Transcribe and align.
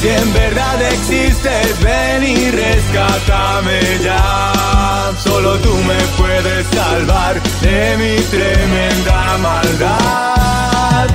Si 0.00 0.08
en 0.08 0.32
verdad 0.32 0.80
existes, 0.80 1.82
ven 1.82 2.22
y 2.22 2.50
rescátame 2.52 3.80
ya. 4.04 5.10
Solo 5.24 5.56
tú 5.56 5.74
me 5.74 5.98
puedes 6.16 6.66
salvar 6.68 7.42
de 7.60 7.96
mi 7.96 8.22
tremenda 8.26 9.38
maldad. 9.38 11.08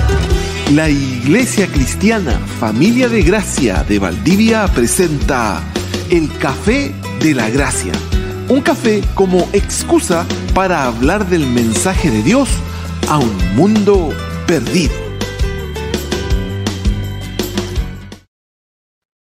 La 0.74 0.90
Iglesia 0.90 1.68
Cristiana 1.68 2.38
Familia 2.60 3.08
de 3.08 3.22
Gracia 3.22 3.86
de 3.88 4.00
Valdivia 4.00 4.68
presenta 4.68 5.62
el 6.10 6.30
Café 6.38 6.94
de 7.22 7.34
la 7.34 7.50
Gracia. 7.50 7.94
Un 8.50 8.60
café 8.60 9.02
como 9.14 9.48
excusa 9.54 10.26
para 10.54 10.86
hablar 10.86 11.30
del 11.30 11.48
mensaje 11.48 12.12
de 12.12 12.22
Dios 12.22 12.50
a 13.08 13.18
un 13.18 13.56
mundo 13.56 14.10
perdido. 14.46 15.03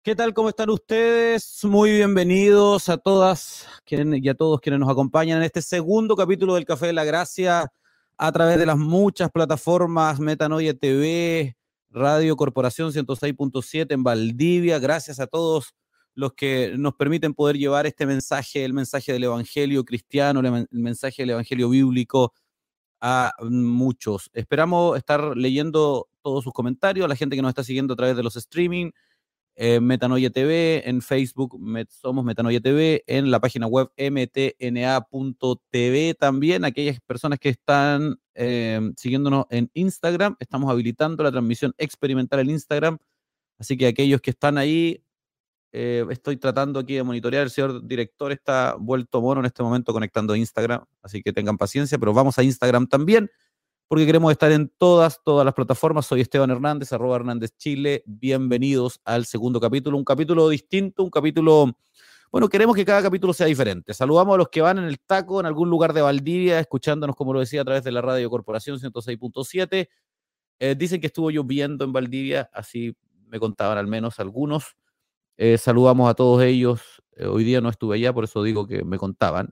¿Qué 0.05 0.15
tal? 0.15 0.35
¿Cómo 0.35 0.49
están 0.49 0.69
ustedes? 0.69 1.63
Muy 1.63 1.89
bienvenidos 1.89 2.89
a 2.89 2.97
todas 2.99 3.67
y 3.89 4.29
a 4.29 4.35
todos 4.35 4.61
quienes 4.61 4.79
nos 4.79 4.87
acompañan 4.87 5.39
en 5.39 5.43
este 5.45 5.63
segundo 5.63 6.15
capítulo 6.15 6.53
del 6.53 6.63
Café 6.63 6.85
de 6.85 6.93
la 6.93 7.05
Gracia 7.05 7.73
a 8.15 8.31
través 8.31 8.59
de 8.59 8.67
las 8.67 8.77
muchas 8.77 9.31
plataformas 9.31 10.19
Metanoia 10.19 10.75
TV, 10.75 11.57
Radio 11.89 12.35
Corporación 12.35 12.91
106.7 12.91 13.91
en 13.95 14.03
Valdivia. 14.03 14.77
Gracias 14.77 15.19
a 15.19 15.25
todos 15.25 15.73
los 16.13 16.33
que 16.33 16.75
nos 16.77 16.93
permiten 16.93 17.33
poder 17.33 17.57
llevar 17.57 17.87
este 17.87 18.05
mensaje, 18.05 18.63
el 18.63 18.73
mensaje 18.73 19.11
del 19.11 19.23
Evangelio 19.23 19.83
cristiano, 19.85 20.39
el 20.39 20.67
mensaje 20.69 21.23
del 21.23 21.31
Evangelio 21.31 21.67
bíblico 21.67 22.31
a 23.01 23.33
muchos. 23.41 24.29
Esperamos 24.33 24.99
estar 24.99 25.35
leyendo 25.35 26.09
todos 26.21 26.43
sus 26.43 26.53
comentarios, 26.53 27.09
la 27.09 27.15
gente 27.15 27.35
que 27.35 27.41
nos 27.41 27.49
está 27.49 27.63
siguiendo 27.63 27.95
a 27.95 27.97
través 27.97 28.15
de 28.15 28.21
los 28.21 28.35
streaming 28.35 28.91
eh, 29.57 29.79
Metanoia 29.79 30.29
TV, 30.29 30.83
en 30.89 31.01
Facebook 31.01 31.57
somos 31.89 32.25
Metanoia 32.25 32.59
TV, 32.59 33.03
en 33.07 33.31
la 33.31 33.39
página 33.39 33.67
web 33.67 33.89
mtna.tv 33.97 34.53
también, 36.15 36.65
aquellas 36.65 36.99
personas 36.99 37.39
que 37.39 37.49
están 37.49 38.19
eh, 38.33 38.91
siguiéndonos 38.97 39.45
en 39.49 39.71
Instagram, 39.73 40.35
estamos 40.39 40.69
habilitando 40.69 41.23
la 41.23 41.31
transmisión 41.31 41.73
experimental 41.77 42.41
en 42.41 42.49
Instagram, 42.49 42.97
así 43.57 43.77
que 43.77 43.87
aquellos 43.87 44.19
que 44.19 44.31
están 44.31 44.57
ahí, 44.57 45.01
eh, 45.71 46.05
estoy 46.09 46.35
tratando 46.35 46.79
aquí 46.79 46.95
de 46.95 47.03
monitorear, 47.03 47.43
el 47.43 47.49
señor 47.49 47.85
director 47.87 48.33
está 48.33 48.75
vuelto 48.77 49.21
mono 49.21 49.39
en 49.39 49.45
este 49.45 49.63
momento 49.63 49.93
conectando 49.93 50.35
Instagram, 50.35 50.83
así 51.01 51.23
que 51.23 51.31
tengan 51.31 51.57
paciencia, 51.57 51.97
pero 51.97 52.13
vamos 52.13 52.37
a 52.37 52.43
Instagram 52.43 52.87
también 52.87 53.29
porque 53.87 54.05
queremos 54.05 54.31
estar 54.31 54.51
en 54.51 54.71
todas, 54.77 55.21
todas 55.23 55.45
las 55.45 55.53
plataformas. 55.53 56.05
Soy 56.05 56.21
Esteban 56.21 56.49
Hernández, 56.49 56.91
arroba 56.91 57.17
Hernández 57.17 57.51
Chile. 57.57 58.03
Bienvenidos 58.05 58.99
al 59.05 59.25
segundo 59.25 59.59
capítulo, 59.59 59.97
un 59.97 60.03
capítulo 60.03 60.49
distinto, 60.49 61.03
un 61.03 61.11
capítulo, 61.11 61.77
bueno, 62.31 62.49
queremos 62.49 62.75
que 62.75 62.83
cada 62.83 63.03
capítulo 63.03 63.33
sea 63.33 63.45
diferente. 63.45 63.93
Saludamos 63.93 64.35
a 64.35 64.37
los 64.39 64.49
que 64.49 64.61
van 64.61 64.79
en 64.79 64.85
el 64.85 64.99
taco, 64.99 65.39
en 65.39 65.45
algún 65.45 65.69
lugar 65.69 65.93
de 65.93 66.01
Valdivia, 66.01 66.59
escuchándonos, 66.59 67.15
como 67.15 67.33
lo 67.33 67.39
decía, 67.39 67.61
a 67.61 67.65
través 67.65 67.83
de 67.83 67.91
la 67.91 68.01
radio 68.01 68.29
Corporación 68.29 68.79
106.7. 68.79 69.87
Eh, 70.59 70.75
dicen 70.75 70.99
que 70.99 71.07
estuvo 71.07 71.29
lloviendo 71.29 71.85
en 71.85 71.93
Valdivia, 71.93 72.49
así 72.53 72.95
me 73.27 73.39
contaban 73.39 73.77
al 73.77 73.87
menos 73.87 74.19
algunos. 74.19 74.75
Eh, 75.37 75.57
saludamos 75.57 76.09
a 76.09 76.15
todos 76.15 76.41
ellos. 76.41 76.81
Eh, 77.17 77.25
hoy 77.27 77.43
día 77.43 77.61
no 77.61 77.69
estuve 77.69 77.95
allá, 77.97 78.13
por 78.13 78.23
eso 78.23 78.41
digo 78.41 78.65
que 78.65 78.83
me 78.83 78.97
contaban. 78.97 79.51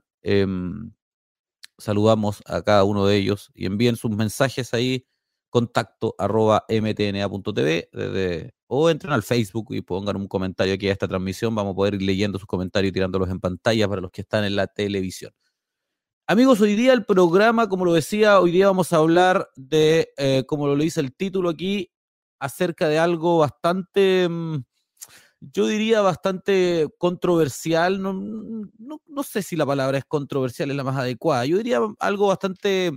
Saludamos 1.78 2.42
a 2.46 2.62
cada 2.62 2.84
uno 2.84 3.06
de 3.06 3.16
ellos 3.16 3.50
y 3.54 3.66
envíen 3.66 3.96
sus 3.96 4.10
mensajes 4.10 4.74
ahí, 4.74 5.06
contacto 5.50 6.14
mtna.tv 6.18 7.90
o 8.66 8.90
entren 8.90 9.12
al 9.12 9.22
Facebook 9.22 9.68
y 9.70 9.82
pongan 9.82 10.16
un 10.16 10.26
comentario 10.26 10.74
aquí 10.74 10.88
a 10.88 10.92
esta 10.92 11.08
transmisión. 11.08 11.54
Vamos 11.54 11.72
a 11.72 11.76
poder 11.76 11.94
ir 11.94 12.02
leyendo 12.02 12.38
sus 12.38 12.46
comentarios 12.46 12.90
y 12.90 12.92
tirándolos 12.92 13.30
en 13.30 13.40
pantalla 13.40 13.88
para 13.88 14.00
los 14.00 14.10
que 14.10 14.22
están 14.22 14.44
en 14.44 14.56
la 14.56 14.66
televisión. 14.66 15.32
Amigos, 16.26 16.60
hoy 16.60 16.74
día 16.74 16.94
el 16.94 17.04
programa, 17.04 17.68
como 17.68 17.84
lo 17.84 17.92
decía, 17.92 18.40
hoy 18.40 18.50
día 18.50 18.66
vamos 18.66 18.92
a 18.92 18.96
hablar 18.96 19.50
de, 19.56 20.08
eh, 20.16 20.44
como 20.46 20.66
lo 20.66 20.76
dice 20.76 21.00
el 21.00 21.14
título 21.14 21.50
aquí, 21.50 21.92
acerca 22.40 22.88
de 22.88 22.98
algo 22.98 23.38
bastante... 23.38 24.28
Mm, 24.28 24.64
yo 25.52 25.66
diría 25.66 26.00
bastante 26.00 26.88
controversial, 26.98 28.00
no, 28.00 28.12
no, 28.12 29.22
sé 29.22 29.42
si 29.42 29.56
la 29.56 29.66
palabra 29.66 29.98
es 29.98 30.04
controversial, 30.04 30.70
es 30.70 30.76
la 30.76 30.84
más 30.84 30.96
adecuada, 30.96 31.46
yo 31.46 31.58
diría 31.58 31.80
algo 31.98 32.28
bastante 32.28 32.92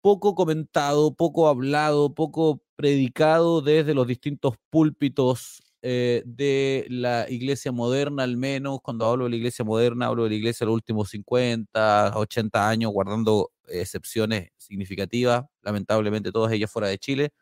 poco 0.00 0.34
comentado, 0.34 1.14
poco 1.14 1.48
hablado, 1.48 2.14
poco 2.14 2.62
predicado 2.76 3.60
desde 3.62 3.94
los 3.94 4.06
distintos 4.06 4.54
púlpitos 4.70 5.62
eh, 5.82 6.22
de 6.26 6.86
la 6.88 7.26
iglesia 7.28 7.72
moderna, 7.72 8.22
al 8.24 8.36
menos 8.36 8.80
cuando 8.82 9.06
hablo 9.06 9.24
de 9.24 9.30
la 9.30 9.36
iglesia 9.36 9.64
moderna, 9.64 10.06
hablo 10.06 10.24
de 10.24 10.30
la 10.30 10.36
iglesia 10.36 10.64
de 10.64 10.68
los 10.68 10.74
últimos 10.76 11.10
50, 11.10 12.12
80 12.16 12.68
años, 12.68 12.92
guardando 12.92 13.50
excepciones 13.68 14.50
significativas, 14.56 15.44
lamentablemente 15.62 16.32
todas 16.32 16.52
ellas 16.52 16.70
fuera 16.70 16.88
de 16.88 16.98
Chile 16.98 17.32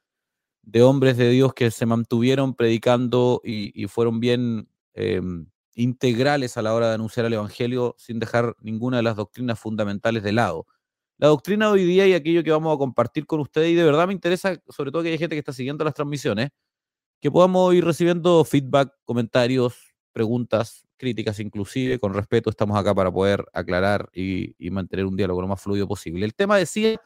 de 0.67 0.83
hombres 0.83 1.17
de 1.17 1.31
Dios 1.31 1.55
que 1.55 1.71
se 1.71 1.87
mantuvieron 1.87 2.55
predicando 2.55 3.41
y, 3.45 3.87
fueron 3.87 4.21
bien 4.21 4.69
em, 4.95 5.47
integrales 5.75 6.57
a 6.57 6.63
la 6.63 6.75
hora 6.75 6.89
de 6.89 6.95
anunciar 6.95 7.27
el 7.27 7.35
Evangelio 7.35 7.95
sin 7.99 8.19
dejar 8.19 8.57
ninguna 8.61 8.99
de 8.99 9.03
las 9.03 9.17
doctrinas 9.17 9.59
fundamentales 9.59 10.23
de 10.23 10.33
lado. 10.33 10.67
La 11.19 11.29
doctrina 11.29 11.67
de 11.67 11.73
hoy 11.73 11.85
día 11.85 12.07
y 12.07 12.15
aquello 12.15 12.43
que 12.43 12.51
vamos 12.51 12.75
a 12.75 12.79
compartir 12.79 13.27
con 13.27 13.41
ustedes, 13.41 13.71
y 13.71 13.75
de 13.75 13.85
verdad 13.85 14.07
me 14.07 14.13
interesa, 14.13 14.61
sobre 14.69 14.91
todo 14.91 15.03
que 15.03 15.11
hay 15.11 15.19
gente 15.19 15.37
que 15.37 15.41
está 15.41 15.53
siguiendo 15.53 15.85
las 15.85 15.95
transmisiones, 15.95 16.51
que 17.21 17.31
podamos 17.31 17.75
ir 17.75 17.85
recibiendo 17.85 18.45
feedback, 18.45 18.93
comentarios, 19.05 19.95
preguntas, 20.13 20.87
críticas 20.97 21.41
inclusive, 21.41 21.99
con 21.99 22.15
respeto 22.15 22.51
estamos 22.51 22.77
acá 22.79 22.95
para 22.95 23.13
poder 23.13 23.45
aclarar 23.53 24.09
y, 24.13 24.55
y 24.59 24.71
mantener 24.71 25.07
un 25.07 25.17
diálogo 25.17 25.43
lo 25.43 25.49
más 25.49 25.61
fluido 25.61 25.87
posible. 25.87 26.25
El 26.25 26.35
tema 26.35 26.57
decía 26.57 27.01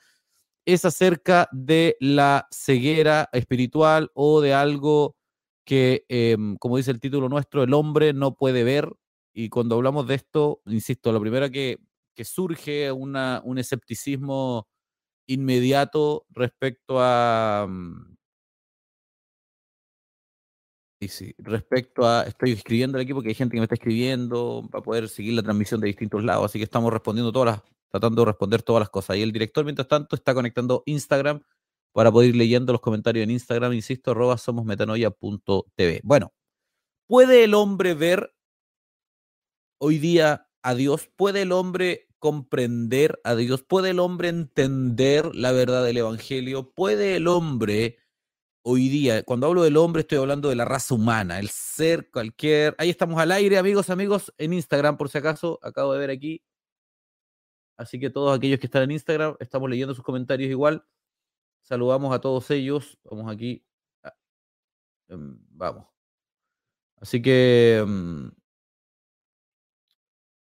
es 0.68 0.84
acerca 0.84 1.48
de 1.50 1.96
la 1.98 2.46
ceguera 2.50 3.30
espiritual 3.32 4.10
o 4.12 4.42
de 4.42 4.52
algo 4.52 5.16
que, 5.64 6.04
em, 6.08 6.58
como 6.58 6.76
dice 6.76 6.90
el 6.90 7.00
título 7.00 7.30
nuestro, 7.30 7.62
el 7.62 7.72
hombre 7.72 8.12
no 8.12 8.34
puede 8.34 8.64
ver. 8.64 8.92
Y 9.32 9.48
cuando 9.48 9.76
hablamos 9.76 10.06
de 10.06 10.16
esto, 10.16 10.60
insisto, 10.66 11.10
lo 11.10 11.22
primero 11.22 11.50
que, 11.50 11.78
surge 12.22 12.92
una, 12.92 13.40
un 13.44 13.58
escepticismo 13.58 14.68
inmediato 15.26 16.26
respecto 16.30 16.96
a... 17.00 17.66
Mm, 17.68 18.16
y 21.00 21.08
sí, 21.08 21.34
respecto 21.38 22.06
a, 22.06 22.24
estoy 22.24 22.52
escribiendo 22.52 22.98
al 22.98 23.04
equipo 23.04 23.22
que 23.22 23.28
hay 23.28 23.34
gente 23.34 23.54
que 23.54 23.60
me 23.60 23.64
está 23.64 23.76
escribiendo 23.76 24.68
para 24.70 24.82
poder 24.82 25.08
seguir 25.08 25.34
la 25.34 25.42
transmisión 25.42 25.80
de 25.80 25.86
distintos 25.86 26.24
lados, 26.24 26.46
así 26.46 26.58
que 26.58 26.64
estamos 26.64 26.92
respondiendo 26.92 27.32
todas 27.32 27.56
las 27.56 27.77
tratando 27.90 28.22
de 28.22 28.26
responder 28.26 28.62
todas 28.62 28.80
las 28.80 28.90
cosas. 28.90 29.16
Y 29.16 29.22
el 29.22 29.32
director, 29.32 29.64
mientras 29.64 29.88
tanto, 29.88 30.16
está 30.16 30.34
conectando 30.34 30.82
Instagram 30.86 31.42
para 31.92 32.12
poder 32.12 32.30
ir 32.30 32.36
leyendo 32.36 32.72
los 32.72 32.80
comentarios 32.80 33.24
en 33.24 33.30
Instagram, 33.30 33.72
insisto, 33.72 34.10
arroba 34.10 34.38
somosmetanoia.tv. 34.38 36.00
Bueno, 36.04 36.32
¿puede 37.06 37.44
el 37.44 37.54
hombre 37.54 37.94
ver 37.94 38.34
hoy 39.78 39.98
día 39.98 40.48
a 40.62 40.74
Dios? 40.74 41.10
¿Puede 41.16 41.42
el 41.42 41.52
hombre 41.52 42.08
comprender 42.18 43.20
a 43.24 43.34
Dios? 43.34 43.62
¿Puede 43.62 43.90
el 43.90 44.00
hombre 44.00 44.28
entender 44.28 45.34
la 45.34 45.52
verdad 45.52 45.84
del 45.84 45.98
Evangelio? 45.98 46.72
¿Puede 46.72 47.16
el 47.16 47.26
hombre 47.26 47.98
hoy 48.70 48.88
día, 48.90 49.22
cuando 49.22 49.46
hablo 49.46 49.62
del 49.62 49.78
hombre, 49.78 50.02
estoy 50.02 50.18
hablando 50.18 50.50
de 50.50 50.54
la 50.54 50.66
raza 50.66 50.94
humana, 50.94 51.38
el 51.38 51.48
ser 51.48 52.10
cualquier... 52.10 52.74
Ahí 52.76 52.90
estamos 52.90 53.18
al 53.18 53.32
aire, 53.32 53.56
amigos, 53.56 53.88
amigos, 53.88 54.32
en 54.36 54.52
Instagram, 54.52 54.98
por 54.98 55.08
si 55.08 55.16
acaso, 55.16 55.58
acabo 55.62 55.94
de 55.94 56.00
ver 56.00 56.10
aquí, 56.10 56.42
Así 57.78 58.00
que 58.00 58.10
todos 58.10 58.36
aquellos 58.36 58.58
que 58.58 58.66
están 58.66 58.82
en 58.82 58.90
Instagram, 58.90 59.36
estamos 59.38 59.70
leyendo 59.70 59.94
sus 59.94 60.04
comentarios 60.04 60.50
igual. 60.50 60.84
Saludamos 61.62 62.12
a 62.12 62.20
todos 62.20 62.50
ellos. 62.50 62.98
Vamos 63.04 63.32
aquí. 63.32 63.64
Em, 65.06 65.38
vamos. 65.50 65.86
Así 66.96 67.22
que... 67.22 67.78
Em, 67.80 68.32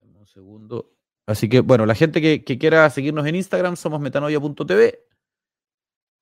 un 0.02 0.26
segundo. 0.26 0.96
Así 1.28 1.50
que, 1.50 1.60
bueno, 1.60 1.86
la 1.86 1.94
gente 1.94 2.22
que, 2.22 2.58
quiera 2.58 2.90
seguirnos 2.90 3.28
en 3.28 3.36
Instagram, 3.36 3.76
somos 3.76 4.00
metanoia.tv. 4.00 5.06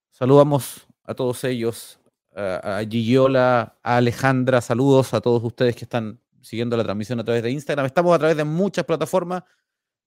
Saludamos 0.10 0.88
a 1.04 1.14
todos 1.14 1.44
ellos, 1.44 2.00
a, 2.36 2.80
a 2.80 2.86
Gigiola, 2.86 3.78
a 3.84 3.98
Alejandra, 3.98 4.62
saludos 4.62 5.14
a 5.14 5.22
todos 5.22 5.44
ustedes 5.44 5.76
que 5.76 5.86
están 5.86 6.20
siguiendo 6.42 6.76
la 6.76 6.84
transmisión 6.84 7.20
a 7.20 7.24
través 7.24 7.44
de 7.44 7.52
Instagram. 7.52 7.86
Estamos 7.86 8.16
a 8.16 8.20
través 8.20 8.36
de 8.36 8.44
muchas 8.44 8.84
plataformas 8.84 9.44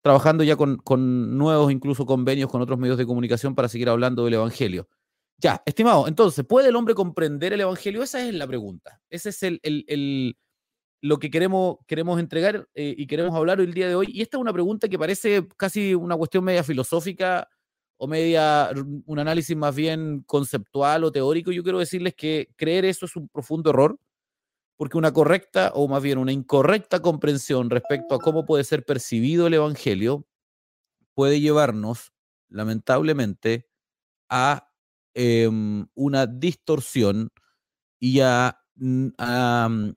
trabajando 0.02 0.44
ya 0.44 0.56
con, 0.56 1.38
nuevos 1.38 1.72
incluso 1.72 2.06
convenios 2.06 2.50
con 2.50 2.62
otros 2.62 2.78
medios 2.78 2.98
de 2.98 3.06
comunicación 3.06 3.54
para 3.54 3.68
seguir 3.68 3.88
hablando 3.88 4.24
del 4.24 4.34
Evangelio. 4.34 4.88
Ya, 5.38 5.62
estimado, 5.64 6.06
entonces, 6.06 6.44
¿puede 6.44 6.68
el 6.68 6.76
hombre 6.76 6.94
comprender 6.94 7.52
el 7.52 7.62
Evangelio? 7.62 8.02
Esa 8.02 8.26
es 8.26 8.34
la 8.34 8.46
pregunta. 8.46 9.00
Ese 9.08 9.30
es 9.30 9.42
el, 9.42 10.36
lo 11.00 11.18
que 11.18 11.30
queremos, 11.30 11.78
queremos 11.86 12.20
entregar 12.20 12.68
eh, 12.74 12.94
y 12.96 13.06
queremos 13.06 13.34
hablar 13.34 13.60
el 13.60 13.72
día 13.72 13.88
de 13.88 13.94
hoy. 13.94 14.08
Y 14.12 14.20
esta 14.20 14.36
es 14.36 14.40
una 14.40 14.52
pregunta 14.52 14.88
que 14.88 14.98
parece 14.98 15.46
casi 15.56 15.94
una 15.94 16.16
cuestión 16.16 16.44
media 16.44 16.62
filosófica 16.62 17.48
o 17.96 18.06
media, 18.06 18.70
un 19.06 19.18
análisis 19.18 19.56
más 19.56 19.74
bien 19.74 20.22
conceptual 20.26 21.04
o 21.04 21.12
teórico. 21.12 21.52
Yo 21.52 21.62
quiero 21.62 21.78
decirles 21.78 22.14
que 22.14 22.48
creer 22.56 22.84
eso 22.84 23.06
es 23.06 23.16
un 23.16 23.28
profundo 23.28 23.70
error. 23.70 23.98
Porque 24.80 24.96
una 24.96 25.12
correcta 25.12 25.72
o 25.74 25.88
más 25.88 26.02
bien 26.02 26.16
una 26.16 26.32
incorrecta 26.32 27.00
comprensión 27.02 27.68
respecto 27.68 28.14
a 28.14 28.18
cómo 28.18 28.46
puede 28.46 28.64
ser 28.64 28.82
percibido 28.82 29.46
el 29.46 29.52
Evangelio 29.52 30.26
puede 31.12 31.38
llevarnos, 31.38 32.14
lamentablemente, 32.48 33.68
a 34.30 34.70
em, 35.12 35.86
una 35.94 36.26
distorsión 36.26 37.30
y 38.00 38.20
a, 38.20 38.58
mm, 38.76 39.90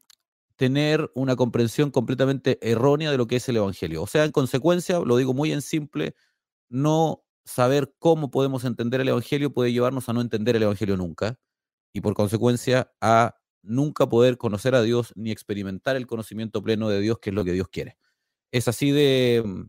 tener 0.58 1.10
una 1.16 1.38
comprensión 1.38 1.90
completamente 1.90 2.60
errónea 2.62 3.10
de 3.10 3.18
lo 3.18 3.26
que 3.26 3.38
es 3.38 3.48
el 3.48 3.56
Evangelio. 3.56 4.04
O 4.04 4.08
sea, 4.08 4.26
en 4.26 4.34
consecuencia, 4.34 5.00
lo 5.00 5.16
digo 5.16 5.34
muy 5.34 5.54
en 5.54 5.62
simple, 5.62 6.14
no 6.68 7.24
saber 7.46 7.96
cómo 8.00 8.32
podemos 8.32 8.66
entender 8.66 9.00
el 9.00 9.08
Evangelio 9.08 9.54
puede 9.54 9.72
llevarnos 9.72 10.10
a 10.10 10.14
no 10.14 10.20
entender 10.20 10.58
el 10.58 10.64
Evangelio 10.64 10.98
nunca 10.98 11.40
y 11.94 12.02
por 12.02 12.16
consecuencia 12.16 12.92
a 13.00 13.38
nunca 13.64 14.08
poder 14.08 14.38
conocer 14.38 14.76
a 14.76 14.84
Dios 14.84 15.14
ni 15.16 15.32
experimentar 15.32 15.96
el 15.96 16.06
conocimiento 16.06 16.62
pleno 16.62 16.90
de 16.90 17.00
Dios, 17.00 17.18
que 17.20 17.32
es 17.32 17.36
lo 17.36 17.44
que 17.44 17.54
Dios 17.54 17.70
quiere. 17.70 17.98
Es 18.52 18.68
así 18.68 18.92
de, 18.92 19.42
mm, 19.44 19.64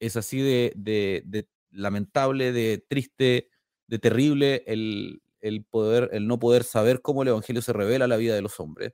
es 0.00 0.16
así 0.16 0.40
de, 0.40 1.46
lamentable, 1.70 2.52
de 2.52 2.84
triste, 2.86 3.48
de 3.86 3.98
terrible 3.98 4.64
el, 4.66 5.22
poder, 5.70 6.10
el 6.12 6.26
no 6.26 6.38
poder 6.38 6.64
saber 6.64 7.00
cómo 7.02 7.22
el 7.22 7.28
Evangelio 7.28 7.62
se 7.62 7.72
revela 7.72 8.04
a 8.06 8.08
la 8.08 8.16
vida 8.16 8.34
de 8.34 8.42
los 8.42 8.60
hombres. 8.60 8.92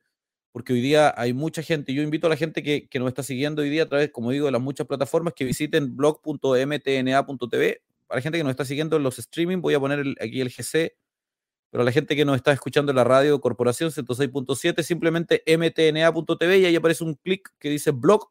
Porque 0.53 0.75
hoy 0.75 0.83
día 0.83 1.15
hay 1.17 1.33
mucha 1.33 1.63
gente, 1.63 1.95
yo 1.95 2.03
invito 2.03 2.27
a 2.27 2.31
la 2.31 2.37
gente 2.37 2.63
que, 2.63 2.87
que 2.89 2.99
nos 2.99 3.09
está 3.09 3.23
siguiendo 3.23 3.63
hoy 3.63 3.71
día 3.71 3.85
a 3.85 3.89
través, 3.89 4.11
como 4.11 4.31
digo, 4.31 4.47
de 4.47 4.53
las 4.53 4.61
muchas 4.61 4.87
plataformas, 4.87 5.33
que 5.35 5.47
visiten 5.47 5.97
blog.mtna.tv. 5.97 7.83
Para 8.07 8.19
la 8.19 8.23
gente 8.23 8.39
que 8.39 8.45
nos 8.45 8.51
está 8.51 8.67
siguiendo 8.67 8.97
en 8.97 9.03
los 9.03 9.19
streaming, 9.19 9.63
voy 9.63 9.73
a 9.75 9.81
poner 9.81 10.05
aquí 10.21 10.43
el 10.43 10.51
GC 10.51 10.93
pero 11.73 11.85
la 11.85 11.91
gente 11.91 12.15
que 12.15 12.27
nos 12.27 12.37
está 12.37 12.53
escuchando 12.53 12.93
en 12.93 12.97
la 12.97 13.03
radio 13.03 13.41
Corporación 13.41 13.91
106.7, 13.91 14.83
simplemente 14.83 15.43
mtna.tv 15.47 16.59
y 16.59 16.67
ahí 16.67 16.77
aparece 16.77 17.03
un 17.03 17.15
clic 17.15 17.49
que 17.59 17.71
dice 17.71 17.93
blog. 17.93 18.31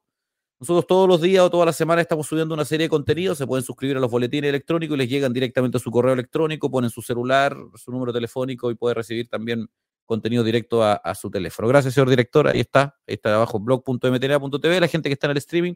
Nosotros 0.59 0.85
todos 0.85 1.09
los 1.09 1.21
días 1.21 1.43
o 1.43 1.49
todas 1.49 1.65
las 1.65 1.75
semanas 1.75 2.03
estamos 2.03 2.27
subiendo 2.27 2.53
una 2.53 2.65
serie 2.65 2.85
de 2.85 2.89
contenidos, 2.89 3.39
se 3.39 3.47
pueden 3.47 3.65
suscribir 3.65 3.97
a 3.97 3.99
los 3.99 4.11
boletines 4.11 4.47
electrónicos 4.47 4.95
y 4.95 4.99
les 4.99 5.09
llegan 5.09 5.33
directamente 5.33 5.77
a 5.77 5.79
su 5.79 5.89
correo 5.89 6.13
electrónico, 6.13 6.69
ponen 6.69 6.91
su 6.91 7.01
celular, 7.01 7.57
su 7.73 7.91
número 7.91 8.13
telefónico 8.13 8.69
y 8.69 8.75
puede 8.75 8.93
recibir 8.93 9.27
también 9.27 9.67
contenido 10.05 10.43
directo 10.43 10.83
a, 10.83 11.15
su 11.15 11.31
teléfono. 11.31 11.67
Gracias, 11.67 11.95
señor 11.95 12.11
director. 12.11 12.47
Ahí 12.47 12.59
está, 12.59 12.95
ahí 13.07 13.15
está 13.15 13.33
abajo 13.33 13.59
blog.mtna.tv. 13.59 14.79
La 14.79 14.87
gente 14.87 15.09
que 15.09 15.13
está 15.13 15.25
en 15.25 15.31
el 15.31 15.37
streaming 15.37 15.73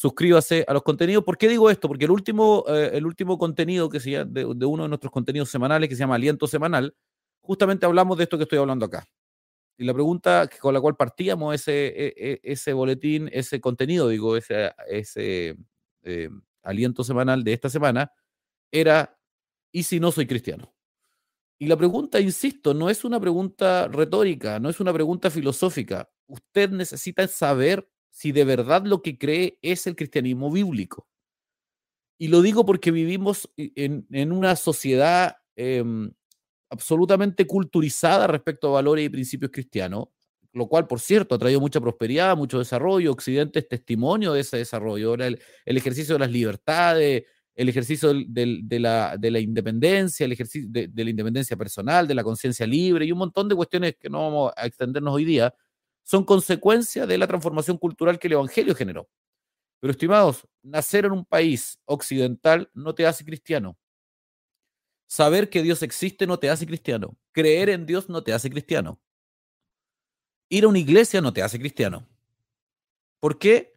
suscríbase 0.00 0.64
a 0.66 0.72
los 0.72 0.82
contenidos. 0.82 1.24
¿Por 1.24 1.36
qué 1.36 1.46
digo 1.46 1.68
esto? 1.68 1.86
Porque 1.86 2.06
el 2.06 2.10
último, 2.10 2.64
eh, 2.68 2.92
el 2.94 3.04
último 3.04 3.36
contenido 3.36 3.90
que 3.90 4.00
se 4.00 4.24
de, 4.24 4.24
de, 4.24 4.64
uno 4.64 4.84
de 4.84 4.88
nuestros 4.88 5.12
contenidos 5.12 5.50
semanales, 5.50 5.90
que 5.90 5.94
se 5.94 6.00
llama 6.00 6.14
Aliento 6.14 6.46
Semanal, 6.46 6.96
justamente 7.42 7.84
hablamos 7.84 8.16
de 8.16 8.24
esto 8.24 8.38
que 8.38 8.44
estoy 8.44 8.58
hablando 8.58 8.86
acá. 8.86 9.06
Y 9.76 9.84
la 9.84 9.92
pregunta 9.92 10.48
con 10.58 10.72
la 10.72 10.80
cual 10.80 10.96
partíamos 10.96 11.54
ese, 11.54 11.88
e, 11.88 12.14
e, 12.16 12.40
ese 12.42 12.72
boletín, 12.72 13.28
ese 13.30 13.60
contenido, 13.60 14.08
digo, 14.08 14.38
ese, 14.38 14.72
ese 14.88 15.58
eh, 16.02 16.30
aliento 16.62 17.04
semanal 17.04 17.44
de 17.44 17.52
esta 17.52 17.68
semana, 17.68 18.10
era, 18.72 19.18
¿y 19.70 19.82
si 19.82 20.00
no 20.00 20.12
soy 20.12 20.26
cristiano? 20.26 20.74
Y 21.58 21.66
la 21.66 21.76
pregunta, 21.76 22.20
insisto, 22.20 22.72
no 22.72 22.88
es 22.88 23.04
una 23.04 23.20
pregunta 23.20 23.86
retórica, 23.86 24.60
no 24.60 24.70
es 24.70 24.80
una 24.80 24.94
pregunta 24.94 25.28
filosófica. 25.30 26.08
Usted 26.26 26.70
necesita 26.70 27.28
saber 27.28 27.86
si 28.10 28.32
de 28.32 28.44
verdad 28.44 28.84
lo 28.84 29.02
que 29.02 29.18
cree 29.18 29.58
es 29.62 29.86
el 29.86 29.96
cristianismo 29.96 30.50
bíblico. 30.50 31.06
Y 32.18 32.28
lo 32.28 32.42
digo 32.42 32.66
porque 32.66 32.90
vivimos 32.90 33.50
en, 33.56 34.32
una 34.32 34.54
sociedad 34.56 35.36
em, 35.56 36.12
absolutamente 36.68 37.46
culturizada 37.46 38.26
respecto 38.26 38.68
a 38.68 38.72
valores 38.72 39.06
y 39.06 39.08
principios 39.08 39.50
cristianos, 39.50 40.08
lo 40.52 40.68
cual, 40.68 40.86
por 40.86 41.00
cierto, 41.00 41.34
ha 41.34 41.38
traído 41.38 41.60
mucha 41.60 41.80
prosperidad, 41.80 42.36
mucho 42.36 42.58
desarrollo. 42.58 43.12
Occidente 43.12 43.60
es 43.60 43.68
testimonio 43.68 44.32
de 44.32 44.40
ese 44.40 44.58
desarrollo. 44.58 45.14
el, 45.14 45.38
ejercicio 45.64 46.14
de 46.14 46.18
las 46.18 46.30
libertades, 46.30 47.24
el 47.54 47.68
ejercicio 47.68 48.12
de, 48.14 48.78
la, 48.80 49.16
de, 49.18 49.40
independencia, 49.40 50.24
el 50.24 50.32
ejercicio 50.32 50.68
de, 50.70 50.90
la 50.94 51.10
independencia 51.10 51.56
personal, 51.56 52.06
de 52.06 52.14
la 52.14 52.24
conciencia 52.24 52.66
libre 52.66 53.04
y 53.04 53.12
un 53.12 53.18
montón 53.18 53.48
de 53.48 53.54
cuestiones 53.54 53.96
que 53.98 54.08
no 54.08 54.20
vamos 54.20 54.52
a 54.56 54.66
extendernos 54.66 55.14
hoy 55.14 55.24
día, 55.24 55.54
son 56.02 56.24
consecuencia 56.24 57.06
de 57.06 57.18
la 57.18 57.26
transformación 57.26 57.78
cultural 57.78 58.18
que 58.18 58.28
el 58.28 58.34
Evangelio 58.34 58.74
generó. 58.74 59.08
Pero, 59.80 59.92
estimados, 59.92 60.46
nacer 60.62 61.06
en 61.06 61.12
un 61.12 61.24
país 61.24 61.78
occidental 61.86 62.70
no 62.74 62.94
te 62.94 63.06
hace 63.06 63.24
cristiano. 63.24 63.78
Saber 65.08 65.50
que 65.50 65.62
Dios 65.62 65.82
existe 65.82 66.26
no 66.26 66.38
te 66.38 66.50
hace 66.50 66.66
cristiano. 66.66 67.16
Creer 67.32 67.70
en 67.70 67.86
Dios 67.86 68.08
no 68.08 68.22
te 68.22 68.32
hace 68.32 68.50
cristiano. 68.50 69.00
Ir 70.48 70.64
a 70.64 70.68
una 70.68 70.78
iglesia 70.78 71.20
no 71.20 71.32
te 71.32 71.42
hace 71.42 71.58
cristiano. 71.58 72.06
¿Por 73.20 73.38
qué? 73.38 73.74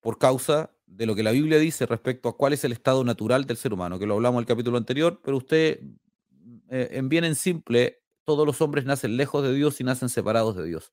Por 0.00 0.18
causa 0.18 0.72
de 0.86 1.06
lo 1.06 1.14
que 1.14 1.22
la 1.22 1.32
Biblia 1.32 1.58
dice 1.58 1.86
respecto 1.86 2.28
a 2.28 2.36
cuál 2.36 2.52
es 2.52 2.64
el 2.64 2.72
estado 2.72 3.04
natural 3.04 3.44
del 3.44 3.56
ser 3.56 3.72
humano, 3.72 3.98
que 3.98 4.06
lo 4.06 4.14
hablamos 4.14 4.38
en 4.38 4.42
el 4.42 4.46
capítulo 4.46 4.78
anterior, 4.78 5.20
pero 5.22 5.36
usted, 5.36 5.80
eh, 6.70 6.88
en 6.92 7.08
bien 7.08 7.24
en 7.24 7.34
simple, 7.34 8.02
todos 8.24 8.46
los 8.46 8.60
hombres 8.60 8.84
nacen 8.84 9.16
lejos 9.16 9.42
de 9.42 9.52
Dios 9.52 9.80
y 9.80 9.84
nacen 9.84 10.08
separados 10.08 10.56
de 10.56 10.64
Dios. 10.64 10.92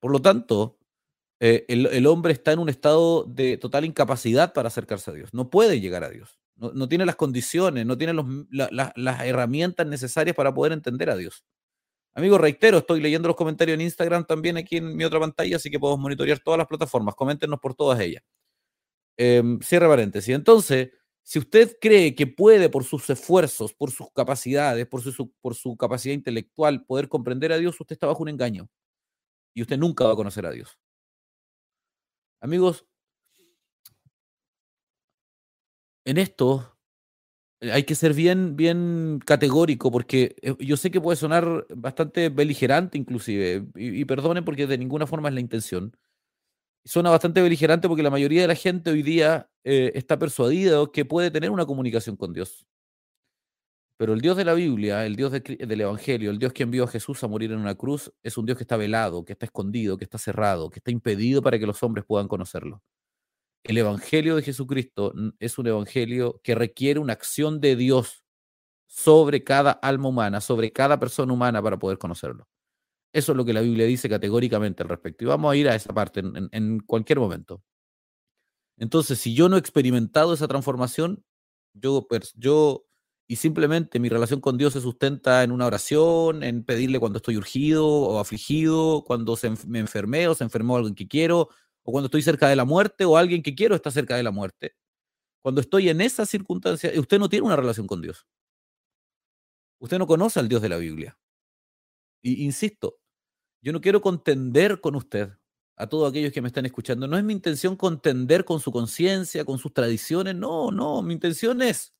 Por 0.00 0.12
lo 0.12 0.20
tanto, 0.20 0.78
eh, 1.40 1.64
el, 1.68 2.06
hombre 2.06 2.32
está 2.32 2.52
en 2.52 2.58
un 2.58 2.68
estado 2.68 3.24
de 3.24 3.58
total 3.58 3.84
incapacidad 3.84 4.52
para 4.52 4.68
acercarse 4.68 5.10
a 5.10 5.14
Dios. 5.14 5.34
No 5.34 5.50
puede 5.50 5.80
llegar 5.80 6.04
a 6.04 6.10
Dios. 6.10 6.38
No, 6.56 6.88
tiene 6.88 7.04
las 7.04 7.16
condiciones, 7.16 7.84
no 7.84 7.98
tiene 7.98 8.14
las 8.50 9.20
herramientas 9.24 9.86
necesarias 9.86 10.34
para 10.34 10.54
poder 10.54 10.72
entender 10.72 11.10
a 11.10 11.16
Dios. 11.16 11.44
Amigos, 12.14 12.40
reitero, 12.40 12.78
estoy 12.78 13.02
leyendo 13.02 13.28
los 13.28 13.36
comentarios 13.36 13.74
en 13.74 13.82
Instagram 13.82 14.24
también 14.26 14.56
aquí 14.56 14.78
en 14.78 14.96
mi 14.96 15.04
otra 15.04 15.20
pantalla, 15.20 15.56
así 15.56 15.70
que 15.70 15.78
podemos 15.78 16.00
monitorear 16.00 16.38
todas 16.38 16.56
las 16.56 16.66
plataformas. 16.66 17.14
Coméntenos 17.14 17.60
por 17.60 17.74
todas 17.74 18.00
ellas. 18.00 18.22
Em, 19.18 19.60
cierre 19.60 19.86
paréntesis. 19.86 20.34
Entonces, 20.34 20.90
si 21.22 21.38
usted 21.38 21.76
cree 21.78 22.14
que 22.14 22.26
puede, 22.26 22.70
por 22.70 22.84
sus 22.84 23.08
esfuerzos, 23.10 23.74
por 23.74 23.90
sus 23.90 24.06
capacidades, 24.14 24.86
por 24.86 25.02
su, 25.02 25.30
por 25.42 25.54
su 25.54 25.76
capacidad 25.76 26.14
intelectual, 26.14 26.86
poder 26.86 27.08
comprender 27.10 27.52
a 27.52 27.58
Dios, 27.58 27.78
usted 27.78 27.94
está 27.94 28.06
bajo 28.06 28.22
un 28.22 28.30
engaño 28.30 28.70
y 29.56 29.62
usted 29.62 29.78
nunca 29.78 30.04
va 30.04 30.12
a 30.12 30.16
conocer 30.16 30.44
a 30.46 30.52
Dios. 30.52 30.78
Amigos, 32.42 32.86
en 36.04 36.18
esto 36.18 36.76
eh, 37.60 37.72
hay 37.72 37.84
que 37.84 37.94
ser 37.94 38.12
bien, 38.12 38.54
bien 38.56 39.18
categórico, 39.24 39.90
porque 39.90 40.36
eh, 40.42 40.54
yo 40.60 40.76
sé 40.76 40.90
que 40.90 41.00
puede 41.00 41.16
sonar 41.16 41.66
bastante 41.74 42.28
beligerante 42.28 42.98
inclusive, 42.98 43.64
y, 43.74 44.04
perdonen 44.04 44.44
porque 44.44 44.66
de 44.66 44.78
ninguna 44.78 45.06
forma 45.06 45.28
es 45.28 45.34
la 45.34 45.40
intención. 45.40 45.96
Suena 46.84 47.10
bastante 47.10 47.42
beligerante 47.42 47.88
porque 47.88 48.02
la 48.02 48.10
mayoría 48.10 48.42
de 48.42 48.48
la 48.48 48.54
gente 48.56 48.90
hoy 48.90 49.02
día 49.02 49.50
eh, 49.64 49.92
está 49.94 50.18
persuadida 50.18 50.86
que 50.92 51.04
puede 51.06 51.30
tener 51.30 51.50
una 51.50 51.66
comunicación 51.66 52.16
con 52.16 52.32
Dios. 52.34 52.66
Pero 53.98 54.12
el 54.12 54.20
Dios 54.20 54.36
de 54.36 54.44
la 54.44 54.52
Biblia, 54.52 55.06
el 55.06 55.16
Dios 55.16 55.32
del 55.32 55.80
Evangelio, 55.80 56.30
el 56.30 56.38
Dios 56.38 56.52
que 56.52 56.64
envió 56.64 56.84
a 56.84 56.88
Jesús 56.88 57.22
a 57.24 57.28
morir 57.28 57.52
en 57.52 57.58
una 57.58 57.74
cruz, 57.74 58.12
es 58.22 58.36
un 58.36 58.44
Dios 58.44 58.58
que 58.58 58.64
está 58.64 58.76
velado, 58.76 59.24
que 59.24 59.32
está 59.32 59.46
escondido, 59.46 59.96
que 59.96 60.04
está 60.04 60.18
cerrado, 60.18 60.68
que 60.68 60.80
está 60.80 60.90
impedido 60.90 61.40
para 61.42 61.58
que 61.58 61.66
los 61.66 61.82
hombres 61.82 62.04
puedan 62.04 62.28
conocerlo. 62.28 62.82
El 63.64 63.78
Evangelio 63.78 64.36
de 64.36 64.42
Jesucristo 64.42 65.12
es 65.40 65.58
un 65.58 65.66
Evangelio 65.66 66.40
que 66.44 66.54
requiere 66.54 67.00
una 67.00 67.14
acción 67.14 67.60
de 67.60 67.74
Dios 67.74 68.22
sobre 68.86 69.42
cada 69.44 69.72
alma 69.72 70.08
humana, 70.08 70.40
sobre 70.40 70.72
cada 70.72 71.00
persona 71.00 71.32
humana 71.32 71.62
para 71.62 71.78
poder 71.78 71.98
conocerlo. 71.98 72.46
Eso 73.12 73.32
es 73.32 73.36
lo 73.36 73.44
que 73.44 73.52
la 73.52 73.62
Biblia 73.62 73.86
dice 73.86 74.08
categóricamente 74.08 74.82
al 74.82 74.88
respecto. 74.88 75.24
Y 75.24 75.28
vamos 75.28 75.52
a 75.52 75.56
ir 75.56 75.68
a 75.68 75.74
esa 75.74 75.92
parte 75.92 76.20
en, 76.20 76.80
cualquier 76.80 77.18
momento. 77.18 77.62
Entonces, 78.78 79.18
si 79.18 79.34
yo 79.34 79.48
no 79.48 79.56
he 79.56 79.58
experimentado 79.58 80.34
esa 80.34 80.46
transformación, 80.46 81.24
yo, 81.72 82.06
yo 82.34 82.85
y 83.28 83.36
simplemente 83.36 83.98
mi 83.98 84.08
relación 84.08 84.40
con 84.40 84.56
Dios 84.56 84.72
se 84.74 84.80
sustenta 84.80 85.42
en 85.42 85.50
una 85.50 85.66
oración, 85.66 86.44
en 86.44 86.62
pedirle 86.64 87.00
cuando 87.00 87.16
estoy 87.18 87.36
urgido 87.36 87.86
o 87.86 88.20
afligido, 88.20 89.02
cuando 89.04 89.36
me 89.66 89.80
enfermé 89.80 90.28
o 90.28 90.34
se 90.34 90.44
enfermó 90.44 90.76
alguien 90.76 90.94
que 90.94 91.08
quiero, 91.08 91.48
o 91.82 91.92
cuando 91.92 92.06
estoy 92.06 92.22
cerca 92.22 92.48
de 92.48 92.56
la 92.56 92.64
muerte 92.64 93.04
o 93.04 93.16
alguien 93.16 93.42
que 93.42 93.54
quiero 93.54 93.74
está 93.74 93.90
cerca 93.90 94.16
de 94.16 94.22
la 94.22 94.30
muerte. 94.30 94.74
Cuando 95.42 95.60
estoy 95.60 95.88
en 95.88 96.00
esa 96.00 96.26
circunstancia, 96.26 96.92
usted 96.98 97.18
no 97.18 97.28
tiene 97.28 97.46
una 97.46 97.56
relación 97.56 97.86
con 97.86 98.02
Dios. 98.02 98.26
Usted 99.80 99.98
no 99.98 100.06
conoce 100.06 100.40
al 100.40 100.48
Dios 100.48 100.62
de 100.62 100.68
la 100.68 100.78
Biblia. 100.78 101.18
Y 102.22 102.44
insisto, 102.44 102.98
yo 103.62 103.72
no 103.72 103.80
quiero 103.80 104.00
contender 104.00 104.80
con 104.80 104.96
usted, 104.96 105.30
a 105.76 105.88
todos 105.88 106.10
aquellos 106.10 106.32
que 106.32 106.42
me 106.42 106.48
están 106.48 106.66
escuchando. 106.66 107.06
No 107.06 107.18
es 107.18 107.24
mi 107.24 107.32
intención 107.34 107.76
contender 107.76 108.44
con 108.44 108.60
su 108.60 108.72
conciencia, 108.72 109.44
con 109.44 109.58
sus 109.58 109.72
tradiciones. 109.74 110.34
No, 110.34 110.70
no, 110.70 111.02
mi 111.02 111.14
intención 111.14 111.62
es 111.62 111.95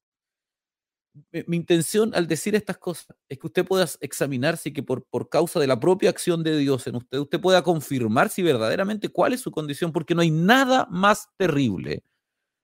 mi 1.47 1.57
intención 1.57 2.15
al 2.15 2.27
decir 2.27 2.55
estas 2.55 2.79
cosas 2.79 3.17
es 3.29 3.39
que 3.39 3.47
usted 3.47 3.65
pueda 3.65 3.87
examinarse 4.01 4.69
y 4.69 4.73
que 4.73 4.83
por, 4.83 5.05
por 5.05 5.29
causa 5.29 5.59
de 5.61 5.67
la 5.67 5.81
propia 5.81 6.11
acción 6.11 6.43
de 6.43 6.57
Dios 6.59 6.87
en 6.87 6.97
usted, 6.97 7.19
usted 7.19 7.41
pueda 7.41 7.63
confirmar 7.63 8.29
si 8.29 8.43
verdaderamente 8.43 9.09
cuál 9.09 9.33
es 9.33 9.41
su 9.41 9.51
condición, 9.51 9.93
porque 9.93 10.15
no 10.15 10.23
hay 10.23 10.31
nada 10.31 10.87
más 10.91 11.29
terrible, 11.37 12.05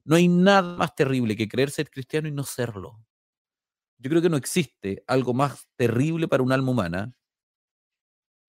no 0.04 0.16
hay 0.16 0.28
nada 0.28 0.76
más 0.76 0.94
terrible 0.94 1.36
que 1.36 1.48
creer 1.48 1.70
ser 1.70 1.90
cristiano 1.90 2.28
y 2.28 2.32
no 2.32 2.44
serlo. 2.44 3.04
Yo 3.98 4.10
creo 4.10 4.22
que 4.22 4.30
no 4.30 4.36
existe 4.36 5.04
algo 5.06 5.32
más 5.32 5.68
terrible 5.76 6.28
para 6.28 6.42
un 6.42 6.52
alma 6.52 6.72
humana 6.72 7.14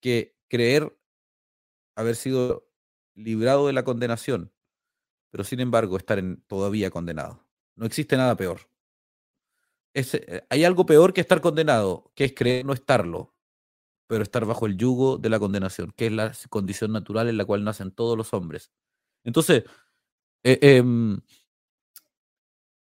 que 0.00 0.36
creer 0.48 0.98
haber 1.96 2.16
sido 2.16 2.68
librado 3.14 3.68
de 3.68 3.72
la 3.72 3.84
condenación, 3.84 4.52
pero 5.30 5.44
sin 5.44 5.60
embargo 5.60 5.96
estar 5.96 6.18
en, 6.18 6.42
todavía 6.46 6.90
condenado. 6.90 7.46
No 7.76 7.86
existe 7.86 8.16
nada 8.16 8.36
peor. 8.36 8.73
Eh, 9.94 10.42
hay 10.50 10.64
algo 10.64 10.86
peor 10.86 11.12
que 11.12 11.20
estar 11.20 11.40
condenado, 11.40 12.10
que 12.16 12.24
es 12.24 12.34
creer 12.34 12.66
no 12.66 12.72
estarlo, 12.72 13.32
pero 14.08 14.22
estar 14.24 14.44
bajo 14.46 14.66
el 14.66 14.76
yugo 14.76 15.18
de 15.18 15.30
la 15.30 15.38
condenación, 15.38 15.92
que 15.96 16.06
es 16.06 16.12
la 16.12 16.32
condición 16.50 16.92
natural 16.92 17.28
en 17.28 17.36
la 17.38 17.44
cual 17.44 17.64
nacen 17.64 17.92
todos 17.92 18.18
los 18.18 18.34
hombres. 18.34 18.72
Entonces, 19.24 19.64
eh, 20.44 20.82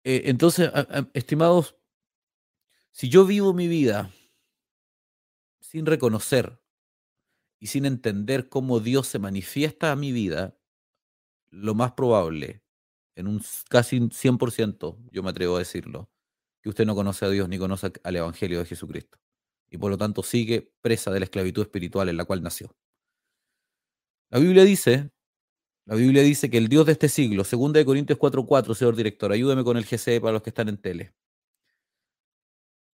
entonces, 0.04 0.70
estimados, 1.14 1.76
si 2.92 3.08
yo 3.08 3.24
vivo 3.24 3.52
mi 3.52 3.68
vida 3.68 4.10
sin 5.60 5.86
reconocer 5.86 6.60
y 7.60 7.66
sin 7.68 7.84
entender 7.84 8.48
cómo 8.48 8.80
Dios 8.80 9.08
se 9.08 9.18
manifiesta 9.18 9.92
a 9.92 9.96
mi 9.96 10.12
vida, 10.12 10.56
lo 11.50 11.74
más 11.74 11.92
probable, 11.92 12.62
en 13.16 13.26
un 13.26 13.42
casi 13.68 13.98
100%, 14.10 14.96
yo 15.10 15.22
me 15.22 15.30
atrevo 15.30 15.56
a 15.56 15.60
decirlo, 15.60 16.08
que 16.62 16.68
usted 16.68 16.86
no 16.86 16.94
conoce 16.94 17.24
a 17.24 17.30
Dios 17.30 17.48
ni 17.48 17.58
conoce 17.58 17.92
al 18.02 18.16
Evangelio 18.16 18.58
de 18.58 18.66
Jesucristo. 18.66 19.18
Y 19.70 19.78
por 19.78 19.90
lo 19.90 19.98
tanto 19.98 20.22
sigue 20.22 20.72
presa 20.80 21.10
de 21.10 21.20
la 21.20 21.24
esclavitud 21.24 21.62
espiritual 21.62 22.08
en 22.08 22.16
la 22.16 22.24
cual 22.24 22.42
nació. 22.42 22.74
La 24.30 24.38
Biblia 24.38 24.64
dice, 24.64 25.10
la 25.86 25.94
Biblia 25.94 26.22
dice 26.22 26.50
que 26.50 26.58
el 26.58 26.68
Dios 26.68 26.86
de 26.86 26.92
este 26.92 27.08
siglo, 27.08 27.44
2 27.44 27.84
Corintios 27.84 28.18
4:4, 28.18 28.74
señor 28.74 28.96
director, 28.96 29.32
ayúdeme 29.32 29.64
con 29.64 29.76
el 29.76 29.84
GCE 29.84 30.20
para 30.20 30.32
los 30.34 30.42
que 30.42 30.50
están 30.50 30.68
en 30.68 30.78
tele 30.78 31.14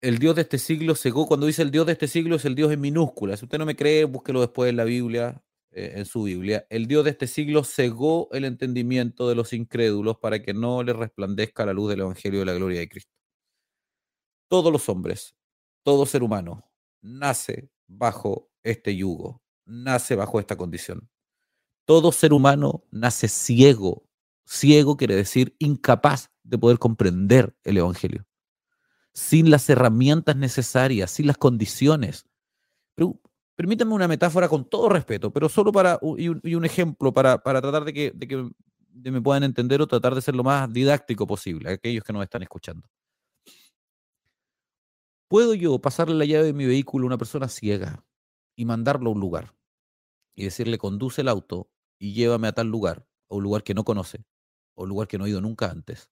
el 0.00 0.18
Dios 0.18 0.34
de 0.34 0.42
este 0.42 0.58
siglo 0.58 0.94
cegó, 0.94 1.26
cuando 1.26 1.46
dice 1.46 1.62
el 1.62 1.70
Dios 1.70 1.86
de 1.86 1.92
este 1.92 2.08
siglo 2.08 2.36
es 2.36 2.44
el 2.44 2.54
Dios 2.54 2.72
en 2.72 2.80
minúsculas. 2.80 3.40
Si 3.40 3.44
usted 3.44 3.58
no 3.58 3.66
me 3.66 3.76
cree, 3.76 4.04
búsquelo 4.04 4.40
después 4.40 4.70
en 4.70 4.76
la 4.76 4.84
Biblia, 4.84 5.42
eh, 5.72 5.92
en 5.96 6.06
su 6.06 6.22
Biblia. 6.24 6.66
El 6.70 6.86
Dios 6.86 7.04
de 7.04 7.10
este 7.10 7.26
siglo 7.26 7.64
cegó 7.64 8.28
el 8.32 8.44
entendimiento 8.44 9.28
de 9.28 9.34
los 9.34 9.52
incrédulos 9.52 10.18
para 10.18 10.42
que 10.42 10.54
no 10.54 10.82
les 10.82 10.96
resplandezca 10.96 11.66
la 11.66 11.72
luz 11.72 11.90
del 11.90 12.00
Evangelio 12.00 12.40
de 12.40 12.46
la 12.46 12.54
gloria 12.54 12.80
de 12.80 12.88
Cristo. 12.88 13.12
Todos 14.50 14.72
los 14.72 14.88
hombres, 14.88 15.36
todo 15.84 16.04
ser 16.04 16.24
humano, 16.24 16.64
nace 17.00 17.70
bajo 17.86 18.50
este 18.64 18.96
yugo, 18.96 19.42
nace 19.64 20.16
bajo 20.16 20.40
esta 20.40 20.56
condición. 20.56 21.08
Todo 21.84 22.10
ser 22.10 22.32
humano 22.32 22.84
nace 22.90 23.28
ciego. 23.28 24.08
Ciego 24.44 24.96
quiere 24.96 25.14
decir 25.14 25.54
incapaz 25.60 26.30
de 26.42 26.58
poder 26.58 26.80
comprender 26.80 27.56
el 27.62 27.78
Evangelio 27.78 28.26
sin 29.12 29.50
las 29.50 29.68
herramientas 29.68 30.36
necesarias, 30.36 31.10
sin 31.10 31.26
las 31.26 31.36
condiciones. 31.36 32.26
Pero, 32.94 33.20
permítanme 33.56 33.94
una 33.94 34.08
metáfora 34.08 34.48
con 34.48 34.68
todo 34.68 34.88
respeto, 34.88 35.32
pero 35.32 35.48
solo 35.48 35.72
para, 35.72 36.00
y 36.16 36.28
un, 36.28 36.64
ejemplo 36.64 37.12
para, 37.12 37.38
tratar 37.38 37.84
de 37.84 37.92
que, 37.92 38.12
de 38.14 38.26
que 38.26 38.50
me 39.10 39.20
puedan 39.20 39.44
entender 39.44 39.80
o 39.80 39.86
tratar 39.86 40.14
de 40.14 40.22
ser 40.22 40.34
lo 40.34 40.42
más 40.42 40.72
didáctico 40.72 41.26
posible 41.26 41.70
aquellos 41.70 42.02
que 42.02 42.12
nos 42.12 42.22
están 42.22 42.42
escuchando. 42.42 42.88
¿Puedo 45.30 45.54
yo 45.54 45.78
pasarle 45.78 46.16
la 46.16 46.24
llave 46.24 46.46
de 46.46 46.52
mi 46.52 46.66
vehículo 46.66 47.04
a 47.04 47.06
una 47.06 47.16
persona 47.16 47.46
ciega 47.46 48.04
y 48.56 48.64
mandarlo 48.64 49.10
a 49.10 49.12
un 49.12 49.20
lugar 49.20 49.54
y 50.34 50.42
decirle 50.42 50.76
conduce 50.76 51.20
el 51.20 51.28
auto 51.28 51.70
y 52.00 52.14
llévame 52.14 52.48
a 52.48 52.52
tal 52.52 52.66
lugar, 52.66 53.06
o 53.28 53.36
un 53.36 53.44
lugar 53.44 53.62
que 53.62 53.72
no 53.72 53.84
conoce, 53.84 54.24
o 54.74 54.82
un 54.82 54.88
lugar 54.88 55.06
que 55.06 55.18
no 55.18 55.26
ha 55.26 55.28
ido 55.28 55.40
nunca 55.40 55.70
antes? 55.70 56.10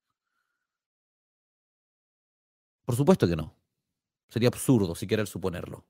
Por 2.85 2.95
supuesto 2.95 3.27
que 3.27 3.35
no. 3.35 3.57
Sería 4.29 4.51
absurdo 4.51 4.95
siquiera 4.95 5.21
el 5.21 5.27
suponerlo. 5.27 5.85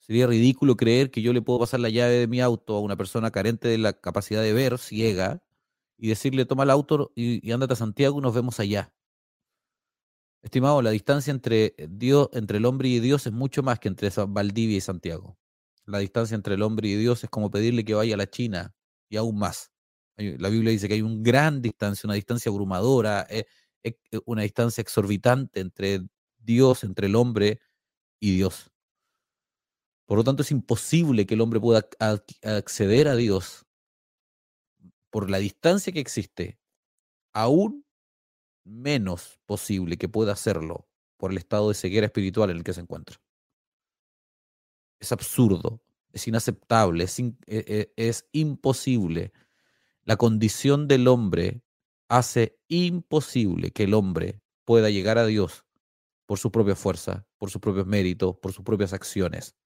Sería 0.00 0.26
ridículo 0.26 0.74
creer 0.74 1.10
que 1.10 1.20
yo 1.20 1.34
le 1.34 1.42
puedo 1.42 1.58
pasar 1.58 1.80
la 1.80 1.90
llave 1.90 2.14
de 2.14 2.28
mi 2.28 2.40
auto 2.40 2.76
a 2.76 2.80
una 2.80 2.96
persona 2.96 3.30
carente 3.30 3.68
de 3.68 3.76
la 3.76 3.92
capacidad 3.92 4.40
de 4.40 4.54
ver, 4.54 4.78
ciega, 4.78 5.42
y 5.98 6.08
decirle 6.08 6.46
toma 6.46 6.62
el 6.62 6.70
auto 6.70 7.12
y, 7.14 7.52
ándate 7.52 7.74
a 7.74 7.76
Santiago 7.76 8.20
y 8.20 8.22
nos 8.22 8.34
vemos 8.34 8.58
allá. 8.58 8.95
Estimado, 10.46 10.80
la 10.80 10.90
distancia 10.90 11.32
entre 11.32 11.74
Dios, 11.90 12.28
entre 12.32 12.58
el 12.58 12.66
hombre 12.66 12.88
y 12.88 13.00
Dios 13.00 13.26
es 13.26 13.32
mucho 13.32 13.64
más 13.64 13.80
que 13.80 13.88
entre 13.88 14.10
Valdivia 14.28 14.76
y 14.76 14.80
Santiago. 14.80 15.36
La 15.86 15.98
distancia 15.98 16.36
entre 16.36 16.54
el 16.54 16.62
hombre 16.62 16.88
y 16.88 16.94
Dios 16.94 17.24
es 17.24 17.30
como 17.30 17.50
pedirle 17.50 17.84
que 17.84 17.94
vaya 17.94 18.14
a 18.14 18.16
la 18.16 18.30
China 18.30 18.72
y 19.08 19.16
aún 19.16 19.38
más. 19.38 19.72
La 20.16 20.48
Biblia 20.48 20.70
dice 20.70 20.86
que 20.86 20.94
hay 20.94 21.02
una 21.02 21.16
gran 21.18 21.60
distancia, 21.60 22.06
una 22.06 22.14
distancia 22.14 22.50
abrumadora. 22.50 23.26
Eh, 23.28 23.44
eh, 23.86 23.94
una 24.24 24.42
distancia 24.42 24.82
exorbitante 24.82 25.60
entre 25.60 26.00
Dios, 26.38 26.82
entre 26.82 27.06
el 27.06 27.14
hombre 27.14 27.60
y 28.20 28.34
Dios. 28.34 28.72
Por 30.06 30.18
lo 30.18 30.24
tanto, 30.24 30.42
es 30.42 30.50
imposible 30.50 31.26
que 31.26 31.34
el 31.34 31.40
hombre 31.40 31.60
pueda 31.60 31.88
acceder 32.42 33.08
a 33.08 33.14
Dios 33.14 33.64
por 35.10 35.30
la 35.30 35.38
distancia 35.38 35.92
que 35.92 36.00
existe, 36.00 36.58
aún 37.32 37.85
menos 38.66 39.38
posible 39.46 39.96
que 39.96 40.08
pueda 40.08 40.32
hacerlo 40.32 40.88
por 41.16 41.30
el 41.30 41.38
estado 41.38 41.68
de 41.68 41.74
ceguera 41.74 42.06
espiritual 42.06 42.50
en 42.50 42.58
el 42.58 42.64
que 42.64 42.74
se 42.74 42.80
encuentra. 42.80 43.16
Es 45.00 45.12
absurdo, 45.12 45.82
es 46.12 46.26
inaceptable, 46.26 47.04
es, 47.04 47.18
e, 47.18 47.34
e, 47.46 47.92
es 47.96 48.28
imposible. 48.32 49.32
La 50.04 50.16
condición 50.16 50.88
del 50.88 51.08
hombre 51.08 51.62
hace 52.08 52.58
imposible 52.68 53.70
que 53.70 53.84
el 53.84 53.94
hombre 53.94 54.40
pueda 54.64 54.90
llegar 54.90 55.18
a 55.18 55.26
Dios 55.26 55.64
por 56.26 56.38
su 56.38 56.50
propia 56.50 56.74
fuerza, 56.74 57.26
por 57.38 57.50
sus 57.50 57.60
propios 57.60 57.86
méritos, 57.86 58.36
por 58.38 58.52
sus 58.52 58.64
propias 58.64 58.92
acciones. 58.92 59.56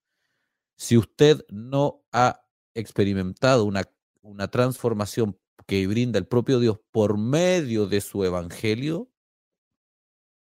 Si 0.76 0.96
usted 0.96 1.44
no 1.48 2.04
ha 2.12 2.42
experimentado 2.74 3.64
una, 3.64 3.82
una 4.20 4.48
transformación 4.48 5.38
que 5.70 5.86
brinda 5.86 6.18
el 6.18 6.26
propio 6.26 6.58
Dios 6.58 6.80
por 6.90 7.16
medio 7.16 7.86
de 7.86 8.00
su 8.00 8.24
evangelio, 8.24 9.08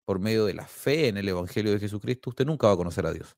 por 0.06 0.20
medio 0.20 0.46
de 0.46 0.54
la 0.54 0.66
fe 0.66 1.10
en 1.10 1.18
el 1.18 1.28
evangelio 1.28 1.74
de 1.74 1.80
Jesucristo, 1.80 2.30
usted 2.30 2.46
nunca 2.46 2.68
va 2.68 2.74
a 2.76 2.78
conocer 2.78 3.06
a 3.06 3.12
Dios. 3.12 3.36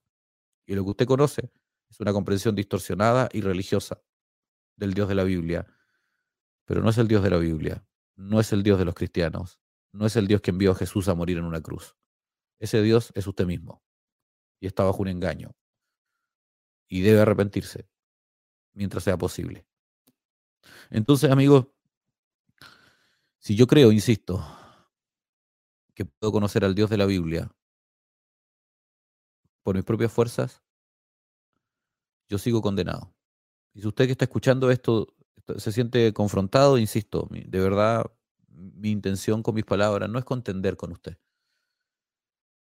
Y 0.67 0.75
lo 0.75 0.83
que 0.83 0.91
usted 0.91 1.07
conoce 1.07 1.51
es 1.89 1.99
una 1.99 2.13
comprensión 2.13 2.53
distorsionada 2.53 3.29
y 3.33 3.41
religiosa 3.41 4.03
del 4.75 4.93
Dios 4.93 5.09
de 5.09 5.15
la 5.15 5.23
Biblia, 5.23 5.65
pero 6.65 6.83
no 6.83 6.91
es 6.91 6.99
el 6.99 7.07
Dios 7.07 7.23
de 7.23 7.31
la 7.31 7.37
Biblia 7.37 7.83
no 8.21 8.39
es 8.39 8.53
el 8.53 8.61
Dios 8.61 8.77
de 8.77 8.85
los 8.85 8.93
cristianos, 8.93 9.59
no 9.91 10.05
es 10.05 10.15
el 10.15 10.27
Dios 10.27 10.41
que 10.41 10.51
envió 10.51 10.73
a 10.73 10.75
Jesús 10.75 11.07
a 11.07 11.15
morir 11.15 11.39
en 11.39 11.45
una 11.45 11.61
cruz. 11.61 11.95
Ese 12.59 12.83
Dios 12.83 13.11
es 13.15 13.25
usted 13.25 13.47
mismo 13.47 13.83
y 14.59 14.67
está 14.67 14.83
bajo 14.83 15.01
un 15.01 15.07
engaño 15.07 15.55
y 16.87 17.01
debe 17.01 17.21
arrepentirse 17.21 17.89
mientras 18.73 19.03
sea 19.03 19.17
posible. 19.17 19.65
Entonces, 20.89 21.31
amigos, 21.31 21.67
si 23.39 23.55
yo 23.55 23.67
creo, 23.67 23.91
insisto, 23.91 24.43
que 25.95 26.05
puedo 26.05 26.31
conocer 26.31 26.63
al 26.65 26.75
Dios 26.75 26.89
de 26.89 26.97
la 26.97 27.05
Biblia 27.05 27.51
por 29.63 29.75
mis 29.75 29.85
propias 29.85 30.11
fuerzas, 30.11 30.61
yo 32.29 32.37
sigo 32.37 32.61
condenado. 32.61 33.13
Y 33.73 33.81
si 33.81 33.87
usted 33.87 34.05
que 34.05 34.13
está 34.13 34.25
escuchando 34.25 34.71
esto 34.71 35.07
se 35.57 35.71
siente 35.71 36.13
confrontado, 36.13 36.77
insisto, 36.77 37.27
de 37.31 37.59
verdad, 37.59 38.05
mi 38.47 38.91
intención 38.91 39.43
con 39.43 39.55
mis 39.55 39.65
palabras 39.65 40.09
no 40.09 40.19
es 40.19 40.25
contender 40.25 40.77
con 40.77 40.91
usted. 40.91 41.17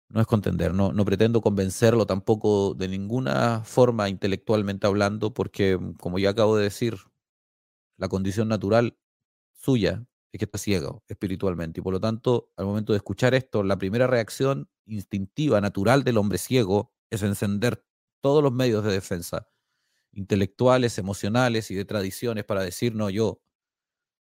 No 0.09 0.21
es 0.21 0.27
contender, 0.27 0.73
no, 0.73 0.93
no 0.93 1.03
pretendo 1.03 1.41
convencerlo 1.41 2.05
tampoco 2.05 2.75
de 2.75 2.87
ninguna 2.87 3.63
forma 3.63 4.07
intelectualmente 4.07 4.85
hablando, 4.85 5.33
porque 5.33 5.79
como 5.99 6.19
ya 6.19 6.29
acabo 6.29 6.55
de 6.57 6.63
decir, 6.63 6.95
la 7.97 8.07
condición 8.09 8.47
natural 8.47 8.97
suya 9.53 10.05
es 10.31 10.39
que 10.39 10.45
está 10.45 10.57
ciego 10.57 11.03
espiritualmente. 11.07 11.79
Y 11.79 11.83
por 11.83 11.93
lo 11.93 11.99
tanto, 11.99 12.51
al 12.57 12.65
momento 12.65 12.93
de 12.93 12.97
escuchar 12.97 13.33
esto, 13.35 13.63
la 13.63 13.77
primera 13.77 14.07
reacción 14.07 14.69
instintiva, 14.85 15.61
natural 15.61 16.03
del 16.03 16.17
hombre 16.17 16.37
ciego 16.37 16.93
es 17.09 17.23
encender 17.23 17.83
todos 18.21 18.43
los 18.43 18.51
medios 18.53 18.83
de 18.83 18.91
defensa 18.91 19.47
intelectuales, 20.13 20.97
emocionales 20.97 21.71
y 21.71 21.75
de 21.75 21.85
tradiciones 21.85 22.45
para 22.45 22.61
decir, 22.63 22.95
no, 22.95 23.09
yo, 23.09 23.41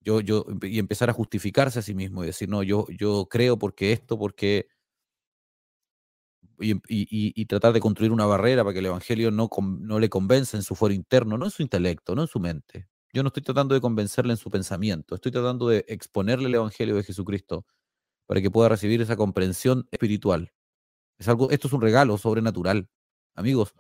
yo, 0.02 0.22
yo, 0.22 0.46
y 0.64 0.80
empezar 0.80 1.10
a 1.10 1.14
justificarse 1.14 1.80
a 1.80 1.82
sí 1.82 1.96
mismo 1.96 2.24
y 2.24 2.28
decir, 2.28 2.50
no, 2.50 2.64
yo, 2.64 2.88
yo 2.90 3.28
creo 3.30 3.58
porque 3.58 3.92
esto, 3.94 4.18
porque... 4.18 4.68
Y, 6.58 7.46
tratar 7.48 7.74
de 7.74 7.82
construir 7.82 8.12
una 8.14 8.26
barrera 8.26 8.64
para 8.64 8.74
que 8.74 8.80
el 8.80 8.86
Evangelio 8.86 9.30
no, 9.30 9.50
no 9.80 10.00
le 10.00 10.10
convenza 10.10 10.56
en 10.58 10.64
su 10.64 10.74
fuero 10.76 10.96
interno, 10.96 11.38
no 11.38 11.46
en 11.46 11.52
su 11.52 11.62
intelecto, 11.62 12.16
no 12.16 12.22
en 12.22 12.28
su 12.30 12.40
mente. 12.40 12.88
Yo 13.16 13.24
no 13.24 13.30
estoy 13.30 13.44
tratando 13.44 13.74
de 13.74 13.80
convencerle 13.80 14.34
en 14.34 14.38
su 14.38 14.50
pensamiento, 14.52 15.16
estoy 15.16 15.32
tratando 15.32 15.70
de 15.70 15.86
exponerle 15.88 16.50
el 16.50 16.56
Evangelio 16.56 16.98
de 16.98 17.04
Jesucristo 17.04 17.66
para 18.26 18.42
que 18.42 18.52
pueda 18.52 18.68
recibir 18.68 19.02
esa 19.02 19.16
comprensión 19.16 19.88
espiritual. 19.90 20.52
Es 21.18 21.30
algo, 21.30 21.50
esto 21.50 21.70
es 21.70 21.74
un 21.74 21.80
regalo 21.80 22.18
sobrenatural. 22.18 22.90
Amigos, 23.34 23.74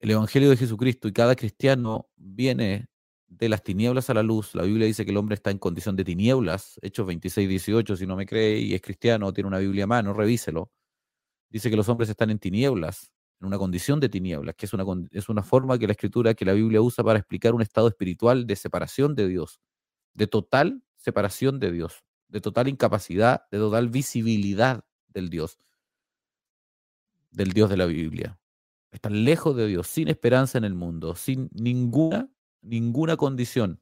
el 0.00 0.10
Evangelio 0.10 0.50
de 0.50 0.56
Jesucristo 0.56 1.06
y 1.06 1.12
cada 1.12 1.36
cristiano 1.36 2.10
viene 2.16 2.88
de 3.28 3.48
las 3.48 3.62
tinieblas 3.62 4.10
a 4.10 4.14
la 4.14 4.24
luz. 4.24 4.52
La 4.56 4.64
Biblia 4.64 4.88
dice 4.88 5.04
que 5.04 5.12
el 5.12 5.18
hombre 5.18 5.36
está 5.36 5.52
en 5.52 5.58
condición 5.58 5.94
de 5.94 6.02
tinieblas. 6.02 6.80
Hechos 6.82 7.06
26, 7.06 7.48
18, 7.48 7.96
si 7.96 8.04
no 8.04 8.16
me 8.16 8.26
cree 8.26 8.58
y 8.58 8.74
es 8.74 8.82
cristiano, 8.82 9.32
tiene 9.32 9.46
una 9.46 9.58
Biblia 9.60 9.84
a 9.84 9.86
mano, 9.86 10.12
revíselo. 10.12 10.72
Dice 11.50 11.70
que 11.70 11.76
los 11.76 11.88
hombres 11.88 12.10
están 12.10 12.30
en 12.30 12.40
tinieblas. 12.40 13.12
En 13.40 13.46
una 13.46 13.58
condición 13.58 14.00
de 14.00 14.08
tinieblas, 14.08 14.54
que 14.54 14.66
es 14.66 14.72
una, 14.72 14.84
es 15.10 15.28
una 15.28 15.42
forma 15.42 15.78
que 15.78 15.86
la 15.86 15.92
escritura, 15.92 16.34
que 16.34 16.44
la 16.44 16.52
Biblia 16.52 16.82
usa 16.82 17.02
para 17.02 17.18
explicar 17.18 17.54
un 17.54 17.62
estado 17.62 17.88
espiritual 17.88 18.46
de 18.46 18.56
separación 18.56 19.14
de 19.14 19.28
Dios, 19.28 19.60
de 20.14 20.26
total 20.26 20.82
separación 20.96 21.58
de 21.58 21.72
Dios, 21.72 22.04
de 22.28 22.40
total 22.40 22.68
incapacidad, 22.68 23.48
de 23.50 23.58
total 23.58 23.88
visibilidad 23.88 24.84
del 25.08 25.30
Dios, 25.30 25.58
del 27.30 27.52
Dios 27.52 27.70
de 27.70 27.76
la 27.76 27.86
Biblia. 27.86 28.38
Están 28.92 29.24
lejos 29.24 29.56
de 29.56 29.66
Dios, 29.66 29.86
sin 29.86 30.08
esperanza 30.08 30.58
en 30.58 30.64
el 30.64 30.74
mundo, 30.74 31.14
sin 31.14 31.48
ninguna, 31.52 32.28
ninguna 32.60 33.16
condición 33.16 33.80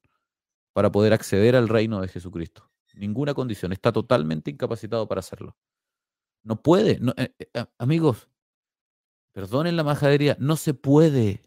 para 0.72 0.92
poder 0.92 1.12
acceder 1.12 1.56
al 1.56 1.68
reino 1.68 2.00
de 2.00 2.08
Jesucristo. 2.08 2.70
Ninguna 2.94 3.34
condición. 3.34 3.72
Está 3.72 3.92
totalmente 3.92 4.50
incapacitado 4.50 5.06
para 5.06 5.20
hacerlo. 5.20 5.56
No 6.42 6.62
puede. 6.62 7.00
Eh, 7.16 7.34
eh, 7.38 7.64
amigos, 7.78 8.28
perdonen 9.32 9.76
la 9.76 9.84
majadería, 9.84 10.36
no 10.40 10.56
se 10.56 10.74
puede. 10.74 11.42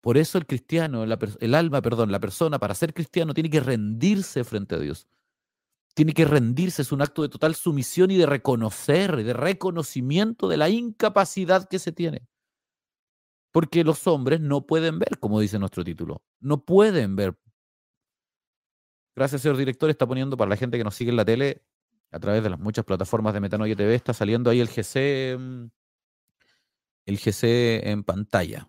Por 0.00 0.16
eso 0.16 0.38
el 0.38 0.46
cristiano, 0.46 1.04
el 1.04 1.54
alma, 1.54 1.82
perdón, 1.82 2.10
la 2.10 2.20
persona 2.20 2.58
para 2.58 2.74
ser 2.74 2.94
cristiano 2.94 3.34
tiene 3.34 3.50
que 3.50 3.60
rendirse 3.60 4.44
frente 4.44 4.76
a 4.76 4.78
Dios. 4.78 5.06
Tiene 5.94 6.14
que 6.14 6.24
rendirse, 6.24 6.82
es 6.82 6.92
un 6.92 7.02
acto 7.02 7.22
de 7.22 7.28
total 7.28 7.54
sumisión 7.54 8.10
y 8.10 8.16
de 8.16 8.26
reconocer, 8.26 9.16
de 9.16 9.32
reconocimiento 9.32 10.48
de 10.48 10.56
la 10.56 10.68
incapacidad 10.68 11.68
que 11.68 11.78
se 11.78 11.92
tiene. 11.92 12.26
Porque 13.52 13.84
los 13.84 14.06
hombres 14.06 14.40
no 14.40 14.66
pueden 14.66 14.98
ver, 14.98 15.18
como 15.18 15.40
dice 15.40 15.58
nuestro 15.58 15.84
título. 15.84 16.22
No 16.40 16.64
pueden 16.64 17.16
ver. 17.16 17.36
Gracias, 19.16 19.42
señor 19.42 19.56
director. 19.56 19.90
Está 19.90 20.06
poniendo 20.06 20.36
para 20.36 20.48
la 20.48 20.56
gente 20.56 20.78
que 20.78 20.84
nos 20.84 20.94
sigue 20.94 21.10
en 21.10 21.16
la 21.16 21.24
tele 21.24 21.62
a 22.12 22.20
través 22.20 22.42
de 22.42 22.50
las 22.50 22.60
muchas 22.60 22.84
plataformas 22.84 23.34
de 23.34 23.40
Metanoia 23.40 23.76
TV. 23.76 23.94
Está 23.94 24.14
saliendo 24.14 24.50
ahí 24.50 24.60
el 24.60 24.68
GC, 24.68 25.36
mm, 25.36 25.66
el 27.06 27.18
GC 27.18 27.88
en 27.88 28.04
pantalla 28.04 28.68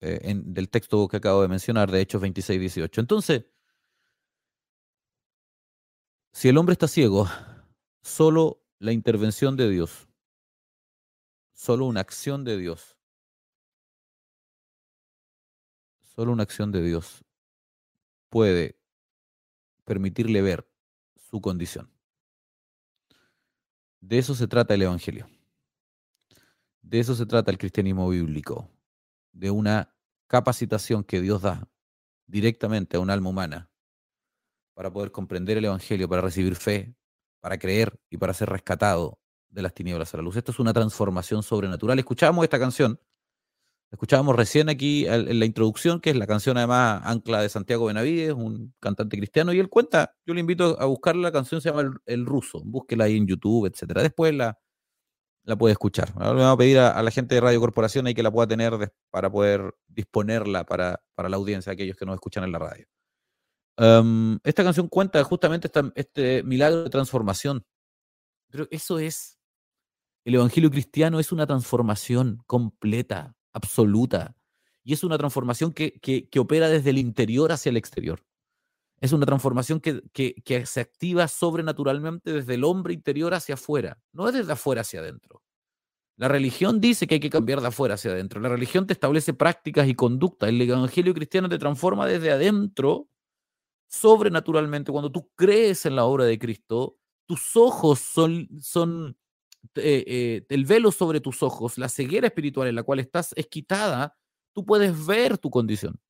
eh, 0.00 0.32
del 0.34 0.68
texto 0.70 1.08
que 1.08 1.18
acabo 1.18 1.42
de 1.42 1.48
mencionar, 1.48 1.90
de 1.90 2.00
Hechos 2.00 2.20
26, 2.20 2.60
18. 2.60 3.00
Entonces, 3.00 3.44
si 6.32 6.48
el 6.48 6.56
hombre 6.56 6.72
está 6.74 6.88
ciego, 6.88 7.28
solo 8.02 8.62
la 8.78 8.92
intervención 8.92 9.56
de 9.56 9.68
Dios, 9.68 10.08
solo 11.52 11.86
una 11.86 12.00
acción 12.00 12.44
de 12.44 12.56
Dios 12.56 12.98
Solo 16.18 16.32
una 16.32 16.42
acción 16.42 16.72
de 16.72 16.82
Dios 16.82 17.24
puede 18.28 18.76
permitirle 19.84 20.42
ver 20.42 20.68
su 21.30 21.40
condición. 21.40 21.92
De 24.00 24.18
eso 24.18 24.34
se 24.34 24.48
trata 24.48 24.74
el 24.74 24.82
Evangelio. 24.82 25.28
De 26.88 27.00
eso 27.00 27.14
se 27.14 27.26
trata 27.26 27.50
el 27.50 27.58
cristianismo 27.58 28.08
bíblico. 28.08 28.70
De 29.32 29.50
una 29.50 29.94
capacitación 30.26 31.04
que 31.04 31.20
Dios 31.20 31.42
da 31.42 31.68
directamente 32.26 32.96
a 32.96 33.00
un 33.00 33.10
alma 33.10 33.28
humana 33.28 33.70
para 34.72 34.90
poder 34.90 35.12
comprender 35.12 35.58
el 35.58 35.66
Evangelio, 35.66 36.08
para 36.08 36.22
recibir 36.22 36.56
fe, 36.56 36.94
para 37.40 37.58
creer 37.58 38.00
y 38.08 38.16
para 38.16 38.32
ser 38.32 38.48
rescatado 38.48 39.18
de 39.50 39.60
las 39.60 39.74
tinieblas 39.74 40.14
a 40.14 40.16
la 40.16 40.22
luz. 40.22 40.36
Esto 40.36 40.50
es 40.50 40.58
una 40.60 40.72
transformación 40.72 41.42
sobrenatural. 41.42 41.98
Escuchamos 41.98 42.42
esta 42.42 42.58
canción 42.58 42.98
Escuchábamos 43.90 44.36
recién 44.36 44.68
aquí 44.68 45.06
en 45.06 45.38
la 45.38 45.46
introducción, 45.46 46.00
que 46.00 46.10
es 46.10 46.16
la 46.16 46.26
canción 46.26 46.58
además 46.58 47.00
Ancla 47.04 47.40
de 47.40 47.48
Santiago 47.48 47.86
Benavides, 47.86 48.34
un 48.34 48.74
cantante 48.80 49.16
cristiano, 49.16 49.50
y 49.54 49.60
él 49.60 49.70
cuenta, 49.70 50.14
yo 50.26 50.34
le 50.34 50.40
invito 50.40 50.78
a 50.78 50.84
buscar 50.84 51.16
la 51.16 51.32
canción, 51.32 51.62
se 51.62 51.70
llama 51.70 51.98
El, 52.04 52.26
Ruso, 52.26 52.60
búsquela 52.64 53.04
ahí 53.04 53.16
en 53.16 53.26
YouTube, 53.26 53.66
etcétera. 53.66 54.02
Después 54.02 54.34
la, 54.34 54.58
la 55.48 55.56
puede 55.56 55.72
escuchar. 55.72 56.12
Ahora 56.16 56.34
le 56.34 56.40
vamos 56.42 56.54
a 56.54 56.58
pedir 56.58 56.78
a, 56.78 57.02
la 57.02 57.10
gente 57.10 57.34
de 57.34 57.40
Radio 57.40 57.58
Corporación 57.58 58.06
ahí 58.06 58.12
que 58.12 58.22
la 58.22 58.30
pueda 58.30 58.46
tener 58.46 58.92
para 59.10 59.30
poder 59.30 59.74
disponerla 59.86 60.64
para, 60.64 61.02
para, 61.14 61.30
la 61.30 61.36
audiencia, 61.36 61.72
aquellos 61.72 61.96
que 61.96 62.04
nos 62.04 62.14
escuchan 62.14 62.44
en 62.44 62.52
la 62.52 62.58
radio. 62.58 62.86
Em, 63.78 64.38
esta 64.44 64.62
canción 64.62 64.88
cuenta 64.88 65.24
justamente 65.24 65.70
este 65.94 66.42
milagro 66.42 66.84
de 66.84 66.90
transformación. 66.90 67.64
Pero 68.50 68.68
eso 68.70 68.98
es, 68.98 69.38
el 70.26 70.34
Evangelio 70.34 70.70
cristiano 70.70 71.18
es 71.18 71.32
una 71.32 71.46
transformación 71.46 72.42
completa, 72.46 73.34
absoluta. 73.54 74.36
Y 74.84 74.92
es 74.92 75.02
una 75.02 75.16
transformación 75.16 75.72
que, 75.72 76.28
opera 76.38 76.68
desde 76.68 76.90
el 76.90 76.98
interior 76.98 77.52
hacia 77.52 77.70
el 77.70 77.78
exterior. 77.78 78.22
Es 79.00 79.12
una 79.12 79.24
transformación 79.24 79.80
que, 79.80 80.02
que, 80.12 80.66
se 80.66 80.80
activa 80.80 81.26
sobrenaturalmente 81.26 82.32
desde 82.34 82.54
el 82.54 82.64
hombre 82.64 82.92
interior 82.92 83.32
hacia 83.32 83.54
afuera, 83.54 83.98
no 84.12 84.28
es 84.28 84.34
desde 84.34 84.52
afuera 84.52 84.82
hacia 84.82 85.00
adentro. 85.00 85.42
La 86.18 86.26
religión 86.26 86.80
dice 86.80 87.06
que 87.06 87.14
hay 87.14 87.20
que 87.20 87.30
cambiar 87.30 87.60
de 87.60 87.68
afuera 87.68 87.94
hacia 87.94 88.10
adentro. 88.10 88.40
La 88.40 88.48
religión 88.48 88.88
te 88.88 88.92
establece 88.92 89.34
prácticas 89.34 89.88
y 89.88 89.94
conductas. 89.94 90.48
El 90.48 90.60
evangelio 90.60 91.14
cristiano 91.14 91.48
te 91.48 91.58
transforma 91.58 92.06
desde 92.06 92.32
adentro 92.32 93.08
sobrenaturalmente. 93.88 94.90
Cuando 94.90 95.12
tú 95.12 95.30
crees 95.36 95.86
en 95.86 95.94
la 95.94 96.04
obra 96.04 96.24
de 96.24 96.36
Cristo, 96.36 96.98
tus 97.24 97.56
ojos 97.56 98.00
son, 98.00 98.48
son 98.60 99.16
eh, 99.76 100.04
eh, 100.08 100.46
el 100.48 100.64
velo 100.64 100.90
sobre 100.90 101.20
tus 101.20 101.40
ojos, 101.44 101.78
la 101.78 101.88
ceguera 101.88 102.26
espiritual 102.26 102.66
en 102.66 102.74
la 102.74 102.82
cual 102.82 102.98
estás 102.98 103.32
es 103.36 103.46
quitada, 103.46 104.16
tú 104.52 104.64
puedes 104.64 105.06
ver 105.06 105.38
tu 105.38 105.50
condición. 105.50 106.00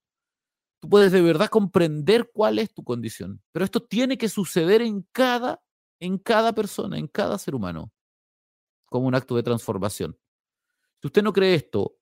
Tú 0.80 0.88
puedes 0.88 1.12
de 1.12 1.20
verdad 1.20 1.50
comprender 1.50 2.30
cuál 2.32 2.58
es 2.58 2.72
tu 2.72 2.82
condición. 2.82 3.42
Pero 3.52 3.64
esto 3.64 3.82
tiene 3.82 4.16
que 4.16 4.30
suceder 4.30 4.80
en 4.80 5.06
cada, 5.12 5.60
en 6.00 6.16
cada 6.16 6.54
persona, 6.54 6.98
en 6.98 7.08
cada 7.08 7.36
ser 7.36 7.54
humano, 7.54 7.92
como 8.88 9.06
un 9.06 9.14
acto 9.14 9.36
de 9.36 9.42
transformación. 9.42 10.18
Si 11.00 11.06
usted 11.06 11.22
no 11.22 11.32
cree 11.32 11.54
esto, 11.54 11.96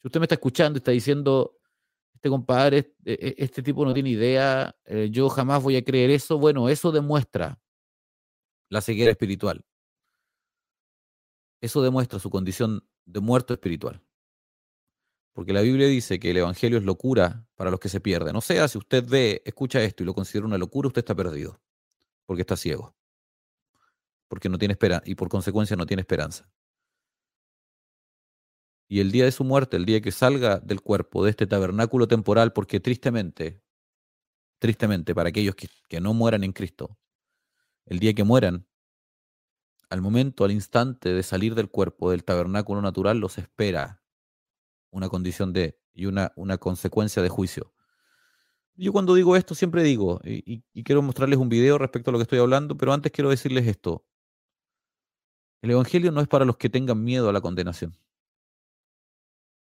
si 0.00 0.08
usted 0.08 0.20
me 0.20 0.24
está 0.24 0.34
escuchando 0.34 0.76
y 0.76 0.80
está 0.80 0.90
diciendo, 0.90 1.58
este 2.14 2.28
compadre, 2.28 2.78
este, 2.78 3.28
e, 3.28 3.34
este 3.38 3.62
tipo 3.62 3.84
no 3.84 3.92
tiene 3.92 4.10
idea, 4.10 4.74
eh, 4.86 5.08
yo 5.10 5.28
jamás 5.28 5.62
voy 5.62 5.76
a 5.76 5.84
creer 5.84 6.10
eso, 6.10 6.38
bueno, 6.38 6.68
eso 6.68 6.90
demuestra 6.90 7.60
la 8.70 8.80
ceguera 8.80 9.10
espiritual. 9.10 9.64
Eso 11.60 11.82
demuestra 11.82 12.18
su 12.18 12.30
condición 12.30 12.86
de 13.04 13.20
muerto 13.20 13.54
espiritual. 13.54 14.02
Porque 15.34 15.52
la 15.52 15.62
Biblia 15.62 15.86
dice 15.86 16.18
que 16.18 16.30
el 16.30 16.38
Evangelio 16.38 16.78
es 16.78 16.84
locura 16.84 17.46
para 17.56 17.70
los 17.70 17.80
que 17.80 17.88
se 17.88 18.00
pierden. 18.00 18.36
O 18.36 18.40
sea, 18.40 18.68
si 18.68 18.78
usted 18.78 19.04
ve, 19.06 19.42
escucha 19.44 19.82
esto 19.82 20.02
y 20.02 20.06
lo 20.06 20.14
considera 20.14 20.46
una 20.46 20.58
locura, 20.58 20.88
usted 20.88 21.00
está 21.00 21.14
perdido. 21.14 21.60
Porque 22.24 22.42
está 22.42 22.56
ciego. 22.56 22.94
Porque 24.34 24.48
no 24.48 24.58
tiene 24.58 24.72
esperanza. 24.72 25.04
Y 25.08 25.14
por 25.14 25.28
consecuencia 25.28 25.76
no 25.76 25.86
tiene 25.86 26.00
esperanza. 26.00 26.50
Y 28.88 28.98
el 28.98 29.12
día 29.12 29.26
de 29.26 29.30
su 29.30 29.44
muerte, 29.44 29.76
el 29.76 29.84
día 29.84 30.00
que 30.00 30.10
salga 30.10 30.58
del 30.58 30.80
cuerpo, 30.80 31.22
de 31.22 31.30
este 31.30 31.46
tabernáculo 31.46 32.08
temporal, 32.08 32.52
porque 32.52 32.80
tristemente, 32.80 33.62
tristemente, 34.58 35.14
para 35.14 35.28
aquellos 35.28 35.54
que, 35.54 35.68
que 35.88 36.00
no 36.00 36.14
mueran 36.14 36.42
en 36.42 36.52
Cristo, 36.52 36.98
el 37.86 38.00
día 38.00 38.12
que 38.12 38.24
mueran, 38.24 38.66
al 39.88 40.00
momento, 40.00 40.44
al 40.44 40.50
instante 40.50 41.14
de 41.14 41.22
salir 41.22 41.54
del 41.54 41.70
cuerpo, 41.70 42.10
del 42.10 42.24
tabernáculo 42.24 42.82
natural, 42.82 43.18
los 43.18 43.38
espera 43.38 44.02
una 44.90 45.08
condición 45.08 45.52
de 45.52 45.78
y 45.92 46.06
una, 46.06 46.32
una 46.34 46.58
consecuencia 46.58 47.22
de 47.22 47.28
juicio. 47.28 47.72
Yo 48.74 48.92
cuando 48.92 49.14
digo 49.14 49.36
esto 49.36 49.54
siempre 49.54 49.84
digo, 49.84 50.20
y, 50.24 50.64
y, 50.72 50.82
quiero 50.82 51.00
mostrarles 51.00 51.38
un 51.38 51.48
video 51.48 51.78
respecto 51.78 52.10
a 52.10 52.12
lo 52.12 52.18
que 52.18 52.24
estoy 52.24 52.40
hablando, 52.40 52.76
pero 52.76 52.92
antes 52.92 53.12
quiero 53.12 53.30
decirles 53.30 53.68
esto. 53.68 54.04
El 55.64 55.70
Evangelio 55.70 56.12
no 56.12 56.20
es 56.20 56.28
para 56.28 56.44
los 56.44 56.58
que 56.58 56.68
tengan 56.68 57.02
miedo 57.02 57.30
a 57.30 57.32
la 57.32 57.40
condenación. 57.40 57.96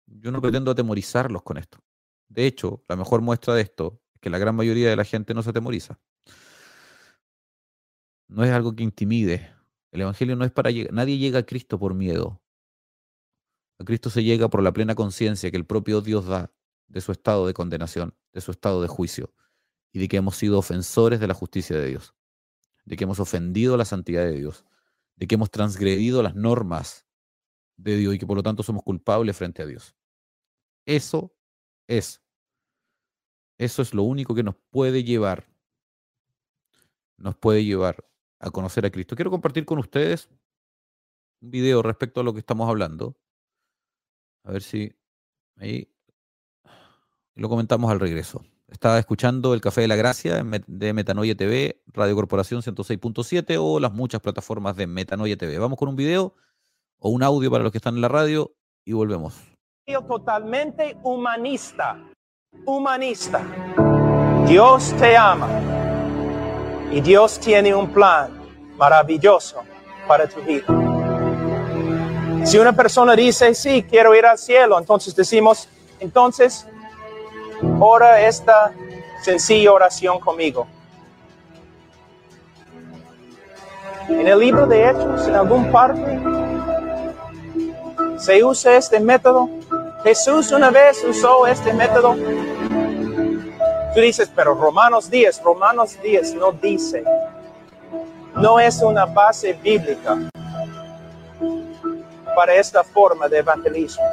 Yo 0.06 0.32
no 0.32 0.40
pretendo 0.40 0.72
atemorizarlos 0.72 1.44
con 1.44 1.58
esto. 1.58 1.78
De 2.26 2.44
hecho, 2.44 2.82
la 2.88 2.96
mejor 2.96 3.20
muestra 3.20 3.54
de 3.54 3.62
esto 3.62 4.02
es 4.12 4.20
que 4.20 4.28
la 4.28 4.38
gran 4.38 4.56
mayoría 4.56 4.90
de 4.90 4.96
la 4.96 5.04
gente 5.04 5.32
no 5.32 5.44
se 5.44 5.50
atemoriza. 5.50 6.00
No 8.26 8.42
es 8.42 8.50
algo 8.50 8.74
que 8.74 8.82
intimide, 8.82 9.54
el 9.92 10.00
Evangelio 10.00 10.34
no 10.34 10.44
es 10.44 10.50
para 10.50 10.72
llegar, 10.72 10.92
nadie 10.92 11.18
llega 11.18 11.38
a 11.38 11.46
Cristo 11.46 11.78
por 11.78 11.94
miedo. 11.94 12.42
A 13.78 13.84
Cristo 13.84 14.10
se 14.10 14.24
llega 14.24 14.50
por 14.50 14.64
la 14.64 14.72
plena 14.72 14.96
conciencia 14.96 15.52
que 15.52 15.56
el 15.56 15.66
propio 15.66 16.00
Dios 16.00 16.26
da 16.26 16.52
de 16.88 17.00
su 17.00 17.12
estado 17.12 17.46
de 17.46 17.54
condenación, 17.54 18.12
de 18.32 18.40
su 18.40 18.50
estado 18.50 18.82
de 18.82 18.88
juicio, 18.88 19.32
y 19.92 20.00
de 20.00 20.08
que 20.08 20.16
hemos 20.16 20.36
sido 20.36 20.58
ofensores 20.58 21.20
de 21.20 21.28
la 21.28 21.34
justicia 21.34 21.78
de 21.78 21.86
Dios, 21.86 22.16
de 22.86 22.96
que 22.96 23.04
hemos 23.04 23.20
ofendido 23.20 23.76
la 23.76 23.84
santidad 23.84 24.24
de 24.24 24.32
Dios, 24.32 24.64
de 25.16 25.26
que 25.26 25.34
hemos 25.34 25.50
transgredido 25.50 26.22
las 26.22 26.34
normas 26.34 27.06
de 27.76 27.96
Dios 27.96 28.14
y 28.14 28.18
que 28.18 28.26
por 28.26 28.36
lo 28.36 28.42
tanto 28.42 28.62
somos 28.62 28.82
culpables 28.82 29.36
frente 29.36 29.62
a 29.62 29.66
Dios. 29.66 29.94
Eso 30.86 31.34
es. 31.88 32.22
Eso 33.58 33.82
es 33.82 33.94
lo 33.94 34.02
único 34.02 34.34
que 34.34 34.42
nos 34.42 34.54
puede 34.70 35.02
llevar, 35.02 35.48
nos 37.16 37.36
puede 37.36 37.64
llevar 37.64 38.06
a 38.38 38.50
conocer 38.50 38.84
a 38.84 38.90
Cristo. 38.90 39.16
Quiero 39.16 39.30
compartir 39.30 39.64
con 39.64 39.78
ustedes 39.78 40.28
un 41.40 41.50
video 41.50 41.82
respecto 41.82 42.20
a 42.20 42.24
lo 42.24 42.34
que 42.34 42.40
estamos 42.40 42.68
hablando. 42.68 43.16
A 44.44 44.52
ver 44.52 44.62
si 44.62 44.94
ahí 45.56 45.90
lo 47.34 47.48
comentamos 47.48 47.90
al 47.90 48.00
regreso. 48.00 48.44
Estaba 48.68 48.98
escuchando 48.98 49.54
el 49.54 49.60
Café 49.60 49.82
de 49.82 49.88
la 49.88 49.94
Gracia 49.94 50.42
de 50.66 50.92
Metanoia 50.92 51.36
TV, 51.36 51.80
Radio 51.86 52.16
Corporación 52.16 52.62
106.7 52.62 53.56
o 53.60 53.78
las 53.78 53.92
muchas 53.92 54.20
plataformas 54.20 54.74
de 54.74 54.88
Metanoia 54.88 55.36
TV. 55.36 55.56
Vamos 55.58 55.78
con 55.78 55.88
un 55.88 55.94
video 55.94 56.34
o 56.98 57.10
un 57.10 57.22
audio 57.22 57.48
para 57.48 57.62
los 57.62 57.70
que 57.70 57.78
están 57.78 57.94
en 57.94 58.00
la 58.00 58.08
radio 58.08 58.52
y 58.84 58.92
volvemos. 58.92 59.34
Totalmente 60.08 60.96
humanista, 61.04 61.96
humanista. 62.64 63.40
Dios 64.48 64.92
te 64.98 65.16
ama 65.16 65.48
y 66.92 67.00
Dios 67.00 67.38
tiene 67.38 67.72
un 67.72 67.92
plan 67.92 68.32
maravilloso 68.76 69.62
para 70.08 70.28
tu 70.28 70.40
vida. 70.40 70.66
Si 72.44 72.58
una 72.58 72.72
persona 72.72 73.14
dice, 73.14 73.54
sí, 73.54 73.84
quiero 73.88 74.12
ir 74.16 74.26
al 74.26 74.38
cielo, 74.38 74.76
entonces 74.76 75.14
decimos, 75.14 75.68
entonces, 76.00 76.66
ora 77.80 78.20
esta 78.20 78.72
sencilla 79.22 79.72
oración 79.72 80.20
conmigo. 80.20 80.66
En 84.08 84.26
el 84.26 84.38
libro 84.38 84.66
de 84.66 84.88
Hechos, 84.88 85.26
en 85.26 85.34
algún 85.34 85.70
parte, 85.72 86.20
se 88.18 88.42
usa 88.44 88.76
este 88.76 89.00
método. 89.00 89.48
Jesús 90.04 90.52
una 90.52 90.70
vez 90.70 91.04
usó 91.04 91.46
este 91.46 91.72
método. 91.72 92.14
Tú 93.94 94.00
dices, 94.00 94.30
pero 94.34 94.54
Romanos 94.54 95.10
10, 95.10 95.42
Romanos 95.42 95.98
10 96.02 96.34
no 96.34 96.52
dice, 96.52 97.02
no 98.36 98.60
es 98.60 98.80
una 98.82 99.06
base 99.06 99.54
bíblica 99.54 100.18
para 102.36 102.54
esta 102.54 102.84
forma 102.84 103.26
de 103.28 103.38
evangelismo. 103.38 104.04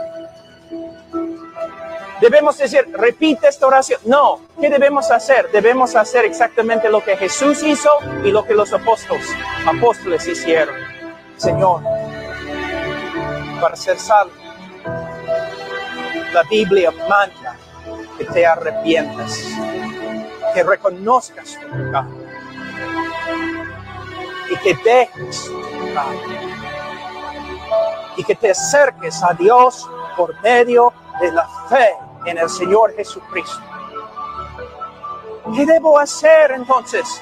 Debemos 2.24 2.58
decir, 2.58 2.88
repite 2.94 3.50
esta 3.50 3.68
oración. 3.68 4.00
No, 4.06 4.40
¿qué 4.62 4.70
debemos 4.70 5.12
hacer? 5.12 5.52
Debemos 5.52 5.94
hacer 5.94 6.24
exactamente 6.24 6.90
lo 6.90 7.04
que 7.04 7.18
Jesús 7.18 7.62
hizo 7.64 7.90
y 8.24 8.32
lo 8.32 8.46
que 8.46 8.54
los 8.54 8.72
apóstoles, 8.72 9.28
apóstoles 9.68 10.26
hicieron. 10.26 10.74
Señor, 11.36 11.84
para 13.60 13.76
ser 13.76 14.00
salvo, 14.00 14.32
la 16.32 16.44
Biblia 16.50 16.92
manda 17.10 17.58
que 18.18 18.24
te 18.24 18.46
arrepientas, 18.46 19.44
que 20.54 20.64
reconozcas 20.64 21.60
tu 21.60 21.68
pecado 21.68 22.10
y 24.50 24.56
que 24.60 24.76
dejes 24.76 25.44
tu 25.44 25.88
pecado 25.88 26.20
y 28.16 28.24
que 28.24 28.36
te 28.36 28.52
acerques 28.52 29.22
a 29.22 29.34
Dios 29.34 29.90
por 30.16 30.42
medio 30.42 30.94
de 31.20 31.30
la 31.30 31.46
fe 31.68 31.94
en 32.26 32.38
el 32.38 32.50
Señor 32.50 32.96
Jesucristo. 32.96 33.62
¿Qué 35.56 35.66
debo 35.66 36.00
hacer 36.00 36.52
entonces? 36.52 37.22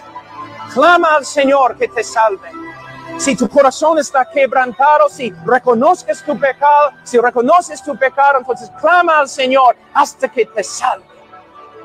Clama 0.74 1.16
al 1.16 1.26
Señor 1.26 1.76
que 1.76 1.88
te 1.88 2.04
salve. 2.04 2.50
Si 3.18 3.36
tu 3.36 3.50
corazón 3.50 4.00
está 4.00 4.26
quebrantado, 4.30 5.10
si 5.10 5.32
reconozcas 5.46 6.24
tu 6.24 6.40
pecado, 6.40 6.92
si 7.04 7.18
reconoces 7.18 7.84
tu 7.84 7.98
pecado, 7.98 8.40
entonces 8.40 8.72
clama 8.80 9.20
al 9.20 9.28
Señor 9.28 9.76
hasta 9.94 10.30
que 10.30 10.46
te 10.46 10.64
salve. 10.64 11.06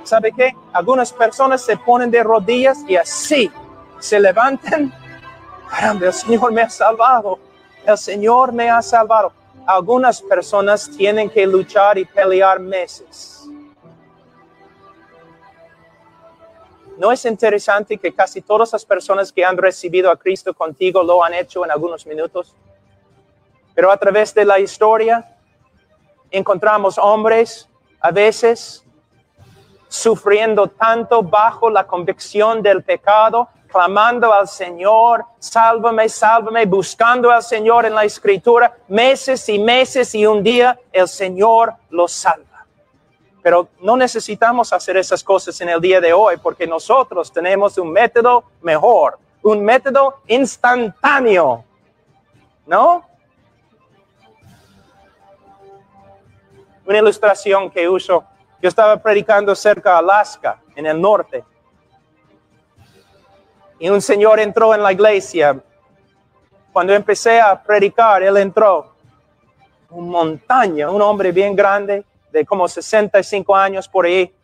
¿Sabe 0.05 0.31
qué? 0.33 0.55
Algunas 0.73 1.13
personas 1.13 1.63
se 1.63 1.77
ponen 1.77 2.11
de 2.11 2.23
rodillas 2.23 2.79
y 2.87 2.97
así 2.97 3.51
se 3.99 4.21
levantan. 4.21 4.93
El 6.01 6.13
Señor 6.13 6.53
me 6.53 6.63
ha 6.63 6.71
salvado. 6.71 7.39
El 7.85 7.99
Señor 7.99 8.53
me 8.53 8.71
ha 8.71 8.81
salvado 8.83 9.33
algunas 9.67 10.23
personas 10.23 10.89
tienen 10.97 11.29
que 11.29 11.47
luchar 11.47 11.99
y 11.99 12.05
pelear 12.05 12.61
meses. 12.61 13.49
¿No 16.97 17.13
es 17.13 17.25
interesante 17.27 17.99
que 17.99 18.15
casi 18.15 18.41
todas 18.41 18.73
las 18.73 18.85
personas 18.85 19.31
que 19.31 19.45
han 19.45 19.59
recibido 19.59 20.11
a 20.11 20.17
Cristo 20.17 20.55
contigo 20.55 21.03
lo 21.03 21.23
han 21.23 21.35
hecho 21.35 21.65
en 21.65 21.71
algunos 21.71 22.07
minutos? 22.07 22.55
Pero 23.75 23.91
a 23.91 23.97
través 23.99 24.33
de 24.33 24.45
la 24.47 24.59
historia 24.59 25.37
encontramos 26.31 26.97
hombres 26.97 27.69
a 28.01 28.11
veces 28.11 28.83
sufriendo 29.89 30.69
tanto 30.69 31.23
bajo 31.23 31.69
la 31.69 31.87
convicción 31.87 32.63
del 32.63 32.83
pecado 32.83 33.49
clamando 33.77 34.33
al 34.33 34.49
Señor, 34.49 35.23
sálvame, 35.39 36.09
sálvame, 36.09 36.65
buscando 36.65 37.31
al 37.31 37.43
Señor 37.43 37.85
en 37.85 37.95
la 37.95 38.05
escritura, 38.05 38.75
meses 38.89 39.47
y 39.51 39.59
meses 39.59 40.15
y 40.15 40.25
un 40.25 40.43
día 40.43 40.81
el 40.91 41.07
Señor 41.07 41.75
los 41.91 42.11
salva. 42.11 42.65
Pero 43.43 43.69
no 43.83 43.95
necesitamos 43.99 44.73
hacer 44.73 44.97
esas 44.97 45.23
cosas 45.23 45.61
en 45.61 45.69
el 45.69 45.79
día 45.79 46.01
de 46.01 46.11
hoy 46.15 46.39
porque 46.39 46.67
nosotros 46.67 47.31
tenemos 47.31 47.77
un 47.77 47.93
método 47.93 48.45
mejor, 48.63 49.19
un 49.43 49.63
método 49.63 50.23
instantáneo. 50.27 51.63
¿No? 52.67 53.07
Una 56.87 56.97
ilustración 56.97 57.71
que 57.71 57.87
uso. 57.87 58.25
Yo 58.63 58.71
estaba 58.71 58.97
predicando 58.97 59.55
cerca 59.55 59.93
de 59.93 59.99
Alaska, 59.99 60.63
en 60.75 60.87
el 60.87 60.99
norte 60.99 61.45
y 63.79 63.89
un 63.89 64.01
señor 64.01 64.41
entró 64.41 64.75
en 64.75 64.83
la 64.83 64.93
iglesia. 64.93 65.61
Cuando 66.73 66.95
empecé 66.95 67.41
a 67.41 67.61
predicar, 67.63 68.23
él 68.23 68.37
entró. 68.37 68.95
Un 69.91 70.09
montaña, 70.09 70.91
un 70.91 71.01
hombre 71.01 71.33
bien 71.33 71.55
grande, 71.55 72.05
de 72.33 72.45
como 72.45 72.69
65 72.69 73.55
años 73.55 73.89
por 73.89 74.07
ahí. 74.07 74.35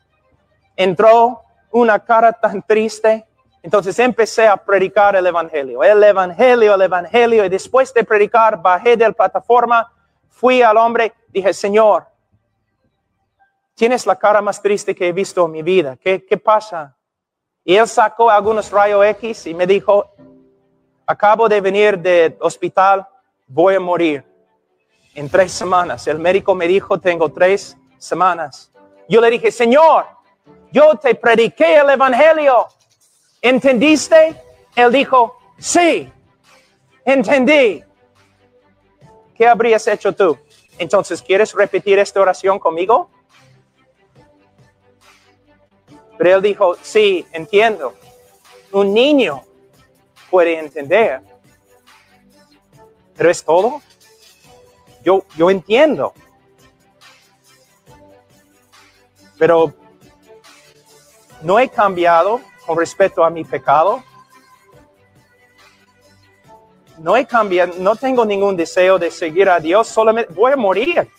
Entró 0.76 1.42
una 1.70 1.98
cara 1.98 2.32
tan 2.32 2.62
triste. 2.62 3.26
Entonces 3.62 3.98
empecé 3.98 4.46
a 4.46 4.56
predicar 4.56 5.14
el 5.16 5.26
Evangelio, 5.26 5.82
el 5.82 6.02
Evangelio, 6.02 6.74
el 6.74 6.82
Evangelio. 6.82 7.44
Y 7.44 7.48
después 7.48 7.92
de 7.94 8.04
predicar, 8.04 8.60
bajé 8.60 8.96
de 8.96 9.06
la 9.06 9.12
plataforma, 9.12 9.92
fui 10.28 10.62
al 10.62 10.76
hombre, 10.76 11.12
dije, 11.28 11.52
Señor, 11.52 12.06
tienes 13.74 14.06
la 14.06 14.16
cara 14.16 14.40
más 14.40 14.60
triste 14.60 14.94
que 14.94 15.08
he 15.08 15.12
visto 15.12 15.44
en 15.46 15.52
mi 15.52 15.62
vida. 15.62 15.96
¿Qué, 15.96 16.24
qué 16.24 16.36
pasa? 16.36 16.96
Y 17.64 17.76
él 17.76 17.86
sacó 17.86 18.30
algunos 18.30 18.70
rayos 18.70 19.04
X 19.06 19.46
y 19.46 19.54
me 19.54 19.66
dijo, 19.66 20.10
acabo 21.06 21.48
de 21.48 21.60
venir 21.60 21.98
del 21.98 22.36
hospital, 22.40 23.06
voy 23.46 23.76
a 23.76 23.80
morir 23.80 24.24
en 25.14 25.28
tres 25.28 25.52
semanas. 25.52 26.06
El 26.06 26.18
médico 26.18 26.54
me 26.54 26.66
dijo, 26.66 26.98
tengo 26.98 27.30
tres 27.30 27.76
semanas. 27.98 28.72
Yo 29.08 29.20
le 29.20 29.30
dije, 29.30 29.52
Señor, 29.52 30.06
yo 30.72 30.96
te 30.96 31.14
prediqué 31.14 31.76
el 31.76 31.90
Evangelio. 31.90 32.66
¿Entendiste? 33.40 34.40
Él 34.74 34.90
dijo, 34.90 35.36
sí, 35.58 36.10
entendí. 37.04 37.84
¿Qué 39.34 39.46
habrías 39.46 39.86
hecho 39.86 40.12
tú? 40.12 40.38
Entonces, 40.78 41.20
¿quieres 41.22 41.52
repetir 41.52 41.98
esta 41.98 42.20
oración 42.20 42.58
conmigo? 42.58 43.10
Pero 46.22 46.36
él 46.36 46.42
dijo, 46.42 46.76
sí, 46.82 47.26
entiendo. 47.32 47.94
Un 48.70 48.94
niño 48.94 49.42
puede 50.30 50.56
entender. 50.56 51.20
Pero 53.16 53.28
es 53.28 53.42
todo. 53.42 53.82
Yo, 55.02 55.24
yo 55.36 55.50
entiendo. 55.50 56.14
Pero 59.36 59.74
no 61.40 61.58
he 61.58 61.68
cambiado 61.68 62.40
con 62.68 62.78
respecto 62.78 63.24
a 63.24 63.28
mi 63.28 63.42
pecado. 63.42 64.04
No 66.98 67.16
he 67.16 67.26
cambiado, 67.26 67.74
no 67.78 67.96
tengo 67.96 68.24
ningún 68.24 68.56
deseo 68.56 68.96
de 68.96 69.10
seguir 69.10 69.48
a 69.48 69.58
Dios, 69.58 69.88
solamente 69.88 70.32
voy 70.32 70.52
a 70.52 70.56
morir. 70.56 71.10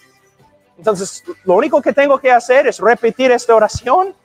Entonces, 0.78 1.26
lo 1.44 1.56
único 1.56 1.82
que 1.82 1.92
tengo 1.92 2.18
que 2.18 2.32
hacer 2.32 2.68
es 2.68 2.80
repetir 2.80 3.32
esta 3.32 3.54
oración 3.54 4.16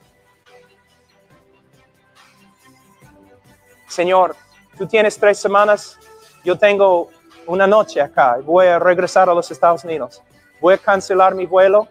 Señor, 3.99 4.33
tú 4.77 4.87
tienes 4.87 5.19
tres 5.19 5.37
semanas, 5.39 5.99
yo 6.45 6.57
tengo 6.57 7.09
una 7.45 7.67
noche 7.67 7.99
acá, 7.99 8.37
voy 8.41 8.65
a 8.67 8.79
regresar 8.79 9.29
a 9.29 9.33
los 9.33 9.51
Estados 9.51 9.83
Unidos, 9.83 10.23
voy 10.61 10.75
a 10.75 10.77
cancelar 10.77 11.35
mi 11.35 11.45
vuelo 11.45 11.85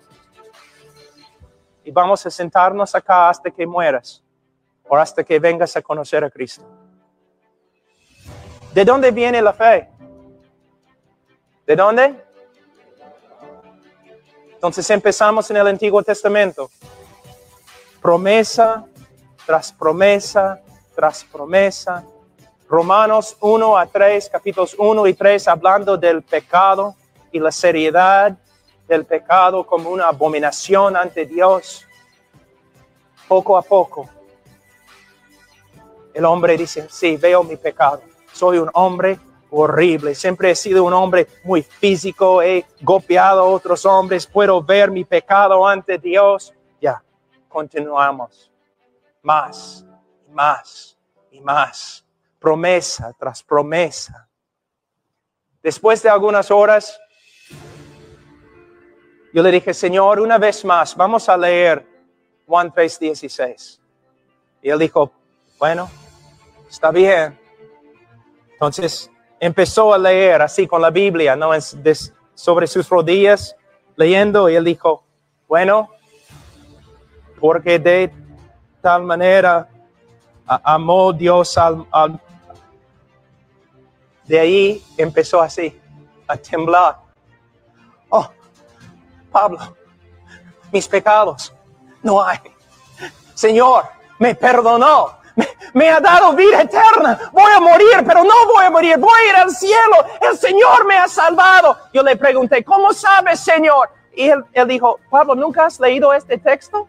y 1.85 1.91
vamos 1.91 2.25
a 2.25 2.31
sentarnos 2.31 2.95
acá 2.95 3.29
hasta 3.29 3.51
que 3.51 3.67
mueras 3.67 4.25
o 4.89 4.97
hasta 4.97 5.23
que 5.23 5.39
vengas 5.39 5.77
a 5.77 5.83
conocer 5.83 6.25
a 6.25 6.31
Cristo. 6.31 6.65
¿De 8.73 8.87
dónde 8.87 9.11
viene 9.11 9.43
la 9.43 9.53
fe? 9.53 9.91
¿De 11.67 11.77
dónde? 11.77 12.25
Entonces 14.55 14.89
empezamos 14.89 15.51
en 15.51 15.59
el 15.59 15.67
Antiguo 15.67 16.03
Testamento. 16.03 16.71
Promesa 18.01 18.87
tras 19.45 19.71
promesa 19.71 20.63
promesa. 21.31 22.05
Romanos 22.69 23.37
1 23.41 23.79
a 23.79 23.87
3, 23.87 24.29
capítulos 24.31 24.75
1 24.79 25.07
y 25.07 25.15
3, 25.15 25.49
hablando 25.49 25.97
del 25.97 26.23
pecado 26.23 26.95
y 27.33 27.39
la 27.39 27.51
seriedad 27.51 28.37
del 28.87 29.05
pecado 29.05 29.65
como 29.67 29.91
una 29.91 30.09
abominación 30.09 30.97
ante 30.97 31.25
Dios. 31.25 31.85
Poco 33.27 33.57
a 33.57 33.63
poco, 33.63 34.09
el 36.15 36.25
hombre 36.25 36.57
dice, 36.57 36.87
sí, 36.91 37.17
veo 37.17 37.43
mi 37.45 37.57
pecado. 37.57 38.03
Soy 38.33 38.59
un 38.59 38.71
hombre 38.75 39.19
horrible. 39.51 40.15
Siempre 40.15 40.51
he 40.51 40.55
sido 40.55 40.85
un 40.85 40.93
hombre 40.93 41.27
muy 41.45 41.63
físico, 41.63 42.43
he 42.43 42.67
golpeado 42.81 43.43
a 43.43 43.45
otros 43.45 43.87
hombres, 43.87 44.27
puedo 44.27 44.63
ver 44.63 44.91
mi 44.91 45.05
pecado 45.05 45.67
ante 45.67 45.99
Dios. 45.99 46.53
Ya, 46.81 47.03
continuamos. 47.49 48.51
Más, 49.23 49.85
más 50.39 50.97
y 51.33 51.41
más. 51.41 52.05
Promesa 52.39 53.13
tras 53.19 53.43
promesa. 53.43 54.29
Después 55.61 56.01
de 56.01 56.09
algunas 56.09 56.53
horas, 56.53 56.97
yo 59.35 59.43
le 59.43 59.51
dije, 59.51 59.75
Señor, 59.75 60.21
una 60.21 60.39
vez 60.39 60.65
más, 60.65 60.97
vamos 60.97 61.29
a 61.29 61.37
leer 61.37 61.85
Juan 62.47 62.73
3:16. 62.73 63.81
Y 64.63 64.71
él 64.71 64.79
dijo, 64.79 65.11
bueno, 65.59 65.91
está 66.71 66.93
bien. 66.93 67.37
Entonces 68.53 69.11
empezó 69.41 69.93
a 69.93 69.99
leer 69.99 70.41
así 70.41 70.69
con 70.69 70.81
la 70.81 70.91
Biblia, 70.91 71.35
¿no? 71.35 71.51
sobre 72.35 72.69
sus 72.69 72.89
rodillas, 72.89 73.57
leyendo, 73.97 74.49
y 74.49 74.55
él 74.55 74.65
dijo, 74.65 75.03
bueno, 75.49 75.91
porque 77.41 77.81
de 77.81 78.13
tal 78.81 79.03
manera 79.03 79.69
amó 80.49 81.13
Dios 81.13 81.57
al, 81.59 81.87
al... 81.91 82.21
De 84.25 84.41
ahí 84.41 84.85
empezó 84.97 85.41
así, 85.41 85.81
a 86.27 86.37
temblar. 86.37 86.99
Oh, 88.09 88.29
Pablo, 89.31 89.77
mis 90.73 90.87
pecados 90.89 91.53
no 92.03 92.23
hay. 92.23 92.39
Señor, 93.35 93.85
me 94.19 94.35
perdonó 94.35 95.19
me, 95.73 95.89
ha 95.89 96.01
dado 96.01 96.33
vida 96.33 96.63
eterna. 96.63 97.19
Voy 97.33 97.53
a 97.53 97.61
morir, 97.61 98.05
pero 98.07 98.25
no 98.25 98.35
voy 98.53 98.65
a 98.65 98.71
morir. 98.71 98.99
Voy 98.99 99.11
a 99.21 99.31
ir 99.31 99.37
al 99.37 99.51
cielo. 99.51 99.97
El 100.21 100.37
Señor 100.37 100.87
me 100.87 100.97
ha 100.97 101.09
salvado. 101.09 101.77
Yo 101.93 102.03
le 102.03 102.17
pregunté, 102.17 102.65
¿cómo 102.65 102.93
sabes, 102.93 103.41
Señor? 103.41 103.91
Y 104.15 104.29
él, 104.29 104.45
dijo, 104.67 104.99
Pablo, 105.11 105.35
¿nunca 105.35 105.67
has 105.67 105.79
leído 105.79 106.13
este 106.13 106.39
texto? 106.39 106.89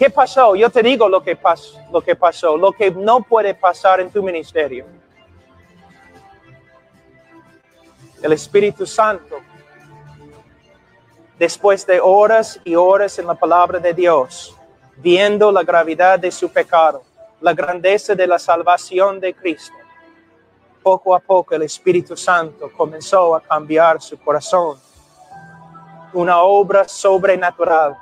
¿Qué 0.00 0.08
pasó? 0.08 0.56
Yo 0.56 0.70
te 0.70 0.82
digo 0.82 1.10
lo 1.10 1.22
que, 1.22 1.36
pasó, 1.36 1.78
lo 1.92 2.00
que 2.00 2.16
pasó, 2.16 2.56
lo 2.56 2.72
que 2.72 2.90
no 2.90 3.20
puede 3.20 3.52
pasar 3.52 4.00
en 4.00 4.10
tu 4.10 4.22
ministerio. 4.22 4.86
El 8.22 8.32
Espíritu 8.32 8.86
Santo, 8.86 9.40
después 11.38 11.86
de 11.86 12.00
horas 12.00 12.58
y 12.64 12.74
horas 12.76 13.18
en 13.18 13.26
la 13.26 13.34
palabra 13.34 13.78
de 13.78 13.92
Dios, 13.92 14.56
viendo 14.96 15.52
la 15.52 15.64
gravedad 15.64 16.18
de 16.18 16.30
su 16.30 16.50
pecado, 16.50 17.02
la 17.42 17.52
grandeza 17.52 18.14
de 18.14 18.26
la 18.26 18.38
salvación 18.38 19.20
de 19.20 19.34
Cristo, 19.34 19.76
poco 20.82 21.14
a 21.14 21.20
poco 21.20 21.54
el 21.54 21.64
Espíritu 21.64 22.16
Santo 22.16 22.72
comenzó 22.74 23.36
a 23.36 23.42
cambiar 23.42 24.00
su 24.00 24.18
corazón. 24.18 24.78
Una 26.14 26.40
obra 26.40 26.88
sobrenatural. 26.88 27.98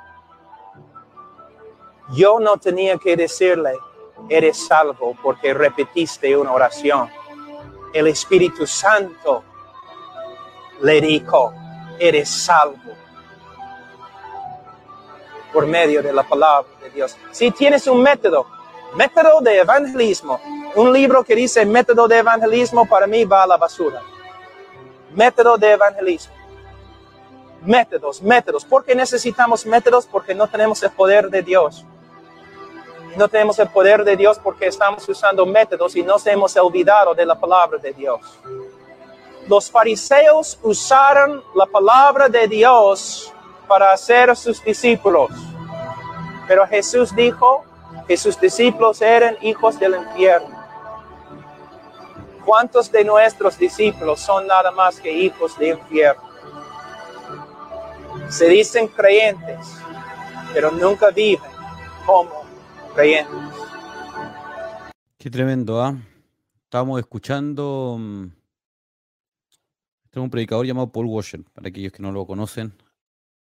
Yo 2.11 2.39
no 2.39 2.57
tenía 2.57 2.97
que 2.97 3.15
decirle, 3.15 3.73
eres 4.29 4.67
salvo 4.67 5.15
porque 5.21 5.53
repetiste 5.53 6.35
una 6.35 6.51
oración. 6.51 7.09
El 7.93 8.07
Espíritu 8.07 8.65
Santo 8.65 9.43
le 10.81 11.01
dijo, 11.01 11.53
eres 11.99 12.29
salvo 12.29 12.93
por 15.53 15.67
medio 15.67 16.01
de 16.01 16.13
la 16.13 16.23
palabra 16.23 16.69
de 16.81 16.89
Dios. 16.89 17.17
Si 17.31 17.51
tienes 17.51 17.87
un 17.87 18.01
método, 18.01 18.45
método 18.95 19.41
de 19.41 19.59
evangelismo, 19.59 20.39
un 20.75 20.93
libro 20.93 21.23
que 21.23 21.35
dice 21.35 21.65
método 21.65 22.07
de 22.07 22.19
evangelismo 22.19 22.87
para 22.87 23.07
mí 23.07 23.25
va 23.25 23.43
a 23.43 23.47
la 23.47 23.57
basura. 23.57 24.01
Método 25.15 25.57
de 25.57 25.71
evangelismo. 25.71 26.33
Métodos, 27.65 28.21
métodos. 28.21 28.63
¿Por 28.63 28.85
qué 28.85 28.95
necesitamos 28.95 29.65
métodos? 29.65 30.05
Porque 30.05 30.33
no 30.33 30.47
tenemos 30.47 30.81
el 30.83 30.91
poder 30.91 31.29
de 31.29 31.41
Dios. 31.41 31.85
No 33.15 33.27
tenemos 33.27 33.57
el 33.59 33.69
poder 33.69 34.03
de 34.03 34.15
Dios 34.15 34.39
porque 34.39 34.67
estamos 34.67 35.07
usando 35.09 35.45
métodos 35.45 35.95
y 35.95 36.03
nos 36.03 36.25
hemos 36.27 36.55
olvidado 36.57 37.13
de 37.13 37.25
la 37.25 37.35
palabra 37.35 37.77
de 37.79 37.91
Dios. 37.93 38.21
Los 39.47 39.71
fariseos 39.71 40.59
usaron 40.61 41.43
la 41.55 41.65
palabra 41.65 42.29
de 42.29 42.47
Dios 42.47 43.33
para 43.67 43.91
hacer 43.91 44.35
sus 44.35 44.63
discípulos. 44.63 45.31
Pero 46.47 46.67
Jesús 46.67 47.15
dijo 47.15 47.63
que 48.07 48.15
sus 48.17 48.39
discípulos 48.39 49.01
eran 49.01 49.37
hijos 49.41 49.79
del 49.79 49.95
infierno. 49.95 50.57
¿Cuántos 52.45 52.91
de 52.91 53.03
nuestros 53.03 53.57
discípulos 53.57 54.19
son 54.19 54.47
nada 54.47 54.71
más 54.71 54.99
que 54.99 55.11
hijos 55.11 55.57
del 55.57 55.77
infierno? 55.77 56.29
Se 58.29 58.47
dicen 58.47 58.87
creyentes, 58.87 59.67
pero 60.53 60.71
nunca 60.71 61.09
viven 61.11 61.51
como 62.05 62.38
creyentes. 62.99 63.33
Qué 65.17 65.29
tremendo, 65.29 65.81
¿ah? 65.81 65.97
Estamos 66.63 66.99
escuchando. 66.99 67.97
Mm, 67.97 68.25
este 70.03 70.19
un 70.19 70.29
predicador 70.29 70.65
llamado 70.65 70.91
Paul 70.91 71.05
Washer, 71.05 71.43
para 71.53 71.69
aquellos 71.69 71.93
que 71.93 72.03
no 72.03 72.11
lo 72.11 72.25
conocen. 72.25 72.73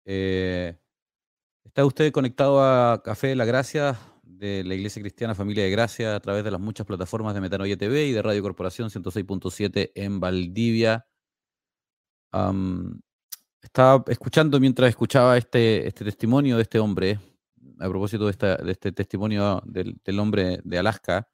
Eh, 0.05 0.75
está 1.65 1.85
usted 1.85 2.13
conectado 2.13 2.63
a 2.63 3.03
Café 3.03 3.29
de 3.29 3.37
la 3.37 3.45
Gracia 3.45 3.99
de 4.23 4.65
la 4.65 4.75
Iglesia 4.75 5.03
Cristiana 5.03 5.35
Familia 5.35 5.65
de 5.65 5.71
Gracia 5.71 6.17
a 6.17 6.21
través 6.21 6.45
de 6.45 6.51
las 6.51 6.61
muchas 6.61 6.87
plataformas 6.87 7.35
de 7.35 7.41
Metanoia 7.41 7.77
TV 7.77 8.07
y 8.07 8.13
de 8.13 8.23
Radio 8.23 8.43
Corporación 8.43 8.91
106.7 8.91 9.93
en 9.95 10.19
Valdivia. 10.19 11.07
estaba 13.61 14.05
escuchando 14.09 14.59
mientras 14.59 14.89
escuchaba 14.89 15.37
este, 15.37 15.87
este 15.87 16.05
testimonio 16.05 16.57
de 16.57 16.63
este 16.63 16.79
hombre, 16.79 17.19
a 17.79 17.89
propósito 17.89 18.25
de, 18.25 18.31
esta, 18.31 18.57
de 18.57 18.73
este 18.73 18.93
testimonio 18.93 19.63
del, 19.65 19.99
del, 20.05 20.19
hombre 20.19 20.61
de 20.65 20.79
Alaska. 20.79 21.29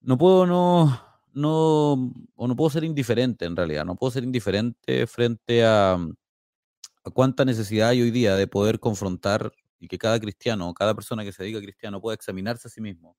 No 0.00 0.16
puedo 0.18 0.46
no, 0.46 1.00
no, 1.32 2.12
o 2.34 2.48
no 2.48 2.56
puedo 2.56 2.70
ser 2.70 2.84
indiferente 2.84 3.44
en 3.44 3.56
realidad, 3.56 3.84
no 3.84 3.96
puedo 3.96 4.10
ser 4.10 4.24
indiferente 4.24 5.06
frente 5.06 5.64
a, 5.64 5.94
a 5.94 7.10
cuánta 7.12 7.44
necesidad 7.44 7.90
hay 7.90 8.02
hoy 8.02 8.10
día 8.10 8.36
de 8.36 8.46
poder 8.46 8.80
confrontar 8.80 9.52
y 9.78 9.88
que 9.88 9.98
cada 9.98 10.20
cristiano, 10.20 10.72
cada 10.74 10.94
persona 10.94 11.24
que 11.24 11.32
se 11.32 11.44
diga 11.44 11.60
cristiano 11.60 12.00
pueda 12.00 12.14
examinarse 12.14 12.68
a 12.68 12.70
sí 12.70 12.80
mismo 12.80 13.16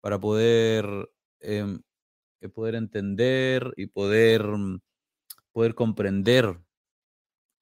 para 0.00 0.18
poder, 0.20 0.86
em, 1.40 1.80
eh, 2.40 2.48
poder 2.48 2.74
entender 2.74 3.72
y 3.76 3.86
poder, 3.86 4.46
poder 5.52 5.74
comprender 5.74 6.58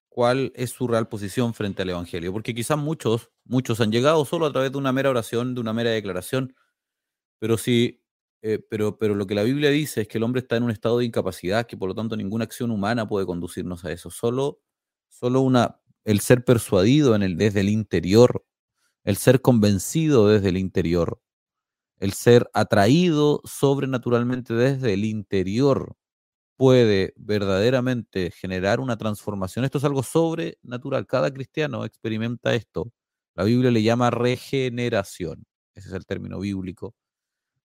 cuál 0.08 0.52
es 0.56 0.70
su 0.70 0.88
real 0.88 1.08
posición 1.08 1.54
frente 1.54 1.82
al 1.82 1.90
Evangelio. 1.90 2.32
Porque 2.32 2.54
quizás 2.54 2.78
muchos, 2.78 3.30
muchos 3.46 3.80
han 3.80 3.92
llegado 3.92 4.24
solo 4.24 4.46
a 4.46 4.52
través 4.52 4.72
de 4.72 4.78
una 4.78 4.92
mera 4.92 5.10
oración, 5.10 5.54
de 5.54 5.60
una 5.60 5.72
mera 5.72 5.90
declaración, 5.90 6.54
pero 7.38 7.58
si 7.58 8.02
eh, 8.42 8.60
pero, 8.70 8.98
pero 8.98 9.14
lo 9.14 9.26
que 9.26 9.34
la 9.34 9.42
Biblia 9.42 9.70
dice 9.70 10.02
es 10.02 10.08
que 10.08 10.18
el 10.18 10.24
hombre 10.24 10.40
está 10.40 10.56
en 10.56 10.64
un 10.64 10.70
estado 10.70 10.98
de 10.98 11.06
incapacidad, 11.06 11.66
que 11.66 11.76
por 11.76 11.88
lo 11.88 11.94
tanto 11.94 12.16
ninguna 12.16 12.44
acción 12.44 12.70
humana 12.70 13.08
puede 13.08 13.26
conducirnos 13.26 13.84
a 13.84 13.92
eso. 13.92 14.10
Solo 14.10 14.60
Solo 15.08 15.40
una, 15.40 15.80
el 16.04 16.20
ser 16.20 16.44
persuadido 16.44 17.14
en 17.16 17.22
el, 17.22 17.36
desde 17.38 17.60
el 17.60 17.70
interior, 17.70 18.44
el 19.04 19.16
ser 19.16 19.40
convencido 19.42 20.28
desde 20.28 20.50
el 20.50 20.58
interior, 20.58 21.20
el 21.98 22.12
ser 22.14 22.50
atraído 22.54 23.42
sobrenaturalmente 23.44 24.54
desde 24.54 24.94
el 24.94 25.04
interior 25.04 25.96
puede 26.56 27.14
verdaderamente 27.16 28.30
generar 28.32 28.80
una 28.80 28.96
transformación. 28.98 29.64
Esto 29.64 29.78
es 29.78 29.84
algo 29.84 30.02
sobrenatural. 30.02 31.06
Cada 31.06 31.32
cristiano 31.32 31.84
experimenta 31.84 32.54
esto. 32.54 32.92
La 33.36 33.44
Biblia 33.44 33.70
le 33.70 33.82
llama 33.82 34.10
regeneración. 34.10 35.44
Ese 35.74 35.88
es 35.88 35.94
el 35.94 36.06
término 36.06 36.40
bíblico. 36.40 36.94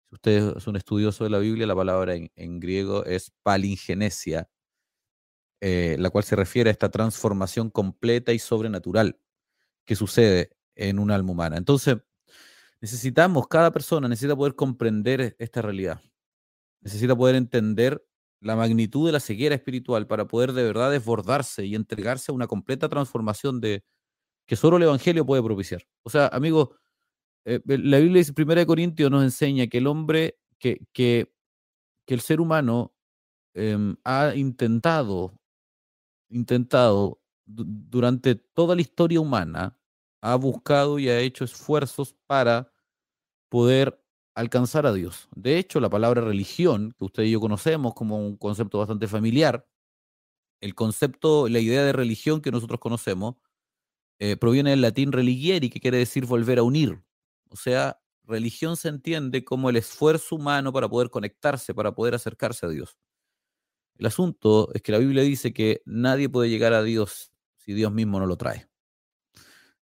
Si 0.09 0.17
usted 0.17 0.57
es 0.57 0.67
un 0.67 0.75
estudioso 0.75 1.23
de 1.23 1.31
la 1.31 1.39
Biblia, 1.39 1.65
la 1.65 1.77
palabra 1.77 2.17
en, 2.17 2.61
griego 2.61 3.05
es 3.05 3.33
palingenesia, 3.45 4.51
eh, 5.61 5.97
la 6.01 6.11
cual 6.11 6.25
se 6.25 6.35
refiere 6.35 6.71
a 6.71 6.73
esta 6.73 6.91
transformación 6.91 7.71
completa 7.71 8.33
y 8.33 8.41
sobrenatural 8.41 9.21
que 9.85 9.95
sucede 9.95 10.57
en 10.75 10.99
un 10.99 11.13
alma 11.13 11.31
humana. 11.31 11.57
Entonces, 11.57 11.99
necesitamos, 12.81 13.47
cada 13.47 13.71
persona 13.71 14.09
necesita 14.09 14.35
poder 14.35 14.57
comprender 14.57 15.37
esta 15.39 15.63
realidad, 15.63 16.01
necesita 16.81 17.15
poder 17.15 17.37
entender 17.37 18.05
la 18.41 18.57
magnitud 18.57 19.07
de 19.07 19.13
la 19.13 19.21
ceguera 19.21 19.55
espiritual 19.55 20.09
para 20.09 20.27
poder 20.27 20.53
de 20.53 20.65
verdad 20.65 20.91
desbordarse 20.91 21.65
y 21.65 21.77
entregarse 21.77 22.33
a 22.33 22.35
una 22.35 22.49
completa 22.49 22.89
transformación 22.89 23.61
de 23.61 23.85
que 24.51 24.57
solo 24.57 24.79
el 24.79 24.83
Evangelio 24.83 25.25
puede 25.25 25.45
propiciar. 25.45 25.87
O 26.03 26.11
sea, 26.11 26.27
amigos, 26.27 26.71
eh, 27.45 27.61
la 27.67 27.99
Biblia 28.01 28.19
dice, 28.19 28.33
1 28.37 28.67
Corintios 28.67 29.09
nos 29.09 29.23
enseña 29.23 29.69
que 29.69 29.79
el 29.79 29.87
hombre, 29.87 30.41
que, 30.59 30.89
que, 30.93 31.33
que 32.05 32.15
el 32.15 32.21
ser 32.21 32.41
humano 32.41 32.93
em, 33.55 33.95
ha 34.03 34.35
intentado 34.35 35.39
intentado 36.31 37.21
durante 37.47 38.35
toda 38.35 38.75
la 38.75 38.81
historia 38.81 39.21
humana, 39.21 39.79
ha 40.21 40.35
buscado 40.35 40.99
y 40.99 41.09
ha 41.09 41.21
hecho 41.21 41.45
esfuerzos 41.45 42.17
para 42.27 42.73
poder 43.51 44.03
alcanzar 44.35 44.85
a 44.85 44.93
Dios. 44.93 45.29
De 45.37 45.59
hecho, 45.59 45.79
la 45.79 45.91
palabra 45.91 46.23
religión, 46.23 46.93
que 46.99 47.05
usted 47.05 47.23
y 47.23 47.31
yo 47.31 47.41
conocemos 47.41 47.95
como 47.95 48.19
un 48.19 48.37
concepto 48.37 48.79
bastante 48.79 49.07
familiar, 49.07 49.65
el 50.61 50.75
concepto, 50.75 51.47
la 51.47 51.61
idea 51.61 51.85
de 51.85 51.93
religión 51.93 52.41
que 52.41 52.51
nosotros 52.51 52.81
conocemos, 52.81 53.37
eh, 54.21 54.37
proviene 54.37 54.71
del 54.71 54.83
latín 54.83 55.13
religieri, 55.13 55.71
que 55.71 55.81
quiere 55.81 55.97
decir 55.97 56.27
volver 56.27 56.59
a 56.59 56.63
unir. 56.63 57.03
O 57.49 57.57
sea, 57.57 57.99
religión 58.25 58.77
se 58.77 58.89
entiende 58.89 59.45
como 59.45 59.71
el 59.71 59.77
esfuerzo 59.77 60.37
humano 60.37 60.73
para 60.73 60.89
poder 60.89 61.09
conectarse, 61.11 61.75
para 61.75 61.95
poder 61.95 62.15
acercarse 62.15 62.67
a 62.67 62.69
Dios. 62.69 62.99
El 63.97 64.07
asunto 64.07 64.73
es 64.75 64.83
que 64.83 64.93
la 64.93 64.99
Biblia 64.99 65.23
dice 65.23 65.53
que 65.53 65.83
nadie 65.87 66.29
puede 66.29 66.51
llegar 66.51 66.75
a 66.75 66.83
Dios 66.83 67.33
si 67.57 67.73
Dios 67.73 67.93
mismo 67.93 68.21
no 68.21 68.27
lo 68.27 68.37
trae. 68.37 68.69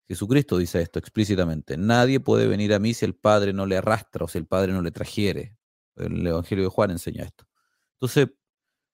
Jesucristo 0.07 0.57
dice 0.57 0.81
esto 0.81 1.01
explícitamente. 1.01 1.77
Nadie 1.77 2.21
puede 2.21 2.47
venir 2.47 2.73
a 2.73 2.79
mí 2.79 2.95
si 2.95 3.05
el 3.05 3.15
Padre 3.15 3.53
no 3.53 3.67
le 3.67 3.77
arrastra 3.77 4.25
o 4.25 4.29
si 4.29 4.39
el 4.39 4.47
Padre 4.47 4.73
no 4.73 4.83
le 4.83 4.91
trajere. 4.91 5.57
El 5.97 6.27
Evangelio 6.27 6.65
de 6.65 6.71
Juan 6.71 6.93
enseña 6.93 7.25
esto. 7.25 7.45
Entonces, 7.95 8.29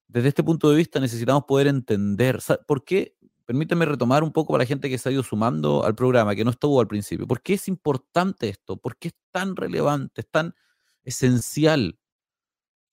desde 0.09 0.29
este 0.29 0.43
punto 0.43 0.71
de 0.71 0.77
vista 0.77 1.01
necesitamos 1.01 1.45
poder 1.45 1.69
entender. 1.69 2.41
¿Por 2.67 2.85
qué? 2.85 3.17
Permítame 3.47 3.85
retomar 3.85 4.23
un 4.23 4.33
poco 4.33 4.53
para 4.53 4.65
la 4.65 4.69
gente 4.69 4.89
que 4.89 4.97
se 4.97 5.09
ha 5.09 5.13
ido 5.13 5.23
sumando 5.23 5.85
al 5.85 5.95
programa, 5.95 6.35
que 6.35 6.45
no 6.45 6.51
estuvo 6.51 6.81
al 6.81 6.89
principio. 6.89 7.27
¿Por 7.27 7.43
qué 7.43 7.55
es 7.55 7.69
importante 7.69 8.49
esto? 8.49 8.77
¿Por 8.79 8.97
qué 8.97 9.09
es 9.09 9.15
tan 9.31 9.55
relevante, 9.55 10.23
es 10.23 10.31
tan 10.31 10.55
esencial 11.03 11.99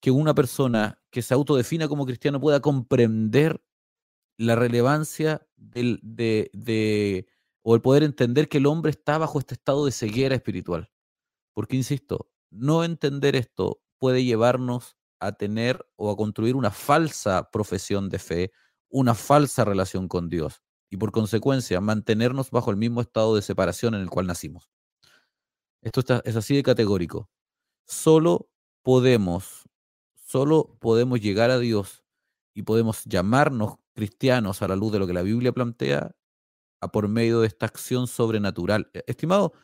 que 0.00 0.10
una 0.10 0.34
persona 0.34 1.00
que 1.10 1.22
se 1.22 1.32
autodefina 1.32 1.88
como 1.88 2.04
cristiano 2.04 2.40
pueda 2.40 2.60
comprender 2.60 3.62
la 4.36 4.56
relevancia 4.56 5.46
de, 5.56 5.98
de 6.52 7.26
o 7.62 7.74
el 7.74 7.80
poder 7.80 8.02
entender 8.02 8.48
que 8.48 8.58
el 8.58 8.66
hombre 8.66 8.90
está 8.90 9.18
bajo 9.18 9.38
este 9.38 9.54
estado 9.54 9.86
de 9.86 9.92
ceguera 9.92 10.34
espiritual. 10.34 10.90
Porque, 11.54 11.76
insisto, 11.76 12.30
no 12.50 12.84
entender 12.84 13.36
esto 13.36 13.80
puede 13.98 14.24
llevarnos 14.24 14.96
a 15.20 15.32
tener 15.32 15.86
o 15.96 16.10
a 16.10 16.16
construir 16.16 16.56
una 16.56 16.70
falsa 16.70 17.50
profesión 17.50 18.08
de 18.08 18.18
fe, 18.18 18.52
una 18.92 19.14
falsa 19.14 19.64
relación 19.64 20.06
con 20.06 20.28
Dios 20.28 20.62
y 20.90 20.98
por 20.98 21.10
consecuencia 21.10 21.80
mantenernos 21.80 22.50
bajo 22.50 22.70
el 22.70 22.76
mismo 22.76 23.00
estado 23.00 23.34
de 23.34 23.42
separación 23.42 23.94
en 23.94 24.02
el 24.02 24.10
cual 24.10 24.26
nacimos. 24.26 24.70
Esto 25.80 26.02
es 26.24 26.36
así 26.36 26.54
de 26.54 26.62
categórico. 26.62 27.28
Solo 27.86 28.50
podemos, 28.82 29.64
solo 30.14 30.76
podemos 30.78 31.20
llegar 31.20 31.50
a 31.50 31.58
Dios 31.58 32.04
y 32.54 32.62
podemos 32.62 33.04
llamarnos 33.04 33.76
cristianos 33.94 34.62
a 34.62 34.68
la 34.68 34.76
luz 34.76 34.92
de 34.92 34.98
lo 34.98 35.06
que 35.06 35.14
la 35.14 35.22
Biblia 35.22 35.52
plantea 35.52 36.14
a 36.80 36.88
por 36.88 37.08
medio 37.08 37.40
de 37.40 37.46
esta 37.46 37.66
acción 37.66 38.06
sobrenatural. 38.06 38.90
E, 38.92 39.02
estimado, 39.06 39.54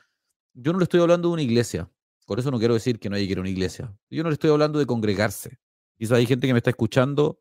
yo 0.54 0.72
no 0.72 0.78
le 0.78 0.84
estoy 0.84 1.00
hablando 1.00 1.28
de 1.28 1.34
una 1.34 1.42
iglesia. 1.42 1.90
Por 2.26 2.38
eso 2.38 2.50
no 2.50 2.58
quiero 2.58 2.74
decir 2.74 2.98
que 2.98 3.10
no 3.10 3.16
haya 3.16 3.26
que 3.26 3.32
ir 3.32 3.38
a 3.38 3.42
una 3.42 3.50
iglesia. 3.50 3.94
Yo 4.10 4.22
no 4.22 4.30
le 4.30 4.34
estoy 4.34 4.50
hablando 4.50 4.78
de 4.78 4.86
congregarse. 4.86 5.58
Quizás 5.98 6.18
hay 6.18 6.26
gente 6.26 6.46
que 6.46 6.52
me 6.52 6.58
está 6.58 6.70
escuchando 6.70 7.38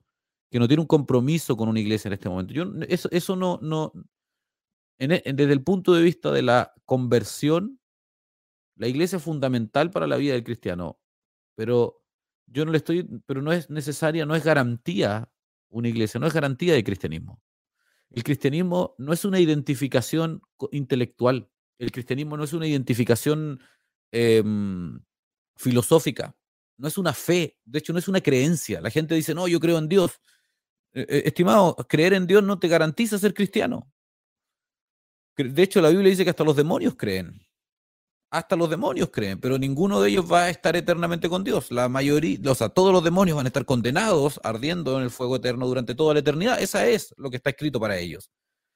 que 0.49 0.59
no 0.59 0.67
tiene 0.67 0.81
un 0.81 0.87
compromiso 0.87 1.57
con 1.57 1.69
una 1.69 1.79
iglesia 1.79 2.09
en 2.09 2.13
este 2.13 2.29
momento. 2.29 2.53
Yo, 2.53 2.65
eso, 2.87 3.09
eso 3.11 3.35
no, 3.35 3.59
no 3.61 3.91
e, 4.99 5.07
desde 5.07 5.53
el 5.53 5.63
punto 5.63 5.93
de 5.93 6.01
vista 6.01 6.31
de 6.31 6.41
la 6.41 6.73
conversión, 6.85 7.79
la 8.75 8.87
iglesia 8.87 9.17
es 9.17 9.23
fundamental 9.23 9.91
para 9.91 10.07
la 10.07 10.17
vida 10.17 10.33
del 10.33 10.43
cristiano, 10.43 10.99
pero 11.55 12.03
yo 12.45 12.65
no 12.65 12.71
le 12.71 12.77
estoy, 12.77 13.07
pero 13.25 13.41
no 13.41 13.51
es 13.51 13.69
necesaria, 13.69 14.25
no 14.25 14.35
es 14.35 14.43
garantía 14.43 15.29
una 15.69 15.89
iglesia, 15.89 16.19
no 16.19 16.27
es 16.27 16.33
garantía 16.33 16.73
de 16.73 16.83
cristianismo. 16.83 17.41
El 18.11 18.23
cristianismo 18.23 18.95
no 18.97 19.13
es 19.13 19.25
una 19.25 19.39
identificación 19.39 20.41
intelectual, 20.71 21.49
el 21.77 21.91
cristianismo 21.91 22.37
no 22.37 22.43
es 22.43 22.53
una 22.53 22.67
identificación 22.67 23.59
em, 24.11 24.99
filosófica, 25.55 26.35
no 26.77 26.87
es 26.87 26.97
una 26.97 27.13
fe, 27.13 27.59
de 27.65 27.79
hecho 27.79 27.91
no 27.91 27.99
es 27.99 28.07
una 28.07 28.21
creencia. 28.21 28.81
La 28.81 28.91
gente 28.91 29.15
dice, 29.15 29.33
no, 29.33 29.47
yo 29.47 29.59
creo 29.59 29.77
en 29.77 29.89
Dios. 29.89 30.21
E, 30.93 31.01
e, 31.01 31.27
estimado, 31.27 31.75
creer 31.87 32.13
en 32.13 32.27
Dios 32.27 32.43
no 32.43 32.59
te 32.59 32.67
garantiza 32.67 33.17
ser 33.17 33.33
cristiano. 33.33 33.91
De 35.37 35.63
hecho, 35.63 35.81
la 35.81 35.89
Biblia 35.89 36.09
dice 36.09 36.23
que 36.23 36.31
hasta 36.31 36.43
los 36.43 36.55
demonios 36.55 36.95
creen 36.95 37.47
hasta 38.29 38.55
los 38.55 38.69
demonios 38.69 39.09
creen, 39.09 39.39
pero 39.39 39.57
ninguno 39.57 40.01
de 40.01 40.09
ellos 40.09 40.31
va 40.31 40.43
a 40.43 40.49
estar 40.49 40.75
eternamente 40.75 41.29
con 41.29 41.43
Dios. 41.43 41.71
La 41.71 41.87
mayoría, 41.87 42.39
o 42.51 42.55
sea, 42.55 42.69
todos 42.69 42.91
los 42.91 43.03
demonios 43.03 43.37
van 43.37 43.45
a 43.45 43.49
estar 43.49 43.65
condenados, 43.65 44.39
ardiendo 44.43 44.97
en 44.97 45.03
el 45.03 45.11
fuego 45.11 45.37
eterno 45.37 45.65
durante 45.67 45.95
toda 45.95 46.13
la 46.13 46.19
eternidad. 46.19 46.61
Esa 46.61 46.87
es 46.87 47.13
lo 47.17 47.29
que 47.29 47.37
está 47.37 47.51
escrito 47.51 47.79
para 47.79 47.97
ellos. 47.97 48.29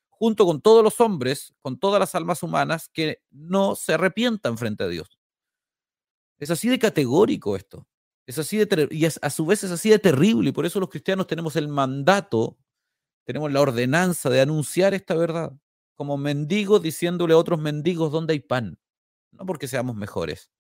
Junto 0.10 0.46
con 0.46 0.62
todos 0.62 0.84
los 0.84 1.02
hombres, 1.02 1.54
con 1.62 1.80
todas 1.80 2.00
las 2.00 2.16
almas 2.16 2.44
humanas 2.44 2.90
que 2.94 3.22
no 3.32 3.76
se 3.76 3.94
arrepientan 3.94 4.58
frente 4.58 4.84
a 4.84 4.88
Dios. 4.88 5.20
Es 6.40 6.50
así 6.50 6.70
de 6.70 6.80
categórico 6.80 7.56
esto. 7.56 7.88
Es 8.32 8.40
así 8.40 8.62
y 8.92 9.06
a 9.06 9.30
su 9.30 9.46
vez 9.46 9.64
es 9.64 9.72
así 9.72 9.90
de 9.90 10.00
terrible. 10.00 10.50
Y 10.50 10.54
por 10.54 10.66
eso 10.66 10.80
los 10.80 10.90
cristianos 10.90 11.28
tenemos 11.28 11.56
el 11.56 11.68
mandato, 11.68 12.58
tenemos 13.26 13.52
la 13.52 13.62
ordenanza 13.62 14.30
de 14.30 14.42
anunciar 14.42 14.94
esta 14.94 15.16
verdad. 15.16 15.54
Como 15.96 16.18
mendigos 16.18 16.82
diciéndole 16.82 17.34
a 17.34 17.38
otros 17.38 17.60
mendigos 17.60 18.12
dónde 18.12 18.34
hay 18.34 18.40
pan 18.40 18.80
no 19.32 19.46
porque 19.46 19.68
seamos 19.68 19.96
mejores, 19.96 20.52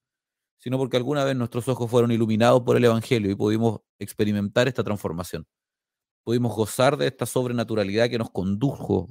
sino 0.57 0.77
porque 0.77 0.97
alguna 0.97 1.23
vez 1.23 1.35
nuestros 1.35 1.67
ojos 1.67 1.89
fueron 1.89 2.11
iluminados 2.11 2.61
por 2.61 2.77
el 2.77 2.85
Evangelio 2.85 3.31
y 3.31 3.35
pudimos 3.35 3.81
experimentar 3.99 4.67
esta 4.67 4.83
transformación. 4.83 5.47
Pudimos 6.23 6.55
gozar 6.55 6.97
de 6.97 7.07
esta 7.07 7.25
sobrenaturalidad 7.25 8.09
que 8.09 8.17
nos 8.17 8.29
condujo 8.31 9.09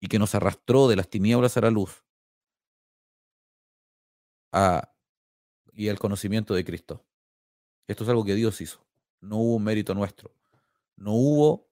y 0.00 0.08
que 0.08 0.18
nos 0.18 0.34
arrastró 0.34 0.88
de 0.88 0.96
las 0.96 1.08
tinieblas 1.08 1.56
a 1.56 1.62
la 1.62 1.70
luz 1.70 2.04
y 5.72 5.88
al 5.88 5.98
conocimiento 5.98 6.54
de 6.54 6.64
Cristo. 6.64 7.04
Esto 7.88 8.04
es 8.04 8.10
algo 8.10 8.24
que 8.24 8.34
Dios 8.34 8.60
hizo. 8.60 8.84
No 9.20 9.38
hubo 9.38 9.58
mérito 9.58 9.94
nuestro. 9.94 10.32
No 10.96 11.14
hubo 11.14 11.68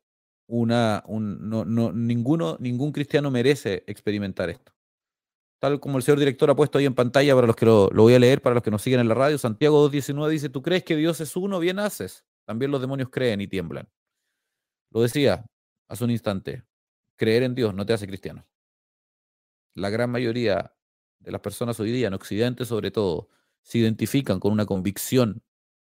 una, 0.47 1.03
un, 1.07 1.49
no, 1.49 1.65
no, 1.65 1.93
ninguno, 1.93 2.57
ningún 2.61 2.93
cristiano 2.93 3.31
merece 3.31 3.85
experimentar 3.87 4.51
esto 4.51 4.75
tal 5.65 5.81
como 5.81 5.97
el 5.97 6.03
señor 6.03 6.19
director 6.19 6.51
ha 6.51 6.55
puesto 6.55 6.77
ahí 6.77 6.85
en 6.85 6.95
pantalla 6.95 7.35
para 7.35 7.47
los 7.47 7.57
que 7.57 7.65
lo, 7.65 7.89
voy 7.89 8.13
a 8.13 8.19
leer, 8.19 8.43
para 8.43 8.53
los 8.53 8.63
que 8.63 8.71
nos 8.71 8.83
siguen 8.83 9.01
en 9.01 9.09
la 9.09 9.15
radio, 9.15 9.39
Santiago 9.39 9.91
2.19 9.91 10.29
dice, 10.29 10.51
¿tú 10.51 10.61
crees 10.61 10.85
que 10.85 10.95
Dios 10.95 11.23
es 11.23 11.37
uno? 11.37 11.59
Bien 11.59 11.79
haces. 11.79 12.27
También 12.45 12.71
los 12.71 12.83
demonios 12.83 13.09
creen 13.09 13.41
y 13.41 13.47
tiemblan. 13.47 13.89
Lo 14.91 15.01
decía 15.01 15.47
hace 15.89 16.05
un 16.05 16.11
instante, 16.11 16.65
creer 17.17 17.45
en 17.45 17.55
Dios 17.55 17.75
no 17.75 17.87
te 17.87 17.95
hace 17.95 18.07
cristiano. 18.07 18.47
La 19.75 19.89
gran 19.89 20.11
mayoría 20.11 20.75
de 21.19 21.33
las 21.33 21.41
personas 21.41 21.81
hoy 21.81 21.93
día, 21.93 22.09
en 22.09 22.15
Occidente 22.15 22.67
sobre 22.67 22.91
todo, 22.91 23.31
se 23.63 23.79
identifican 23.79 24.41
con 24.41 24.53
una 24.53 24.67
convicción 24.67 25.43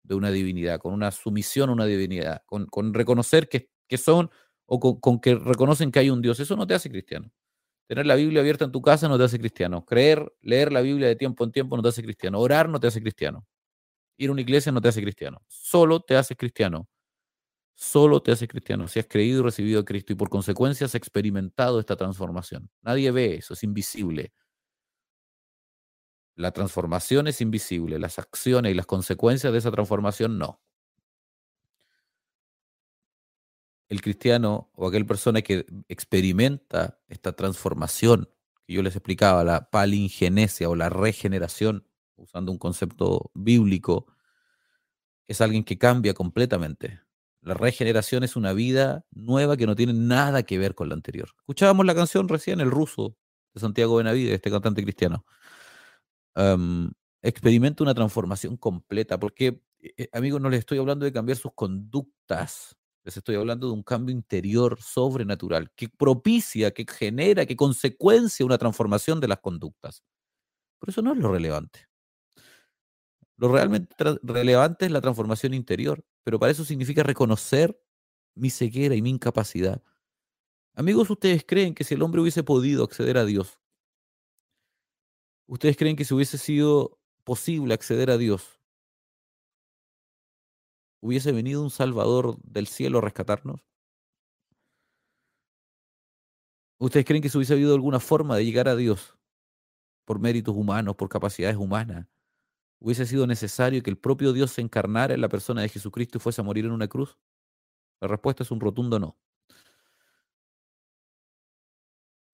de 0.08 0.16
una 0.16 0.32
divinidad, 0.32 0.80
con 0.80 0.94
una 0.94 1.12
sumisión 1.12 1.70
a 1.70 1.74
una 1.74 1.86
divinidad, 1.86 2.42
con, 2.46 2.94
reconocer 2.94 3.50
que, 3.50 3.70
son 3.98 4.32
o 4.66 5.00
con 5.02 5.20
que 5.20 5.36
reconocen 5.36 5.92
que 5.92 6.00
hay 6.00 6.10
un 6.10 6.22
Dios. 6.22 6.40
Eso 6.40 6.56
no 6.56 6.66
te 6.66 6.74
hace 6.74 6.90
cristiano. 6.90 7.32
Tener 7.88 8.06
la 8.06 8.16
Biblia 8.16 8.42
abierta 8.42 8.66
en 8.66 8.72
tu 8.72 8.82
casa 8.82 9.08
no 9.08 9.18
te 9.18 9.26
hace 9.26 9.40
cristiano. 9.40 9.86
Creer, 9.86 10.34
leer 10.42 10.74
la 10.74 10.82
Biblia 10.82 11.08
de 11.08 11.16
tiempo 11.16 11.44
en 11.44 11.52
tiempo 11.52 11.78
no 11.78 11.84
te 11.84 11.90
hace 11.90 12.04
cristiano. 12.04 12.40
Orar 12.40 12.70
no 12.70 12.80
te 12.80 12.88
hace 12.88 13.02
cristiano. 13.02 13.46
Ir 14.18 14.30
a 14.30 14.34
una 14.34 14.42
iglesia 14.42 14.72
no 14.72 14.82
te 14.82 14.90
hace 14.90 15.02
cristiano. 15.02 15.42
Solo 15.48 16.02
te 16.02 16.16
hace 16.18 16.36
cristiano. 16.36 16.88
Solo 17.76 18.22
te 18.22 18.32
hace 18.32 18.48
cristiano 18.48 18.88
si 18.88 19.00
has 19.00 19.08
creído 19.08 19.42
y 19.42 19.44
recibido 19.44 19.82
a 19.82 19.86
Cristo 19.86 20.12
y 20.12 20.16
por 20.16 20.30
consecuencia 20.30 20.86
has 20.86 20.96
experimentado 20.96 21.80
esta 21.80 21.96
transformación. 21.96 22.70
Nadie 22.82 23.12
ve 23.12 23.36
eso, 23.36 23.54
es 23.54 23.64
invisible. 23.64 24.34
La 26.38 26.52
transformación 26.52 27.28
es 27.28 27.42
invisible, 27.42 28.00
las 28.00 28.20
acciones 28.20 28.72
y 28.72 28.76
las 28.76 28.86
consecuencias 28.86 29.52
de 29.52 29.60
esa 29.60 29.72
transformación 29.72 30.38
no. 30.38 30.62
el 33.90 34.02
cristiano 34.02 34.70
o 34.76 34.88
aquel 34.88 35.06
persona 35.06 35.42
que 35.42 35.66
experimenta 35.88 37.00
esta 37.08 37.34
transformación 37.34 38.30
que 38.66 38.74
yo 38.74 38.84
les 38.84 38.96
explicaba, 38.96 39.44
la 39.44 39.70
palingenesia 39.70 40.70
o 40.70 40.76
la 40.76 40.90
regeneración, 40.90 41.88
usando 42.18 42.52
un 42.52 42.58
concepto 42.58 43.32
bíblico, 43.34 44.08
es 45.28 45.40
alguien 45.40 45.64
que 45.64 45.78
cambia 45.78 46.14
completamente. 46.14 47.00
La 47.42 47.54
regeneración 47.54 48.26
es 48.26 48.36
una 48.36 48.52
vida 48.52 49.06
nueva 49.12 49.56
que 49.56 49.66
no 49.68 49.76
tiene 49.76 49.94
nada 49.94 50.44
que 50.44 50.58
ver 50.58 50.76
con 50.76 50.90
la 50.90 50.96
anterior. 50.96 51.30
Escuchábamos 51.38 51.86
la 51.86 51.96
canción 51.96 52.28
recién, 52.28 52.60
El 52.60 52.72
ruso, 52.72 53.16
de 53.54 53.62
Santiago 53.62 53.96
Benavides, 53.96 54.34
este 54.34 54.52
cantante 54.52 54.84
cristiano. 54.84 55.26
Experimenta 57.22 57.84
una 57.84 57.94
transformación 57.94 58.58
completa, 58.58 59.20
porque, 59.20 59.62
eh, 59.80 59.94
eh, 59.98 60.10
amigos, 60.14 60.42
no 60.42 60.50
les 60.50 60.60
estoy 60.60 60.78
hablando 60.78 61.06
de 61.06 61.12
cambiar 61.14 61.38
sus 61.38 61.52
conductas, 61.54 62.76
les 63.04 63.18
estoy 63.18 63.36
hablando 63.36 63.68
de 63.68 63.74
un 63.74 63.84
cambio 63.84 64.14
interior 64.14 64.80
sobrenatural 64.82 65.72
que 65.76 65.90
propicia, 65.90 66.72
que 66.72 66.86
genera, 66.88 67.46
que 67.46 67.56
consecuencia 67.56 68.46
una 68.46 68.58
transformación 68.58 69.20
de 69.20 69.28
las 69.30 69.40
conductas. 69.40 70.04
Por 70.80 70.90
eso 70.90 71.02
no 71.02 71.14
es 71.14 71.20
lo 71.20 71.32
relevante. 71.32 71.88
Lo 73.38 73.50
realmente 73.52 73.96
relevante 74.24 74.86
es 74.86 74.92
la 74.92 75.02
transformación 75.02 75.54
interior, 75.54 76.04
pero 76.24 76.40
para 76.40 76.52
eso 76.52 76.66
significa 76.66 77.04
reconocer 77.04 77.80
mi 78.36 78.50
ceguera 78.50 78.96
y 78.96 79.02
mi 79.02 79.12
incapacidad. 79.12 79.82
Amigos, 80.76 81.10
¿ustedes 81.10 81.44
creen 81.48 81.74
que 81.76 81.84
si 81.84 81.96
el 81.96 82.02
hombre 82.02 82.22
hubiese 82.22 82.44
podido 82.44 82.84
acceder 82.84 83.18
a 83.18 83.26
Dios, 83.26 83.60
ustedes 85.48 85.78
creen 85.78 85.96
que 85.96 86.06
si 86.06 86.14
hubiese 86.14 86.38
sido 86.38 87.00
posible 87.24 87.74
acceder 87.74 88.12
a 88.12 88.18
Dios 88.18 88.58
hubiese 91.02 91.32
venido 91.32 91.62
un 91.62 91.70
Salvador 91.70 92.38
del 92.44 92.68
cielo 92.68 93.00
a 93.00 93.02
rescatarnos? 93.02 93.62
¿Ustedes 96.80 97.06
creen 97.06 97.24
que 97.24 97.30
se 97.30 97.38
hubiese 97.38 97.54
habido 97.54 97.74
alguna 97.74 98.00
forma 98.00 98.36
de 98.36 98.46
llegar 98.46 98.68
a 98.68 98.76
Dios 98.76 99.18
por 100.06 100.20
méritos 100.20 100.56
humanos, 100.56 100.96
por 100.96 101.10
capacidades 101.10 101.58
humanas? 101.58 102.08
¿Hubiese 102.80 103.08
sido 103.08 103.26
necesario 103.26 103.82
que 103.82 103.90
el 103.90 103.98
propio 103.98 104.34
Dios 104.34 104.52
se 104.52 104.62
encarnara 104.62 105.16
en 105.16 105.22
la 105.22 105.30
persona 105.30 105.62
de 105.62 105.70
Jesucristo 105.70 106.18
y 106.18 106.22
fuese 106.22 106.42
a 106.42 106.44
morir 106.44 106.66
en 106.66 106.72
una 106.72 106.88
cruz? 106.88 107.18
La 108.00 108.08
respuesta 108.08 108.44
es 108.44 108.52
un 108.52 108.60
rotundo 108.60 109.00
no. 109.00 109.18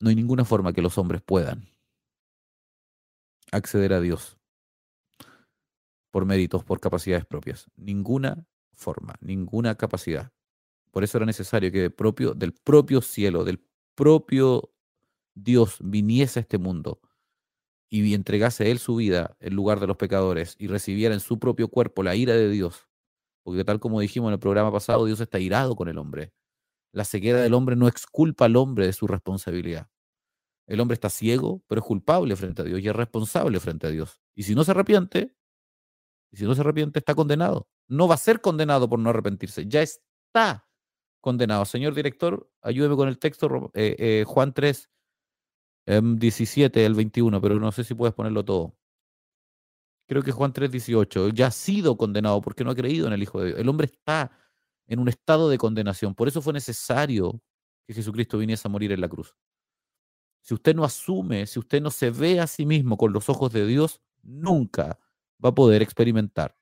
No 0.02 0.10
hay 0.10 0.16
ninguna 0.16 0.44
forma 0.44 0.74
que 0.74 0.82
los 0.82 0.98
hombres 0.98 1.22
puedan 1.22 1.74
acceder 3.54 3.94
a 3.94 4.02
Dios 4.02 4.38
por 6.12 6.26
méritos, 6.26 6.64
por 6.64 6.80
capacidades 6.80 7.26
propias. 7.26 7.70
Ninguna 7.76 8.46
forma, 8.74 9.16
ninguna 9.20 9.76
capacidad. 9.76 10.32
Por 10.92 11.04
eso 11.04 11.18
era 11.18 11.26
necesario 11.26 11.72
que 11.72 11.82
del 11.82 12.54
propio 12.54 13.02
cielo, 13.02 13.44
del 13.44 13.66
propio 13.96 14.72
Dios 15.34 15.78
viniese 15.82 16.40
a 16.40 16.42
este 16.42 16.60
mundo 16.60 17.02
y 17.90 18.14
entregase 18.14 18.72
Él 18.72 18.80
su 18.80 18.96
vida 18.96 19.36
en 19.40 19.56
lugar 19.56 19.80
de 19.80 19.88
los 19.88 19.98
pecadores 19.98 20.56
y 20.60 20.68
recibiera 20.68 21.14
en 21.14 21.20
su 21.20 21.40
propio 21.40 21.68
cuerpo 21.68 22.04
la 22.04 22.16
ira 22.16 22.34
de 22.34 22.50
Dios. 22.50 22.88
Porque 23.44 23.64
tal 23.64 23.80
como 23.80 24.00
dijimos 24.00 24.30
en 24.30 24.34
el 24.34 24.40
programa 24.40 24.72
pasado, 24.72 25.06
Dios 25.06 25.20
está 25.20 25.40
irado 25.40 25.76
con 25.76 25.90
el 25.90 25.98
hombre. 25.98 26.32
La 26.92 27.06
ceguera 27.06 27.42
del 27.42 27.54
hombre 27.54 27.76
no 27.76 27.88
exculpa 27.88 28.46
al 28.46 28.56
hombre 28.56 28.86
de 28.86 28.94
su 28.94 29.08
responsabilidad. 29.08 29.90
El 30.68 30.80
hombre 30.80 30.94
está 30.96 31.10
ciego, 31.10 31.62
pero 31.68 31.80
es 31.82 31.86
culpable 31.86 32.36
frente 32.36 32.62
a 32.62 32.66
Dios 32.66 32.80
y 32.80 32.88
es 32.88 32.96
responsable 32.96 33.60
frente 33.60 33.88
a 33.88 33.90
Dios. 33.90 34.22
Y 34.36 34.44
si 34.44 34.56
no 34.56 34.64
se 34.64 34.72
arrepiente, 34.72 35.36
si 36.32 36.46
no 36.46 36.56
se 36.56 36.62
arrepiente, 36.62 37.00
está 37.00 37.16
condenado. 37.16 37.68
No 37.88 38.08
va 38.08 38.16
a 38.16 38.18
ser 38.18 38.42
condenado 38.42 38.90
por 38.90 39.00
no 39.00 39.10
arrepentirse, 39.10 39.68
ya 39.68 39.82
está 39.82 40.68
condenado. 41.22 41.66
Señor 41.66 41.94
director, 41.94 42.50
ayúdeme 42.62 42.96
con 42.96 43.08
el 43.08 43.20
texto, 43.20 43.72
eh, 43.74 43.96
eh, 44.00 44.24
Juan 44.26 44.54
3, 44.54 44.90
17, 45.86 46.86
el 46.86 46.94
21, 46.96 47.42
pero 47.42 47.60
no 47.60 47.72
sé 47.72 47.84
si 47.84 47.94
puedes 47.94 48.16
ponerlo 48.16 48.44
todo. 48.46 48.76
Creo 50.08 50.22
que 50.22 50.32
Juan 50.32 50.54
3, 50.54 50.72
18, 50.72 51.30
ya 51.30 51.48
ha 51.48 51.52
sido 51.52 51.98
condenado 51.98 52.42
porque 52.42 52.64
no 52.64 52.72
ha 52.72 52.76
creído 52.76 53.08
en 53.08 53.14
el 53.14 53.24
Hijo 53.24 53.40
de 53.42 53.48
Dios. 53.48 53.60
El 53.60 53.70
hombre 53.70 53.86
está 53.86 54.32
en 54.88 55.00
un 55.00 55.08
estado 55.08 55.50
de 55.50 55.58
condenación. 55.58 56.16
Por 56.16 56.28
eso 56.28 56.42
fue 56.42 56.54
necesario 56.54 57.42
que 57.88 57.94
Jesucristo 57.94 58.38
viniese 58.38 58.68
a 58.68 58.72
morir 58.72 58.92
en 58.92 59.02
la 59.02 59.10
cruz. 59.10 59.36
Si 60.44 60.54
usted 60.54 60.76
no 60.76 60.84
asume, 60.84 61.48
si 61.48 61.58
usted 61.58 61.82
no 61.82 61.90
se 61.90 62.12
ve 62.12 62.42
a 62.42 62.48
sí 62.48 62.66
mismo 62.66 62.98
con 62.98 63.14
los 63.14 63.30
ojos 63.30 63.54
de 63.54 63.66
Dios, 63.66 64.02
nunca 64.22 65.00
va 65.44 65.50
a 65.50 65.56
poder 65.56 65.82
experimentar 65.82 66.58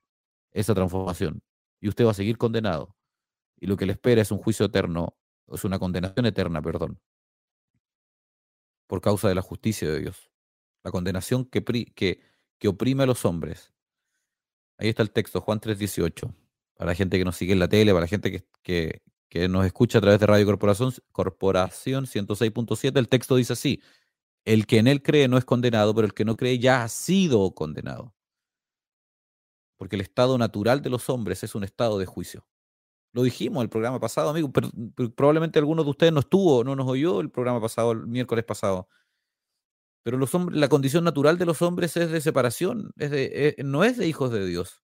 esa 0.52 0.76
transformación. 0.76 1.42
Y 1.80 1.90
usted 1.90 2.06
va 2.06 2.12
a 2.12 2.14
seguir 2.14 2.38
condenado. 2.38 2.96
Y 3.60 3.66
lo 3.66 3.78
que 3.78 3.88
le 3.88 3.94
espera 3.94 4.22
es 4.22 4.32
un 4.32 4.38
juicio 4.38 4.68
eterno, 4.68 5.18
es 5.48 5.64
una 5.64 5.80
condenación 5.80 6.28
eterna, 6.28 6.62
perdón, 6.62 7.02
por 8.86 9.02
causa 9.02 9.28
de 9.28 9.36
la 9.36 9.42
justicia 9.42 9.92
de 9.92 10.00
Dios. 10.00 10.32
La 10.84 10.92
condenación 10.92 11.46
que, 11.46 11.64
que, 11.64 12.22
que 12.60 12.68
oprime 12.68 13.04
a 13.04 13.08
los 13.08 13.26
hombres. 13.26 13.74
Ahí 14.78 14.90
está 14.90 15.02
el 15.02 15.12
texto, 15.12 15.42
Juan 15.42 15.60
3:18. 15.60 16.32
Para 16.76 16.92
la 16.92 16.96
gente 16.96 17.18
que 17.18 17.26
nos 17.26 17.36
sigue 17.36 17.54
en 17.54 17.60
la 17.60 17.68
tele, 17.68 17.94
para 17.94 18.02
la 18.02 18.08
gente 18.08 18.32
que, 18.32 18.46
que, 18.62 19.02
que 19.32 19.50
nos 19.50 19.66
escucha 19.66 19.98
a 19.98 20.02
través 20.02 20.20
de 20.20 20.28
Radio 20.28 20.46
Corporación, 20.46 20.94
Corporación 21.12 22.06
106.7, 22.06 23.00
el 23.00 23.10
texto 23.10 23.36
dice 23.36 23.54
así, 23.54 23.82
el 24.46 24.68
que 24.68 24.78
en 24.78 24.88
él 24.88 25.02
cree 25.02 25.28
no 25.28 25.40
es 25.40 25.46
condenado, 25.46 25.96
pero 25.96 26.06
el 26.06 26.14
que 26.14 26.26
no 26.26 26.38
cree 26.38 26.60
ya 26.60 26.84
ha 26.84 26.88
sido 26.90 27.56
condenado 27.56 28.14
porque 29.82 29.96
el 29.96 30.04
estado 30.04 30.38
natural 30.38 30.84
de 30.84 30.92
los 30.92 31.10
hombres 31.10 31.44
es 31.44 31.56
un 31.56 31.64
estado 31.64 31.98
de 31.98 32.06
juicio. 32.06 32.46
Lo 33.14 33.24
dijimos 33.24 33.64
el 33.64 33.70
programa 33.70 34.00
pasado, 34.00 34.30
amigo, 34.30 34.52
probablemente 35.16 35.58
alguno 35.58 35.84
de 35.84 35.90
ustedes 35.90 36.14
no 36.14 36.20
estuvo, 36.20 36.64
no 36.64 36.76
nos 36.76 36.88
oyó 36.88 37.20
el 37.20 37.32
programa 37.32 37.60
pasado, 37.60 37.94
el 37.94 38.06
miércoles 38.06 38.46
pasado. 38.46 38.88
Pero 40.04 40.20
los 40.20 40.36
hombres, 40.36 40.60
la 40.60 40.70
condición 40.70 41.04
natural 41.04 41.40
de 41.40 41.48
los 41.48 41.64
hombres 41.64 41.98
es 41.98 42.12
de 42.12 42.22
separación, 42.22 42.92
es 42.96 43.10
de, 43.10 43.32
eh, 43.34 43.64
no 43.64 43.84
es 43.84 43.98
de 43.98 44.08
hijos 44.08 44.30
de 44.30 44.46
Dios. 44.46 44.84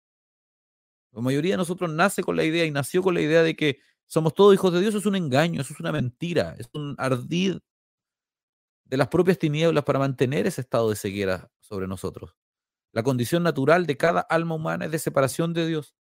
La 1.11 1.23
mayoría 1.23 1.53
de 1.53 1.57
nosotros 1.57 1.91
nace 1.91 2.21
con 2.21 2.35
la 2.35 2.43
idea 2.43 2.63
y 2.63 2.69
nació 2.69 3.01
con 3.01 3.15
la 3.15 3.21
idea 3.21 3.41
de 3.41 3.55
que 3.55 3.79
somos 4.13 4.35
todos 4.35 4.53
hijos 4.53 4.71
de 4.71 4.79
Dios, 4.79 4.93
es 4.93 5.07
un 5.07 5.15
engaño, 5.15 5.59
eso 5.59 5.73
es 5.73 5.79
una 5.79 5.91
mentira, 5.91 6.55
es 6.59 6.69
un 6.73 6.93
ardid 6.99 7.57
de 8.85 8.97
las 8.97 9.07
propias 9.07 9.39
tinieblas 9.39 9.83
para 9.83 9.97
mantener 9.97 10.45
ese 10.45 10.61
estado 10.61 10.91
de 10.91 10.95
ceguera 10.95 11.51
sobre 11.61 11.87
nosotros. 11.87 12.35
La 12.91 13.01
condición 13.01 13.41
natural 13.41 13.87
de 13.87 13.97
cada 13.97 14.21
alma 14.21 14.53
humana 14.53 14.85
es 14.85 14.91
de 14.91 14.99
separación 14.99 15.51
de 15.55 15.65
Dios. 15.65 15.95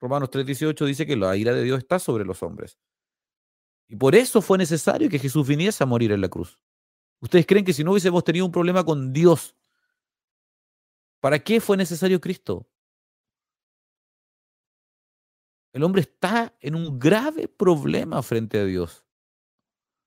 Romanos 0.00 0.30
3:18 0.30 0.86
dice 0.86 1.04
que 1.04 1.14
la 1.14 1.36
ira 1.36 1.52
de 1.52 1.62
Dios 1.62 1.76
está 1.76 1.98
sobre 1.98 2.24
los 2.24 2.42
hombres. 2.42 2.78
Y 3.86 3.96
por 3.96 4.14
eso 4.14 4.40
fue 4.40 4.56
necesario 4.56 5.10
que 5.10 5.18
Jesús 5.18 5.46
viniese 5.46 5.84
a 5.84 5.86
morir 5.86 6.10
en 6.10 6.22
la 6.22 6.30
cruz. 6.30 6.58
¿Ustedes 7.20 7.44
creen 7.44 7.66
que 7.66 7.74
si 7.74 7.84
no 7.84 7.90
hubiésemos 7.90 8.24
tenido 8.24 8.46
un 8.46 8.52
problema 8.52 8.82
con 8.82 9.12
Dios, 9.12 9.54
¿para 11.20 11.38
qué 11.38 11.60
fue 11.60 11.76
necesario 11.76 12.18
Cristo? 12.18 12.66
El 15.72 15.84
hombre 15.84 16.02
está 16.02 16.54
en 16.60 16.74
un 16.74 16.98
grave 16.98 17.48
problema 17.48 18.22
frente 18.22 18.58
a 18.58 18.64
Dios. 18.64 19.04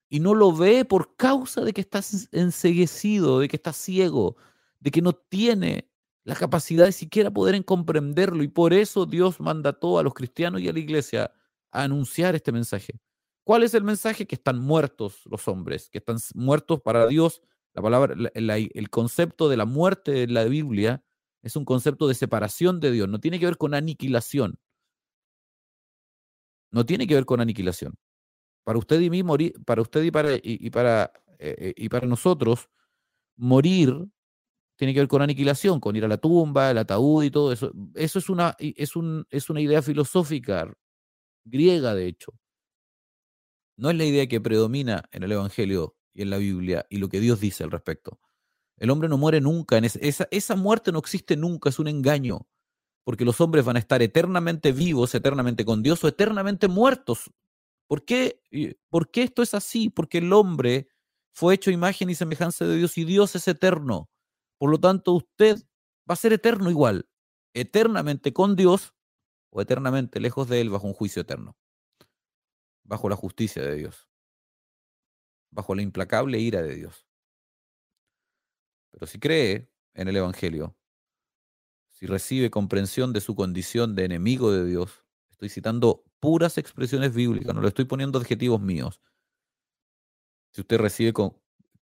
Y 0.09 0.19
no 0.19 0.35
lo 0.35 0.55
ve 0.55 0.85
por 0.85 1.15
causa 1.15 1.61
de 1.61 1.73
que 1.73 1.81
está 1.81 2.01
enseguecido, 2.31 3.39
de 3.39 3.47
que 3.47 3.55
está 3.55 3.73
ciego, 3.73 4.37
de 4.79 4.91
que 4.91 5.01
no 5.01 5.13
tiene 5.13 5.89
la 6.23 6.35
capacidad 6.35 6.85
de 6.85 6.91
siquiera 6.91 7.31
poder 7.31 7.63
comprenderlo 7.65 8.43
y 8.43 8.47
por 8.47 8.73
eso 8.73 9.05
Dios 9.05 9.39
mandató 9.39 9.99
a 9.99 10.03
los 10.03 10.13
cristianos 10.13 10.61
y 10.61 10.69
a 10.69 10.73
la 10.73 10.79
iglesia 10.79 11.31
a 11.71 11.83
anunciar 11.83 12.35
este 12.35 12.51
mensaje. 12.51 12.99
¿Cuál 13.43 13.63
es 13.63 13.73
el 13.75 13.83
mensaje? 13.83 14.25
Que 14.25 14.35
están 14.35 14.59
muertos 14.59 15.21
los 15.25 15.47
hombres, 15.47 15.89
que 15.91 15.99
están 15.99 16.17
muertos 16.33 16.81
para 16.81 17.07
Dios. 17.07 17.41
La 17.73 17.81
palabra, 17.81 18.15
el 18.33 18.89
concepto 18.89 19.49
de 19.49 19.57
la 19.57 19.65
muerte 19.65 20.23
en 20.23 20.33
la 20.33 20.45
Biblia 20.45 21.03
es 21.43 21.55
un 21.55 21.65
concepto 21.65 22.07
de 22.07 22.15
separación 22.15 22.79
de 22.79 22.91
Dios, 22.91 23.07
no 23.07 23.19
tiene 23.19 23.39
que 23.39 23.45
ver 23.45 23.57
con 23.57 23.75
aniquilación. 23.75 24.59
No 26.75 26.85
tiene 26.85 27.07
que 27.07 27.15
ver 27.15 27.23
con 27.25 27.39
aniquilación. 27.39 27.95
Para 28.65 28.77
usted 28.77 28.99
y 28.99 29.09
mí 29.09 29.23
morir, 29.23 29.53
para 29.65 29.81
usted 29.81 30.03
y 30.03 30.11
para, 30.11 30.31
y, 30.43 30.69
para, 30.71 31.13
eh, 31.39 31.73
y 31.77 31.87
para 31.87 32.05
nosotros, 32.05 32.69
morir 33.37 33.95
tiene 34.75 34.93
que 34.93 34.99
ver 34.99 35.07
con 35.07 35.21
aniquilación, 35.21 35.79
con 35.79 35.95
ir 35.95 36.03
a 36.03 36.09
la 36.09 36.17
tumba, 36.17 36.71
el 36.71 36.79
ataúd 36.79 37.23
y 37.23 37.31
todo 37.31 37.53
eso. 37.53 37.71
Eso 37.93 38.19
es 38.19 38.29
una, 38.29 38.57
es 38.59 38.97
un, 38.97 39.25
es 39.29 39.49
una 39.49 39.61
idea 39.61 39.81
filosófica 39.81 40.69
griega, 41.45 41.95
de 41.95 42.07
hecho. 42.07 42.33
No 43.77 43.89
es 43.89 43.95
la 43.95 44.03
idea 44.03 44.27
que 44.27 44.41
predomina 44.41 45.05
en 45.13 45.23
el 45.23 45.31
Evangelio 45.31 45.95
y 46.13 46.23
en 46.23 46.29
la 46.29 46.37
Biblia 46.39 46.85
y 46.89 46.97
lo 46.97 47.07
que 47.07 47.21
Dios 47.21 47.39
dice 47.39 47.63
al 47.63 47.71
respecto. 47.71 48.19
El 48.77 48.89
hombre 48.89 49.07
no 49.07 49.17
muere 49.17 49.39
nunca, 49.39 49.77
en 49.77 49.85
esa, 49.85 50.27
esa 50.29 50.55
muerte 50.57 50.91
no 50.91 50.99
existe 50.99 51.37
nunca, 51.37 51.69
es 51.69 51.79
un 51.79 51.87
engaño, 51.87 52.49
porque 53.05 53.23
los 53.23 53.39
hombres 53.39 53.63
van 53.63 53.75
a 53.75 53.79
estar 53.79 54.01
eternamente 54.01 54.71
vivos, 54.71 55.13
eternamente 55.13 55.63
con 55.63 55.83
Dios 55.83 56.03
o 56.03 56.07
eternamente 56.07 56.67
muertos. 56.67 57.31
¿Por 57.87 58.03
qué, 58.03 58.41
¿Por 58.89 59.11
qué 59.11 59.21
esto 59.23 59.43
es 59.43 59.53
así? 59.53 59.91
Porque 59.91 60.17
el 60.17 60.33
hombre 60.33 60.89
fue 61.31 61.53
hecho 61.53 61.69
imagen 61.69 62.09
y 62.09 62.15
semejanza 62.15 62.65
de 62.65 62.77
Dios 62.77 62.97
y 62.97 63.05
Dios 63.05 63.35
es 63.35 63.47
eterno. 63.47 64.09
Por 64.57 64.71
lo 64.71 64.79
tanto, 64.79 65.13
usted 65.13 65.57
va 66.09 66.13
a 66.13 66.15
ser 66.15 66.33
eterno 66.33 66.71
igual, 66.71 67.07
eternamente 67.53 68.33
con 68.33 68.55
Dios 68.55 68.95
o 69.51 69.61
eternamente 69.61 70.19
lejos 70.19 70.49
de 70.49 70.61
Él 70.61 70.71
bajo 70.71 70.87
un 70.87 70.93
juicio 70.93 71.21
eterno, 71.21 71.55
bajo 72.83 73.07
la 73.07 73.15
justicia 73.15 73.61
de 73.61 73.75
Dios, 73.75 74.09
bajo 75.51 75.75
la 75.75 75.83
implacable 75.83 76.39
ira 76.39 76.63
de 76.63 76.73
Dios. 76.73 77.05
Pero 78.89 79.05
si 79.05 79.19
cree 79.19 79.69
en 79.93 80.07
el 80.07 80.15
Evangelio, 80.15 80.75
recibe 82.05 82.49
comprensión 82.49 83.13
de 83.13 83.21
su 83.21 83.35
condición 83.35 83.95
de 83.95 84.05
enemigo 84.05 84.51
de 84.51 84.65
Dios, 84.65 85.03
estoy 85.31 85.49
citando 85.49 86.03
puras 86.19 86.57
expresiones 86.57 87.13
bíblicas, 87.13 87.53
no 87.55 87.61
le 87.61 87.67
estoy 87.67 87.85
poniendo 87.85 88.19
adjetivos 88.19 88.61
míos. 88.61 89.01
Si 90.51 90.61
usted 90.61 90.77
recibe 90.77 91.13
con, 91.13 91.35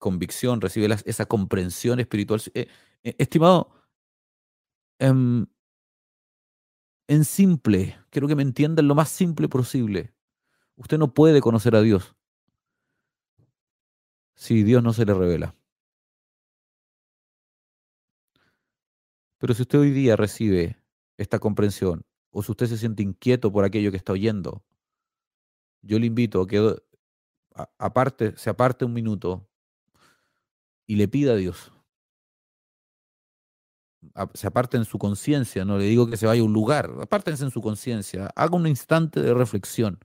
convicción, 0.03 0.59
recibe 0.59 0.93
esa 1.05 1.25
comprensión 1.25 1.99
espiritual. 2.01 2.41
Eh, 2.53 2.67
eh, 3.03 3.15
estimado, 3.17 3.71
em, 4.99 5.45
en 7.07 7.23
simple, 7.23 7.97
quiero 8.09 8.27
que 8.27 8.35
me 8.35 8.43
entiendan 8.43 8.87
lo 8.87 8.95
más 8.95 9.09
simple 9.09 9.47
posible. 9.47 10.13
Usted 10.75 10.97
no 10.97 11.13
puede 11.13 11.39
conocer 11.39 11.75
a 11.75 11.81
Dios 11.81 12.15
si 14.35 14.63
Dios 14.63 14.83
no 14.83 14.91
se 14.91 15.05
le 15.05 15.13
revela. 15.13 15.55
Pero 19.43 19.53
si 19.53 19.63
usted 19.63 19.77
hoy 19.77 19.91
día 19.91 20.15
recibe 20.15 20.77
esta 21.17 21.37
comprensión, 21.37 22.05
o 22.31 22.41
si 22.41 22.53
usted 22.53 22.65
se 22.67 22.77
siente 22.77 23.03
inquieto 23.03 23.51
por 23.51 23.65
aquello 23.65 23.91
que 23.91 23.97
está 23.97 24.13
oyendo, 24.13 24.63
yo 25.81 25.99
le 25.99 26.05
invito 26.05 26.39
a 26.39 26.47
que 26.47 26.77
aparte, 27.77 28.37
se 28.37 28.49
aparte 28.49 28.85
un 28.85 28.93
minuto 28.93 29.45
y 30.87 30.95
le 30.95 31.09
pida 31.09 31.33
a 31.33 31.35
Dios 31.35 31.73
se 34.33 34.47
aparten 34.47 34.79
en 34.81 34.85
su 34.85 34.97
conciencia, 34.97 35.65
no 35.65 35.77
le 35.77 35.85
digo 35.87 36.07
que 36.07 36.15
se 36.15 36.25
vaya 36.25 36.41
a 36.41 36.45
un 36.45 36.53
lugar, 36.53 36.89
apártense 37.01 37.43
en 37.43 37.51
su 37.51 37.61
conciencia, 37.61 38.31
haga 38.37 38.55
un 38.55 38.65
instante 38.65 39.19
de 39.19 39.33
reflexión 39.33 39.99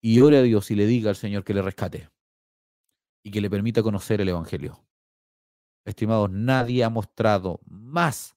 y 0.00 0.22
ore 0.22 0.38
a 0.38 0.42
Dios 0.42 0.70
y 0.70 0.76
le 0.76 0.86
diga 0.86 1.10
al 1.10 1.16
Señor 1.16 1.44
que 1.44 1.52
le 1.52 1.60
rescate 1.60 2.08
y 3.22 3.32
que 3.32 3.42
le 3.42 3.50
permita 3.50 3.82
conocer 3.82 4.22
el 4.22 4.30
Evangelio. 4.30 4.82
Estimados, 5.84 6.30
nadie 6.30 6.84
ha 6.84 6.90
mostrado 6.90 7.60
más 7.66 8.36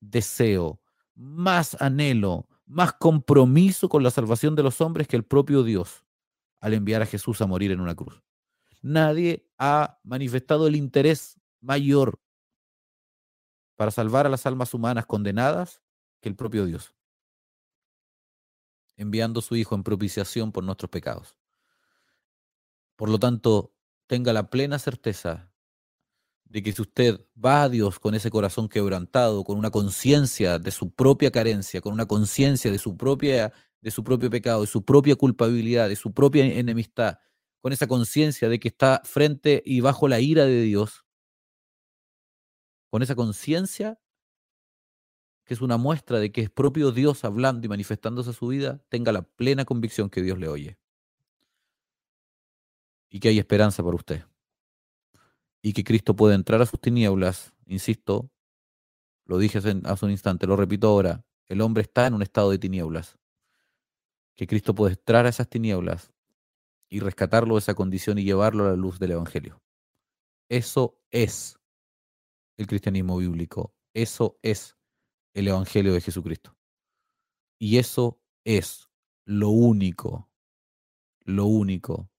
deseo, 0.00 0.80
más 1.14 1.80
anhelo, 1.80 2.48
más 2.66 2.92
compromiso 2.94 3.88
con 3.88 4.02
la 4.02 4.10
salvación 4.10 4.54
de 4.54 4.62
los 4.62 4.80
hombres 4.80 5.08
que 5.08 5.16
el 5.16 5.24
propio 5.24 5.62
Dios 5.62 6.04
al 6.60 6.74
enviar 6.74 7.02
a 7.02 7.06
Jesús 7.06 7.40
a 7.40 7.46
morir 7.46 7.70
en 7.70 7.80
una 7.80 7.94
cruz. 7.94 8.22
Nadie 8.82 9.48
ha 9.58 9.98
manifestado 10.02 10.66
el 10.66 10.76
interés 10.76 11.40
mayor 11.60 12.20
para 13.76 13.90
salvar 13.90 14.26
a 14.26 14.28
las 14.28 14.46
almas 14.46 14.74
humanas 14.74 15.06
condenadas 15.06 15.82
que 16.20 16.28
el 16.28 16.36
propio 16.36 16.64
Dios, 16.66 16.94
enviando 18.96 19.40
a 19.40 19.42
su 19.42 19.56
Hijo 19.56 19.74
en 19.74 19.84
propiciación 19.84 20.52
por 20.52 20.64
nuestros 20.64 20.90
pecados. 20.90 21.36
Por 22.96 23.08
lo 23.08 23.18
tanto, 23.18 23.72
tenga 24.08 24.32
la 24.32 24.50
plena 24.50 24.78
certeza 24.80 25.47
de 26.48 26.62
que 26.62 26.72
si 26.72 26.82
usted 26.82 27.20
va 27.42 27.64
a 27.64 27.68
Dios 27.68 27.98
con 27.98 28.14
ese 28.14 28.30
corazón 28.30 28.68
quebrantado, 28.68 29.44
con 29.44 29.58
una 29.58 29.70
conciencia 29.70 30.58
de 30.58 30.70
su 30.70 30.90
propia 30.90 31.30
carencia, 31.30 31.80
con 31.80 31.92
una 31.92 32.06
conciencia 32.06 32.70
de 32.70 32.78
su 32.78 32.96
propia 32.96 33.52
de 33.80 33.90
su 33.90 34.02
propio 34.02 34.28
pecado, 34.28 34.62
de 34.62 34.66
su 34.66 34.84
propia 34.84 35.14
culpabilidad, 35.16 35.88
de 35.88 35.96
su 35.96 36.12
propia 36.12 36.44
enemistad, 36.44 37.18
con 37.60 37.72
esa 37.72 37.86
conciencia 37.86 38.48
de 38.48 38.58
que 38.58 38.68
está 38.68 39.02
frente 39.04 39.62
y 39.64 39.80
bajo 39.80 40.08
la 40.08 40.20
ira 40.20 40.44
de 40.46 40.62
Dios, 40.62 41.04
con 42.90 43.02
esa 43.02 43.14
conciencia 43.14 44.00
que 45.44 45.54
es 45.54 45.62
una 45.62 45.78
muestra 45.78 46.18
de 46.18 46.30
que 46.30 46.42
es 46.42 46.50
propio 46.50 46.92
Dios 46.92 47.24
hablando 47.24 47.64
y 47.66 47.70
manifestándose 47.70 48.30
a 48.30 48.32
su 48.34 48.48
vida, 48.48 48.82
tenga 48.90 49.12
la 49.12 49.22
plena 49.22 49.64
convicción 49.64 50.10
que 50.10 50.20
Dios 50.20 50.38
le 50.38 50.46
oye. 50.46 50.78
Y 53.08 53.18
que 53.20 53.28
hay 53.28 53.38
esperanza 53.38 53.82
para 53.82 53.96
usted. 53.96 54.24
Y 55.62 55.72
que 55.72 55.84
Cristo 55.84 56.14
puede 56.14 56.34
entrar 56.34 56.62
a 56.62 56.66
sus 56.66 56.80
tinieblas, 56.80 57.52
insisto, 57.66 58.30
lo 59.24 59.38
dije 59.38 59.58
hace 59.58 60.04
un 60.04 60.10
instante, 60.10 60.46
lo 60.46 60.56
repito 60.56 60.88
ahora, 60.88 61.24
el 61.46 61.60
hombre 61.60 61.82
está 61.82 62.06
en 62.06 62.14
un 62.14 62.22
estado 62.22 62.50
de 62.50 62.58
tinieblas. 62.58 63.18
Que 64.36 64.46
Cristo 64.46 64.74
puede 64.74 64.94
entrar 64.94 65.26
a 65.26 65.30
esas 65.30 65.48
tinieblas 65.48 66.12
y 66.88 67.00
rescatarlo 67.00 67.54
de 67.54 67.60
esa 67.60 67.74
condición 67.74 68.18
y 68.18 68.24
llevarlo 68.24 68.66
a 68.66 68.70
la 68.70 68.76
luz 68.76 68.98
del 68.98 69.12
Evangelio. 69.12 69.60
Eso 70.48 71.00
es 71.10 71.58
el 72.56 72.66
cristianismo 72.66 73.16
bíblico. 73.18 73.74
Eso 73.94 74.38
es 74.42 74.76
el 75.34 75.48
Evangelio 75.48 75.92
de 75.92 76.00
Jesucristo. 76.00 76.56
Y 77.58 77.78
eso 77.78 78.20
es 78.44 78.88
lo 79.24 79.50
único, 79.50 80.30
lo 81.20 81.46
único 81.46 82.10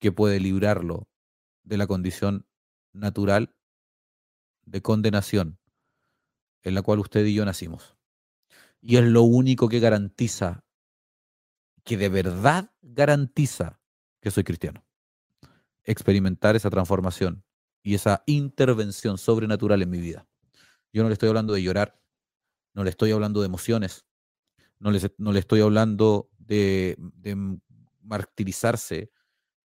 que 0.00 0.12
puede 0.12 0.40
librarlo 0.40 1.08
de 1.62 1.76
la 1.76 1.86
condición 1.86 2.46
natural 2.92 3.54
de 4.64 4.82
condenación 4.82 5.58
en 6.62 6.74
la 6.74 6.82
cual 6.82 7.00
usted 7.00 7.24
y 7.24 7.34
yo 7.34 7.44
nacimos. 7.44 7.96
Y 8.80 8.96
es 8.96 9.04
lo 9.04 9.22
único 9.22 9.68
que 9.68 9.80
garantiza, 9.80 10.64
que 11.84 11.96
de 11.96 12.08
verdad 12.08 12.72
garantiza 12.82 13.80
que 14.20 14.30
soy 14.30 14.44
cristiano. 14.44 14.84
Experimentar 15.84 16.54
esa 16.54 16.70
transformación 16.70 17.44
y 17.82 17.94
esa 17.94 18.22
intervención 18.26 19.18
sobrenatural 19.18 19.82
en 19.82 19.90
mi 19.90 20.00
vida. 20.00 20.28
Yo 20.92 21.02
no 21.02 21.08
le 21.08 21.14
estoy 21.14 21.28
hablando 21.28 21.52
de 21.52 21.62
llorar, 21.62 22.00
no 22.74 22.84
le 22.84 22.90
estoy 22.90 23.10
hablando 23.10 23.40
de 23.40 23.46
emociones, 23.46 24.06
no 24.78 24.90
le, 24.90 25.00
no 25.18 25.32
le 25.32 25.40
estoy 25.40 25.60
hablando 25.60 26.30
de, 26.38 26.96
de 26.98 27.58
martirizarse, 28.00 29.11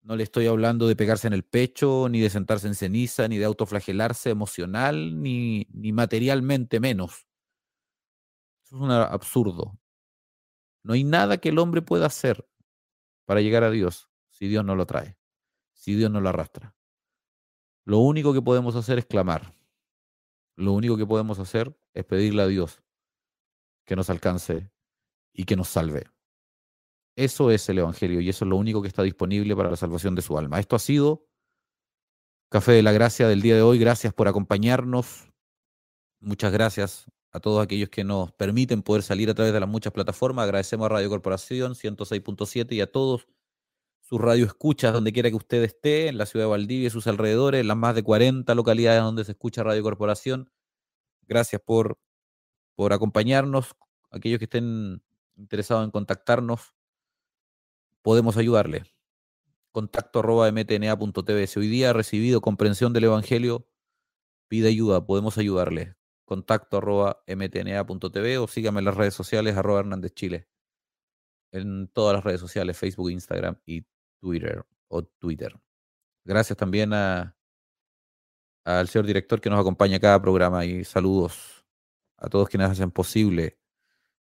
no 0.08 0.16
le 0.16 0.24
estoy 0.24 0.48
hablando 0.48 0.88
de 0.88 0.96
pegarse 0.96 1.28
en 1.28 1.34
el 1.34 1.44
pecho, 1.44 2.08
ni 2.10 2.22
de 2.22 2.30
sentarse 2.30 2.66
en 2.66 2.76
ceniza, 2.76 3.28
ni 3.28 3.38
de 3.38 3.44
autoflagelarse 3.44 4.30
emocional, 4.30 5.22
ni, 5.22 5.68
ni 5.70 5.92
materialmente 5.92 6.80
menos. 6.80 7.28
Eso 8.64 8.78
es 8.78 8.82
un 8.84 8.92
absurdo. 8.92 9.78
No 10.82 10.94
hay 10.94 11.04
nada 11.04 11.40
que 11.40 11.50
el 11.50 11.60
hombre 11.60 11.82
pueda 11.82 12.06
hacer 12.06 12.48
para 13.26 13.42
llegar 13.42 13.66
a 13.66 13.70
Dios 13.70 14.10
si 14.30 14.48
Dios 14.48 14.64
no 14.64 14.78
lo 14.78 14.86
trae, 14.86 15.18
si 15.74 15.94
Dios 15.94 16.10
no 16.10 16.22
lo 16.22 16.30
arrastra. 16.30 16.74
Lo 17.84 18.00
único 18.00 18.32
que 18.32 18.42
podemos 18.42 18.78
hacer 18.78 19.00
es 19.00 19.06
clamar. 19.06 19.54
Lo 20.56 20.72
único 20.72 20.96
que 20.96 21.06
podemos 21.06 21.38
hacer 21.40 21.78
es 21.94 22.06
pedirle 22.06 22.44
a 22.44 22.48
Dios 22.48 22.82
que 23.84 23.98
nos 23.98 24.10
alcance 24.10 24.72
y 25.34 25.44
que 25.44 25.58
nos 25.58 25.68
salve. 25.68 26.06
Eso 27.18 27.50
es 27.50 27.68
el 27.68 27.80
Evangelio 27.80 28.22
y 28.22 28.30
eso 28.30 28.46
es 28.46 28.50
lo 28.50 28.58
único 28.58 28.84
que 28.84 28.88
está 28.88 29.02
disponible 29.02 29.56
para 29.56 29.72
la 29.72 29.76
salvación 29.76 30.14
de 30.14 30.22
su 30.22 30.38
alma. 30.38 30.60
Esto 30.60 30.76
ha 30.76 30.80
sido 30.80 31.26
Café 32.50 32.74
de 32.74 32.84
la 32.84 32.92
Gracia 32.92 33.28
del 33.28 33.42
día 33.42 33.56
de 33.56 33.64
hoy. 33.64 33.80
Gracias 33.80 34.14
por 34.14 34.28
acompañarnos. 34.28 35.28
Muchas 36.20 36.52
gracias 36.52 37.06
a 37.32 37.40
todos 37.40 37.64
aquellos 37.64 37.90
que 37.90 38.04
nos 38.04 38.32
permiten 38.34 38.84
poder 38.84 39.02
salir 39.02 39.32
a 39.32 39.34
través 39.34 39.52
de 39.52 39.60
las 39.60 39.68
muchas 39.68 39.94
plataformas. 39.94 40.44
Agradecemos 40.44 40.86
a 40.86 40.90
Radio 40.90 41.10
Corporación 41.10 41.74
106.7 41.74 42.74
y 42.74 42.82
a 42.82 42.92
todos 42.92 43.28
sus 44.02 44.22
escucha 44.38 44.92
donde 44.92 45.12
quiera 45.12 45.30
que 45.32 45.36
usted 45.36 45.64
esté, 45.64 46.10
en 46.10 46.20
la 46.20 46.28
ciudad 46.28 46.46
de 46.46 46.52
Valdivia 46.52 46.88
y 46.88 46.92
sus 46.92 47.08
alrededores, 47.08 47.62
en 47.62 47.68
las 47.68 47.78
más 47.78 47.96
de 47.96 48.04
40 48.04 48.54
localidades 48.54 49.02
donde 49.02 49.26
se 49.26 49.32
escucha 49.32 49.64
Radio 49.64 49.82
Corporación. 49.82 50.52
Gracias 51.24 51.62
por, 51.66 51.98
por 52.76 52.94
acompañarnos. 52.94 53.76
Aquellos 54.12 54.38
que 54.38 54.46
estén 54.46 55.02
interesados 55.36 55.84
en 55.84 55.92
contactarnos, 55.92 56.77
podemos 58.08 58.38
ayudarle. 58.38 58.86
Contacto 59.74 60.20
arroba 60.20 60.50
mtna.tv. 60.50 61.46
Si 61.46 61.60
hoy 61.60 61.68
día 61.68 61.90
ha 61.90 61.94
recibido 61.94 62.40
comprensión 62.40 62.94
del 62.94 63.04
Evangelio, 63.04 63.68
pide 64.48 64.70
ayuda, 64.70 65.06
podemos 65.06 65.38
ayudarle. 65.38 65.98
Contacto 66.24 66.78
arroba 66.78 67.22
mtna.tv 67.28 68.38
o 68.38 68.48
sígame 68.48 68.80
en 68.80 68.86
las 68.86 68.96
redes 68.96 69.14
sociales 69.14 69.58
arroba 69.58 69.82
Hernández 69.82 70.14
Chile. 70.14 70.48
En 71.52 71.90
todas 71.90 72.16
las 72.16 72.24
redes 72.24 72.40
sociales, 72.40 72.78
Facebook, 72.78 73.12
Instagram 73.12 73.60
y 73.66 73.86
Twitter 74.22 74.66
o 74.88 75.04
Twitter. 75.04 75.60
Gracias 76.24 76.58
también 76.58 76.94
a, 76.94 77.36
al 78.64 78.88
señor 78.88 79.06
director 79.06 79.42
que 79.42 79.50
nos 79.50 79.60
acompaña 79.60 80.00
cada 80.00 80.22
programa 80.22 80.64
y 80.64 80.86
saludos 80.86 81.66
a 82.16 82.30
todos 82.30 82.48
quienes 82.48 82.70
hacen 82.70 82.90
posible 82.90 83.60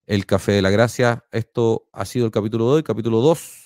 el 0.06 0.24
Café 0.24 0.52
de 0.52 0.62
la 0.62 0.70
Gracia. 0.70 1.24
Esto 1.32 1.88
ha 1.92 2.04
sido 2.04 2.26
el 2.26 2.32
capítulo 2.32 2.66
de 2.66 2.72
hoy, 2.76 2.82
capítulo 2.82 3.20
2, 3.20 3.65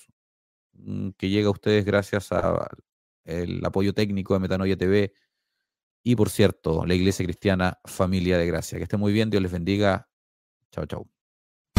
que 1.17 1.29
llega 1.29 1.47
a 1.47 1.51
ustedes 1.51 1.85
gracias 1.85 2.31
al 2.31 3.65
apoyo 3.65 3.93
técnico 3.93 4.33
de 4.33 4.39
Metanoia 4.39 4.77
TV 4.77 5.13
y, 6.03 6.15
por 6.15 6.29
cierto, 6.29 6.85
la 6.85 6.93
Iglesia 6.93 7.25
Cristiana 7.25 7.79
Familia 7.85 8.37
de 8.37 8.47
Gracia. 8.47 8.77
Que 8.77 8.83
esté 8.83 8.97
muy 8.97 9.13
bien, 9.13 9.29
Dios 9.29 9.43
les 9.43 9.51
bendiga. 9.51 10.09
Chao, 10.71 10.85
chao. 10.85 11.07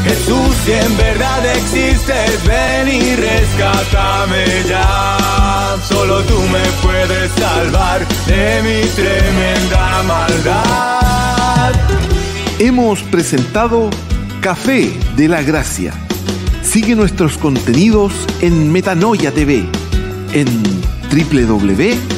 Jesús, 0.03 0.57
si 0.64 0.72
en 0.72 0.96
verdad 0.96 1.57
existes, 1.57 2.46
ven 2.46 2.88
y 2.88 3.16
rescátame 3.16 4.44
ya. 4.68 5.76
Solo 5.88 6.22
tú 6.22 6.38
me 6.40 6.64
puedes 6.82 7.30
salvar 7.32 8.07
de 8.26 8.62
mi 8.62 8.88
tremenda 8.94 10.03
maldad. 10.03 11.72
Hemos 12.59 13.03
presentado 13.05 13.90
Café 14.40 14.92
de 15.16 15.28
la 15.28 15.42
Gracia. 15.42 15.94
Sigue 16.72 16.96
nuestros 16.96 17.36
contenidos 17.36 18.14
en 18.40 18.72
Metanoia 18.72 19.30
TV, 19.30 19.62
en 20.32 20.48
www.mtna.tv 21.12 22.12